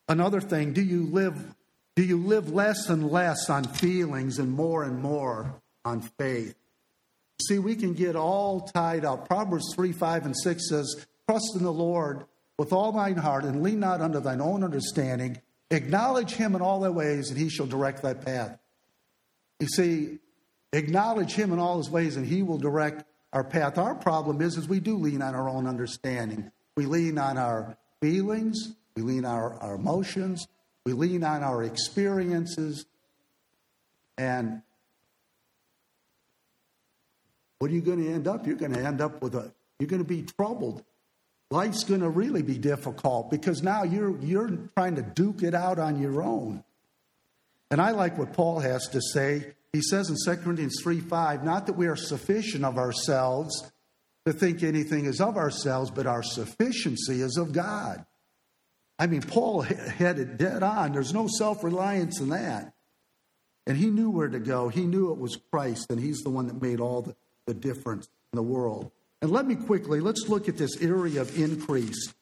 Another 0.09 0.41
thing, 0.41 0.73
do 0.73 0.83
you 0.83 1.05
live 1.07 1.55
do 1.97 2.03
you 2.03 2.19
live 2.19 2.53
less 2.53 2.89
and 2.89 3.09
less 3.09 3.49
on 3.49 3.63
feelings 3.63 4.41
and 4.41 4.51
more 4.51 4.83
and 4.83 5.01
more 5.01 5.63
on 5.85 6.01
faith? 6.19 6.55
See, 7.49 7.59
we 7.59 7.77
can 7.77 7.95
get 7.95 8.17
all 8.17 8.61
tied 8.61 9.05
up. 9.05 9.27
Proverbs 9.29 9.75
3 9.75 9.93
5 9.93 10.27
and 10.27 10.37
6 10.37 10.69
says, 10.69 11.07
Trust 11.29 11.57
in 11.57 11.63
the 11.63 11.73
Lord 11.73 12.25
with 12.59 12.73
all 12.73 12.93
thine 12.93 13.17
heart 13.17 13.45
and 13.45 13.63
lean 13.63 13.81
not 13.81 14.01
unto 14.01 14.21
thine 14.21 14.41
own 14.41 14.63
understanding. 14.63 15.41
Acknowledge 15.71 16.33
him 16.33 16.55
in 16.55 16.63
all 16.63 16.81
thy 16.81 16.91
ways, 16.91 17.31
and 17.31 17.39
he 17.39 17.49
shall 17.49 17.67
direct 17.67 18.03
thy 18.03 18.15
path. 18.15 18.59
You 19.59 19.67
see, 19.67 20.19
acknowledge 20.73 21.33
him 21.33 21.53
in 21.53 21.59
all 21.59 21.79
his 21.79 21.91
ways, 21.91 22.17
and 22.17 22.27
he 22.27 22.43
will 22.43 22.59
direct 22.59 23.05
our 23.33 23.45
path. 23.45 23.79
Our 23.79 23.95
problem 23.95 24.41
is, 24.41 24.57
is 24.57 24.69
we 24.69 24.81
do 24.81 24.97
lean 24.97 25.23
on 25.23 25.35
our 25.35 25.49
own 25.49 25.67
understanding. 25.67 26.53
We 26.77 26.87
lean 26.87 27.19
on 27.19 27.39
our 27.39 27.77
feelings, 28.01 28.75
we 28.97 29.03
lean 29.03 29.25
on 29.25 29.35
our, 29.35 29.55
our 29.55 29.75
emotions, 29.75 30.47
we 30.85 30.93
lean 30.93 31.25
on 31.25 31.43
our 31.43 31.63
experiences, 31.63 32.87
and 34.19 34.63
what 37.59 37.71
are 37.71 37.75
you 37.75 37.81
going 37.81 38.05
to 38.05 38.13
end 38.13 38.29
up? 38.29 38.47
You're 38.47 38.57
going 38.57 38.75
to 38.75 38.85
end 38.85 39.01
up 39.01 39.23
with 39.23 39.35
a, 39.35 39.53
you're 39.79 39.89
going 39.89 40.03
to 40.03 40.09
be 40.09 40.23
troubled. 40.23 40.83
Life's 41.51 41.85
going 41.85 42.01
to 42.01 42.09
really 42.09 42.43
be 42.43 42.59
difficult 42.59 43.31
because 43.31 43.63
now 43.63 43.85
you're, 43.85 44.19
you're 44.21 44.51
trying 44.77 44.97
to 44.97 45.03
duke 45.03 45.43
it 45.43 45.55
out 45.55 45.79
on 45.79 46.01
your 46.01 46.23
own. 46.23 46.65
And 47.71 47.81
I 47.81 47.91
like 47.91 48.19
what 48.19 48.33
Paul 48.33 48.61
has 48.61 48.89
to 48.89 49.01
say. 49.01 49.55
He 49.73 49.83
says 49.83 50.09
in 50.09 50.17
2 50.25 50.43
Corinthians 50.43 50.81
3 50.83 51.01
5, 51.01 51.45
not 51.45 51.67
that 51.67 51.75
we 51.75 51.87
are 51.87 51.97
sufficient 51.97 52.65
of 52.65 52.79
ourselves 52.79 53.71
to 54.27 54.33
think 54.33 54.63
anything 54.63 55.07
is 55.07 55.21
of 55.21 55.37
ourselves, 55.37 55.91
but 55.91 56.07
our 56.07 56.23
sufficiency 56.23 57.21
is 57.21 57.37
of 57.37 57.53
God. 57.53 58.05
I 58.99 59.07
mean, 59.07 59.23
Paul 59.23 59.63
had 59.63 60.19
it 60.19 60.37
dead 60.39 60.63
on. 60.63 60.93
There's 60.93 61.13
no 61.13 61.27
self 61.27 61.65
reliance 61.65 62.21
in 62.21 62.29
that. 62.31 62.73
And 63.67 63.77
he 63.77 63.87
knew 63.87 64.11
where 64.11 64.29
to 64.29 64.39
go. 64.39 64.69
He 64.69 64.87
knew 64.87 65.11
it 65.11 65.19
was 65.19 65.39
Christ, 65.51 65.91
and 65.91 65.99
he's 65.99 66.21
the 66.23 66.31
one 66.31 66.47
that 66.47 66.61
made 66.61 66.81
all 66.81 67.03
the 67.03 67.17
the 67.47 67.55
difference 67.55 68.09
in 68.33 68.37
the 68.37 68.43
world. 68.43 68.91
And 69.23 69.31
let 69.31 69.47
me 69.47 69.55
quickly, 69.55 70.01
let's 70.01 70.29
look 70.29 70.49
at 70.49 70.59
this 70.59 70.81
area 70.83 71.21
of 71.21 71.39
increase. 71.39 72.13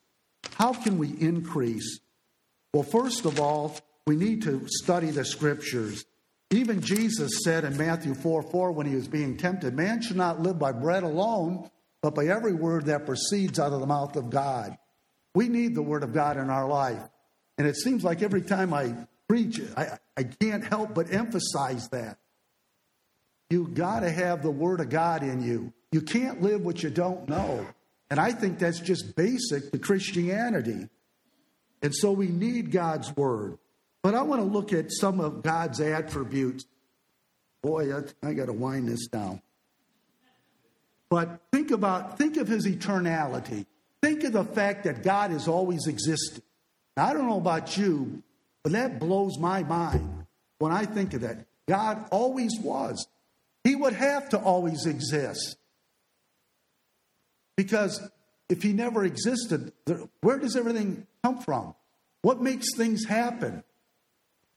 How 0.55 0.73
can 0.73 0.99
we 0.99 1.09
increase? 1.20 2.01
Well, 2.73 2.85
first 2.85 3.25
of 3.25 3.41
all, 3.41 3.77
we 4.07 4.16
need 4.16 4.43
to 4.43 4.66
study 4.68 5.11
the 5.11 5.25
scriptures. 5.25 6.05
Even 6.51 6.81
Jesus 6.81 7.41
said 7.45 7.64
in 7.64 7.77
Matthew 7.77 8.14
4 8.14 8.43
4 8.43 8.73
when 8.73 8.87
he 8.87 8.95
was 8.95 9.09
being 9.09 9.37
tempted, 9.37 9.75
Man 9.75 10.03
should 10.03 10.16
not 10.16 10.41
live 10.41 10.59
by 10.59 10.73
bread 10.73 11.03
alone, 11.03 11.70
but 12.03 12.14
by 12.14 12.27
every 12.27 12.53
word 12.53 12.87
that 12.87 13.07
proceeds 13.07 13.59
out 13.59 13.73
of 13.73 13.81
the 13.81 13.87
mouth 13.87 14.16
of 14.16 14.31
God. 14.31 14.77
We 15.35 15.49
need 15.49 15.75
the 15.75 15.83
word 15.83 16.03
of 16.03 16.12
God 16.12 16.37
in 16.37 16.51
our 16.51 16.68
life. 16.68 17.03
And 17.57 17.66
it 17.66 17.77
seems 17.77 18.05
like 18.05 18.23
every 18.23 18.43
time 18.43 18.75
I 18.75 18.95
preach, 19.29 19.61
I, 19.77 19.99
I 20.16 20.25
can't 20.25 20.64
help 20.64 20.95
but 20.95 21.12
emphasize 21.12 21.89
that. 21.89 22.18
You 23.53 23.66
got 23.66 24.00
to 24.00 24.11
have 24.11 24.42
the 24.42 24.50
Word 24.50 24.80
of 24.80 24.88
God 24.88 25.22
in 25.22 25.42
you. 25.42 25.74
You 25.90 26.00
can't 26.00 26.40
live 26.40 26.64
what 26.64 26.82
you 26.82 26.88
don't 26.88 27.28
know. 27.28 27.66
And 28.09 28.18
I 28.18 28.32
think 28.32 28.59
that's 28.59 28.80
just 28.80 29.14
basic 29.14 29.70
to 29.72 29.78
Christianity. 29.78 30.88
And 31.82 31.94
so 31.94 32.12
we 32.12 32.28
need 32.28 32.72
God's 32.72 33.14
Word. 33.14 33.59
But 34.00 34.14
I 34.14 34.22
want 34.22 34.40
to 34.40 34.46
look 34.46 34.72
at 34.72 34.90
some 34.90 35.20
of 35.20 35.42
God's 35.42 35.82
attributes. 35.82 36.64
Boy, 37.62 37.92
I, 38.22 38.32
got 38.32 38.46
to 38.46 38.55
wind 38.55 38.88
this 38.88 39.07
down. 39.09 39.42
But 41.11 41.42
think 41.53 41.72
about, 41.72 42.16
think 42.16 42.38
of 42.38 42.48
his 42.48 42.66
eternality. 42.66 43.66
Think 44.00 44.24
of 44.24 44.32
the 44.32 44.44
fact 44.44 44.84
that 44.84 45.03
God 45.03 45.30
has 45.30 45.46
always 45.46 45.86
existed. 45.88 46.42
Now, 46.96 47.09
I 47.09 47.12
don't 47.12 47.28
know 47.28 47.36
about 47.36 47.76
you, 47.76 48.22
but 48.62 48.72
that 48.72 48.98
blows 48.98 49.36
my 49.38 49.62
mind 49.62 50.24
when 50.59 50.72
I 50.72 50.86
think 50.86 51.12
of 51.12 51.20
that. 51.20 51.44
God 51.68 52.07
always 52.11 52.59
was. 52.59 53.07
He 53.65 53.75
would 53.75 53.95
have 53.95 54.29
to 54.31 54.39
always 54.39 54.87
exist. 54.87 55.57
Because 57.57 58.01
if 58.49 58.63
he 58.63 58.73
never 58.73 59.05
existed, 59.05 59.73
where 60.21 60.39
does 60.39 60.57
everything 60.57 61.07
come 61.23 61.39
from? 61.39 61.75
What 62.23 62.41
makes 62.41 62.75
things 62.77 63.05
happen? 63.05 63.63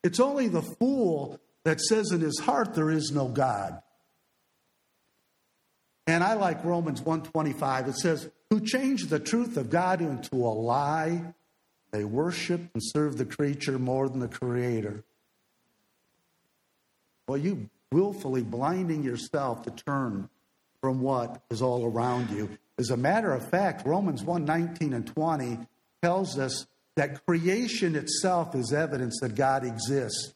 It's 0.03 0.19
only 0.19 0.47
the 0.47 0.61
fool 0.61 1.39
that 1.63 1.81
says 1.81 2.11
in 2.11 2.21
his 2.21 2.39
heart 2.39 2.73
there 2.75 2.91
is 2.91 3.11
no 3.11 3.27
God. 3.27 3.81
And 6.07 6.23
I 6.23 6.33
like 6.33 6.63
Romans 6.63 7.01
125. 7.01 7.87
It 7.87 7.95
says, 7.95 8.29
Who 8.51 8.61
changed 8.61 9.09
the 9.09 9.19
truth 9.19 9.57
of 9.57 9.69
God 9.69 10.01
into 10.01 10.35
a 10.35 10.53
lie? 10.53 11.33
They 11.91 12.03
worship 12.03 12.61
and 12.73 12.83
serve 12.83 13.17
the 13.17 13.25
creature 13.25 13.79
more 13.79 14.07
than 14.07 14.19
the 14.19 14.27
creator. 14.27 15.03
Well, 17.27 17.37
you 17.37 17.69
willfully 17.95 18.43
blinding 18.43 19.03
yourself 19.03 19.63
to 19.63 19.71
turn 19.71 20.29
from 20.81 20.99
what 20.99 21.41
is 21.49 21.61
all 21.61 21.85
around 21.85 22.29
you. 22.29 22.49
As 22.77 22.89
a 22.89 22.97
matter 22.97 23.31
of 23.31 23.49
fact, 23.49 23.87
Romans 23.87 24.21
1 24.21 24.43
19 24.43 24.93
and 24.93 25.07
20 25.07 25.59
tells 26.01 26.37
us 26.37 26.67
that 26.97 27.25
creation 27.25 27.95
itself 27.95 28.53
is 28.53 28.73
evidence 28.73 29.19
that 29.21 29.35
God 29.35 29.63
exists. 29.63 30.33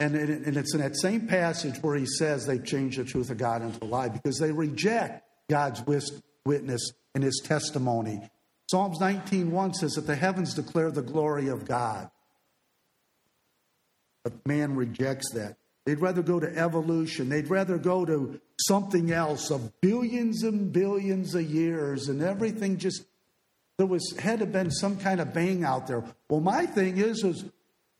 And, 0.00 0.16
it's 0.16 0.74
in 0.74 0.80
that 0.80 0.96
same 0.96 1.26
passage 1.26 1.82
where 1.82 1.96
he 1.96 2.06
says 2.06 2.46
they've 2.46 2.64
changed 2.64 2.98
the 2.98 3.04
truth 3.04 3.30
of 3.30 3.36
God 3.36 3.62
into 3.62 3.84
a 3.84 3.86
lie 3.86 4.08
because 4.08 4.38
they 4.38 4.50
reject 4.50 5.24
God's 5.50 5.82
witness 6.44 6.90
and 7.14 7.22
his 7.22 7.42
testimony. 7.44 8.30
Psalms 8.70 8.98
19:1 8.98 9.74
says 9.74 9.92
that 9.92 10.06
the 10.06 10.16
heavens 10.16 10.54
declare 10.54 10.90
the 10.90 11.02
glory 11.02 11.48
of 11.48 11.66
God. 11.66 12.10
But 14.26 14.44
man 14.44 14.74
rejects 14.74 15.30
that. 15.34 15.56
They'd 15.84 16.00
rather 16.00 16.20
go 16.20 16.40
to 16.40 16.52
evolution. 16.58 17.28
They'd 17.28 17.48
rather 17.48 17.78
go 17.78 18.04
to 18.04 18.40
something 18.58 19.12
else 19.12 19.52
of 19.52 19.80
billions 19.80 20.42
and 20.42 20.72
billions 20.72 21.36
of 21.36 21.48
years 21.48 22.08
and 22.08 22.20
everything 22.20 22.76
just 22.76 23.04
there 23.78 23.86
was 23.86 24.16
had 24.18 24.40
to 24.40 24.46
been 24.46 24.72
some 24.72 24.98
kind 24.98 25.20
of 25.20 25.32
bang 25.32 25.62
out 25.62 25.86
there. 25.86 26.02
Well, 26.28 26.40
my 26.40 26.66
thing 26.66 26.98
is, 26.98 27.22
is 27.22 27.44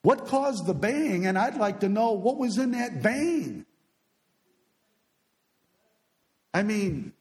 what 0.02 0.26
caused 0.26 0.66
the 0.66 0.74
bang? 0.74 1.26
And 1.26 1.38
I'd 1.38 1.58
like 1.58 1.78
to 1.80 1.88
know 1.88 2.10
what 2.10 2.38
was 2.38 2.58
in 2.58 2.72
that 2.72 3.00
bang. 3.04 3.64
I 6.52 6.64
mean, 6.64 7.12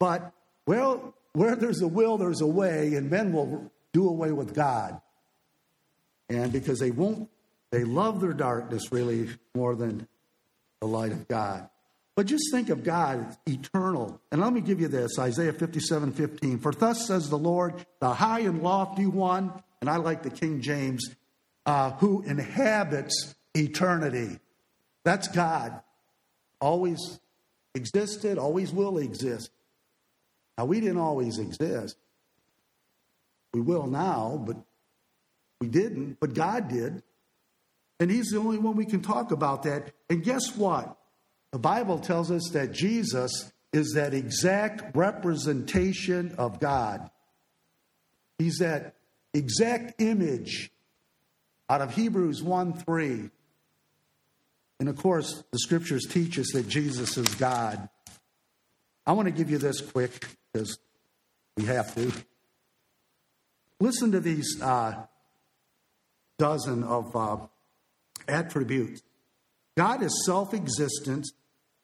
but 0.00 0.32
well, 0.66 1.14
where 1.32 1.54
there's 1.54 1.80
a 1.80 1.86
will, 1.86 2.18
there's 2.18 2.40
a 2.40 2.46
way, 2.48 2.94
and 2.96 3.08
men 3.08 3.32
will 3.32 3.70
do 3.92 4.08
away 4.08 4.32
with 4.32 4.52
God. 4.52 5.00
And 6.28 6.52
because 6.52 6.78
they 6.78 6.90
won't, 6.90 7.28
they 7.70 7.84
love 7.84 8.20
their 8.20 8.32
darkness 8.32 8.92
really 8.92 9.28
more 9.54 9.74
than 9.74 10.06
the 10.80 10.86
light 10.86 11.12
of 11.12 11.28
God. 11.28 11.68
But 12.16 12.26
just 12.26 12.44
think 12.52 12.68
of 12.68 12.84
God 12.84 13.36
eternal. 13.46 14.20
And 14.30 14.40
let 14.40 14.52
me 14.52 14.60
give 14.60 14.80
you 14.80 14.88
this 14.88 15.18
Isaiah 15.18 15.52
57 15.52 16.12
15. 16.12 16.58
For 16.60 16.72
thus 16.72 17.06
says 17.06 17.28
the 17.28 17.38
Lord, 17.38 17.84
the 18.00 18.14
high 18.14 18.40
and 18.40 18.62
lofty 18.62 19.06
one, 19.06 19.52
and 19.80 19.90
I 19.90 19.96
like 19.96 20.22
the 20.22 20.30
King 20.30 20.60
James, 20.60 21.04
uh, 21.66 21.90
who 21.92 22.22
inhabits 22.22 23.34
eternity. 23.54 24.38
That's 25.04 25.28
God. 25.28 25.80
Always 26.60 27.20
existed, 27.74 28.38
always 28.38 28.72
will 28.72 28.98
exist. 28.98 29.50
Now, 30.56 30.66
we 30.66 30.80
didn't 30.80 30.98
always 30.98 31.38
exist. 31.38 31.96
We 33.52 33.60
will 33.60 33.86
now, 33.86 34.42
but 34.46 34.56
we 35.60 35.68
didn't, 35.68 36.18
but 36.20 36.34
God 36.34 36.68
did. 36.68 37.02
And 38.00 38.10
He's 38.10 38.30
the 38.30 38.38
only 38.38 38.58
one 38.58 38.76
we 38.76 38.86
can 38.86 39.02
talk 39.02 39.30
about 39.30 39.62
that. 39.64 39.92
And 40.10 40.22
guess 40.22 40.56
what? 40.56 40.96
The 41.52 41.58
Bible 41.58 41.98
tells 41.98 42.30
us 42.30 42.50
that 42.52 42.72
Jesus 42.72 43.52
is 43.72 43.92
that 43.94 44.14
exact 44.14 44.96
representation 44.96 46.34
of 46.38 46.60
God. 46.60 47.10
He's 48.38 48.58
that 48.58 48.94
exact 49.32 50.00
image 50.00 50.70
out 51.68 51.80
of 51.80 51.94
Hebrews 51.94 52.42
1 52.42 52.72
3. 52.74 53.30
And 54.80 54.88
of 54.88 54.96
course, 54.96 55.44
the 55.50 55.58
scriptures 55.58 56.06
teach 56.08 56.38
us 56.38 56.50
that 56.52 56.68
Jesus 56.68 57.16
is 57.16 57.34
God. 57.36 57.88
I 59.06 59.12
want 59.12 59.26
to 59.26 59.32
give 59.32 59.50
you 59.50 59.58
this 59.58 59.80
quick 59.80 60.26
because 60.52 60.78
we 61.56 61.64
have 61.64 61.94
to. 61.94 62.12
Listen 63.80 64.12
to 64.12 64.20
these 64.20 64.60
uh, 64.62 65.04
dozen 66.38 66.82
of 66.82 67.14
uh, 67.14 67.36
attributes 68.28 69.02
God 69.76 70.02
is 70.02 70.24
self 70.24 70.54
existent, 70.54 71.26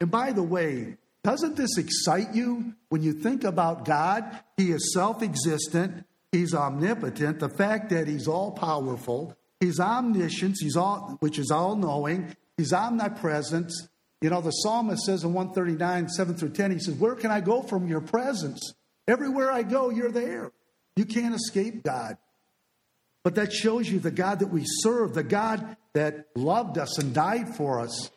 and 0.00 0.10
by 0.10 0.32
the 0.32 0.42
way, 0.42 0.96
doesn't 1.24 1.56
this 1.56 1.76
excite 1.76 2.34
you 2.34 2.74
when 2.88 3.02
you 3.02 3.12
think 3.12 3.44
about 3.44 3.84
God? 3.84 4.40
He 4.56 4.70
is 4.70 4.92
self 4.94 5.22
existent, 5.22 6.04
He's 6.32 6.54
omnipotent, 6.54 7.40
the 7.40 7.48
fact 7.48 7.90
that 7.90 8.06
He's 8.06 8.28
all 8.28 8.52
powerful, 8.52 9.36
He's 9.58 9.80
omniscient, 9.80 10.56
he's 10.60 10.76
all, 10.76 11.16
which 11.20 11.38
is 11.38 11.50
all 11.50 11.76
knowing, 11.76 12.34
He's 12.56 12.72
omnipresent. 12.72 13.72
You 14.22 14.28
know, 14.30 14.42
the 14.42 14.50
psalmist 14.50 15.04
says 15.04 15.24
in 15.24 15.32
139, 15.32 16.08
7 16.10 16.36
through 16.36 16.50
10, 16.50 16.72
he 16.72 16.78
says, 16.78 16.94
Where 16.94 17.14
can 17.14 17.30
I 17.30 17.40
go 17.40 17.62
from 17.62 17.88
your 17.88 18.02
presence? 18.02 18.74
Everywhere 19.08 19.50
I 19.50 19.62
go, 19.62 19.88
you're 19.88 20.12
there. 20.12 20.52
You 20.94 21.06
can't 21.06 21.34
escape 21.34 21.82
God. 21.82 22.18
But 23.22 23.34
that 23.34 23.52
shows 23.52 23.90
you 23.90 23.98
the 23.98 24.10
God 24.10 24.38
that 24.38 24.48
we 24.48 24.62
serve, 24.64 25.14
the 25.14 25.22
God 25.22 25.76
that 25.92 26.28
loved 26.34 26.78
us 26.78 26.98
and 26.98 27.14
died 27.14 27.54
for 27.54 27.80
us 27.80 28.10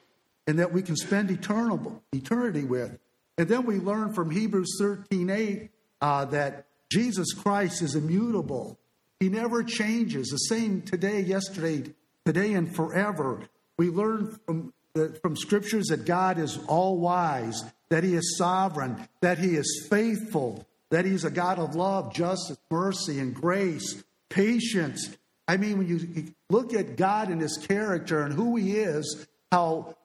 and 0.48 0.60
that 0.60 0.74
we 0.74 0.82
can 0.82 0.96
spend 0.96 1.32
eternal, 1.32 2.02
eternity 2.14 2.64
with. 2.64 2.98
And 3.38 3.48
then 3.48 3.66
we 3.66 3.76
learn 3.76 4.14
from 4.14 4.30
Hebrews 4.30 4.78
13 4.80 5.30
8 5.30 5.70
uh, 6.02 6.26
that 6.26 6.68
Jesus 6.92 7.34
Christ 7.34 7.82
is 7.82 7.96
immutable. 7.96 8.78
He 9.20 9.30
never 9.30 9.64
changes, 9.64 10.28
the 10.28 10.38
same 10.38 10.82
today, 10.82 11.22
yesterday, 11.22 11.94
today, 12.26 12.54
and 12.54 12.76
forever. 12.76 13.42
We 13.78 13.90
learn 13.90 14.38
from, 14.46 14.74
the, 14.94 15.18
from 15.22 15.36
scriptures 15.36 15.88
that 15.88 16.06
God 16.06 16.38
is 16.38 16.60
all 16.68 16.98
wise, 16.98 17.64
that 17.90 18.04
He 18.04 18.16
is 18.16 18.38
sovereign, 18.38 19.08
that 19.22 19.40
He 19.40 19.56
is 19.56 19.88
faithful, 19.90 20.68
that 20.90 21.06
He's 21.06 21.24
a 21.24 21.32
God 21.32 21.58
of 21.58 21.74
love, 21.74 22.14
justice, 22.14 22.58
mercy, 22.70 23.20
and 23.20 23.34
grace, 23.34 24.04
patience. 24.34 25.16
I 25.48 25.58
mean, 25.58 25.78
when 25.78 25.88
you 25.88 26.34
look 26.50 26.74
at 26.74 26.98
God 26.98 27.30
and 27.30 27.40
His 27.42 27.58
character 27.58 28.24
and 28.24 28.34
who 28.34 28.56
He 28.56 28.78
is, 28.78 29.28
how 29.52 29.96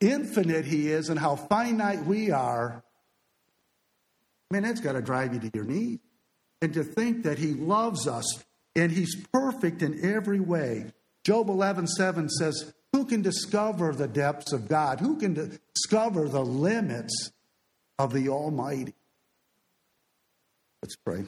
infinite 0.00 0.64
He 0.64 0.90
is 0.90 1.08
and 1.08 1.18
how 1.18 1.36
finite 1.36 2.04
we 2.04 2.30
are, 2.30 2.82
man, 4.50 4.62
that's 4.62 4.80
got 4.80 4.92
to 4.92 5.02
drive 5.02 5.34
you 5.34 5.40
to 5.40 5.50
your 5.54 5.64
knees. 5.64 5.98
And 6.62 6.72
to 6.74 6.82
think 6.82 7.24
that 7.24 7.38
He 7.38 7.52
loves 7.52 8.08
us 8.08 8.24
and 8.74 8.90
He's 8.90 9.14
perfect 9.32 9.82
in 9.82 10.04
every 10.04 10.40
way. 10.40 10.92
Job 11.24 11.48
11 11.48 11.86
7 11.86 12.28
says, 12.28 12.72
Who 12.92 13.04
can 13.04 13.22
discover 13.22 13.92
the 13.92 14.08
depths 14.08 14.52
of 14.52 14.68
God? 14.68 15.00
Who 15.00 15.16
can 15.16 15.58
discover 15.74 16.28
the 16.28 16.44
limits 16.44 17.30
of 17.98 18.12
the 18.12 18.30
Almighty? 18.30 18.94
Let's 20.82 20.96
pray. 20.96 21.24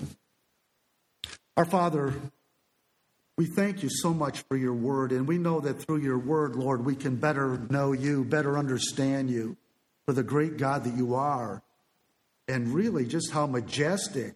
Our 1.57 1.65
Father, 1.65 2.15
we 3.39 3.47
thank 3.47 3.85
you 3.85 3.89
so 3.89 4.13
much 4.13 4.43
for 4.49 4.57
your 4.57 4.75
word, 4.75 5.13
and 5.13 5.29
we 5.29 5.39
know 5.39 5.61
that 5.61 5.75
through 5.75 5.99
your 5.99 6.19
word, 6.19 6.57
Lord, 6.57 6.85
we 6.85 6.97
can 6.97 7.15
better 7.15 7.57
know 7.71 7.93
you, 7.93 8.25
better 8.25 8.59
understand 8.59 9.31
you 9.31 9.57
for 10.05 10.13
the 10.13 10.25
great 10.25 10.57
God 10.57 10.83
that 10.83 10.97
you 10.97 11.15
are, 11.15 11.63
and 12.49 12.75
really 12.75 13.07
just 13.07 13.31
how 13.31 13.47
majestic. 13.47 14.35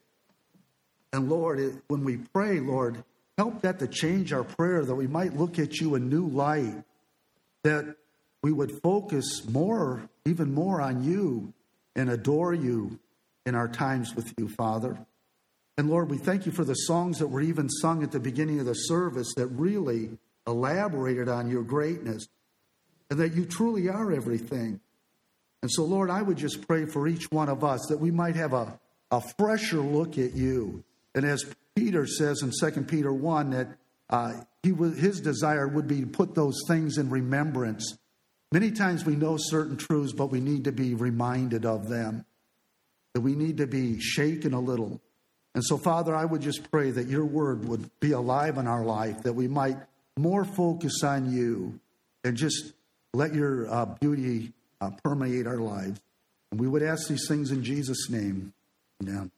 And 1.12 1.28
Lord, 1.28 1.58
it, 1.58 1.74
when 1.88 2.04
we 2.04 2.18
pray, 2.18 2.60
Lord, 2.60 3.02
help 3.36 3.62
that 3.62 3.80
to 3.80 3.88
change 3.88 4.32
our 4.32 4.44
prayer, 4.44 4.84
that 4.84 4.94
we 4.94 5.08
might 5.08 5.36
look 5.36 5.58
at 5.58 5.80
you 5.80 5.96
in 5.96 6.08
new 6.08 6.28
light, 6.28 6.84
that 7.64 7.96
we 8.40 8.52
would 8.52 8.70
focus 8.84 9.44
more, 9.48 10.08
even 10.24 10.54
more 10.54 10.80
on 10.80 11.02
you, 11.02 11.52
and 11.96 12.08
adore 12.08 12.54
you 12.54 13.00
in 13.44 13.56
our 13.56 13.68
times 13.68 14.14
with 14.14 14.32
you, 14.38 14.48
Father. 14.48 14.96
And 15.78 15.88
Lord, 15.88 16.10
we 16.10 16.18
thank 16.18 16.44
you 16.44 16.52
for 16.52 16.64
the 16.64 16.74
songs 16.74 17.18
that 17.18 17.28
were 17.28 17.40
even 17.40 17.68
sung 17.68 18.02
at 18.02 18.12
the 18.12 18.20
beginning 18.20 18.60
of 18.60 18.66
the 18.66 18.74
service 18.74 19.32
that 19.36 19.46
really 19.46 20.10
elaborated 20.46 21.28
on 21.28 21.48
your 21.48 21.62
greatness 21.62 22.26
and 23.10 23.18
that 23.18 23.34
you 23.34 23.44
truly 23.44 23.88
are 23.88 24.12
everything. 24.12 24.80
And 25.62 25.70
so, 25.70 25.84
Lord, 25.84 26.10
I 26.10 26.22
would 26.22 26.36
just 26.36 26.66
pray 26.66 26.86
for 26.86 27.06
each 27.06 27.30
one 27.30 27.48
of 27.48 27.62
us 27.62 27.86
that 27.88 28.00
we 28.00 28.10
might 28.10 28.36
have 28.36 28.52
a, 28.52 28.78
a 29.10 29.22
fresher 29.38 29.80
look 29.80 30.18
at 30.18 30.34
you. 30.34 30.84
And 31.14 31.24
as 31.24 31.44
Peter 31.76 32.06
says 32.06 32.42
in 32.42 32.50
2 32.58 32.82
Peter 32.82 33.12
1, 33.12 33.50
that 33.50 33.68
uh, 34.10 34.32
he 34.62 34.72
was, 34.72 34.98
his 34.98 35.20
desire 35.20 35.68
would 35.68 35.86
be 35.86 36.00
to 36.00 36.06
put 36.06 36.34
those 36.34 36.60
things 36.66 36.98
in 36.98 37.08
remembrance. 37.08 37.96
Many 38.50 38.72
times 38.72 39.04
we 39.04 39.16
know 39.16 39.36
certain 39.38 39.76
truths, 39.76 40.12
but 40.12 40.26
we 40.26 40.40
need 40.40 40.64
to 40.64 40.72
be 40.72 40.94
reminded 40.94 41.64
of 41.64 41.88
them. 41.88 42.26
That 43.14 43.20
we 43.20 43.34
need 43.34 43.58
to 43.58 43.66
be 43.66 44.00
shaken 44.00 44.54
a 44.54 44.60
little 44.60 45.00
and 45.54 45.64
so, 45.64 45.76
Father, 45.76 46.14
I 46.14 46.24
would 46.24 46.40
just 46.40 46.70
pray 46.70 46.90
that 46.90 47.08
your 47.08 47.24
word 47.24 47.68
would 47.68 47.90
be 48.00 48.12
alive 48.12 48.56
in 48.56 48.66
our 48.66 48.84
life, 48.84 49.22
that 49.22 49.34
we 49.34 49.48
might 49.48 49.76
more 50.16 50.44
focus 50.44 51.02
on 51.02 51.30
you 51.30 51.78
and 52.24 52.36
just 52.36 52.72
let 53.12 53.34
your 53.34 53.70
uh, 53.72 53.84
beauty 53.84 54.52
uh, 54.80 54.90
permeate 55.02 55.46
our 55.46 55.58
lives. 55.58 56.00
And 56.50 56.60
we 56.60 56.68
would 56.68 56.82
ask 56.82 57.08
these 57.08 57.26
things 57.28 57.50
in 57.50 57.62
Jesus' 57.64 58.08
name. 58.08 58.52
Amen. 59.02 59.30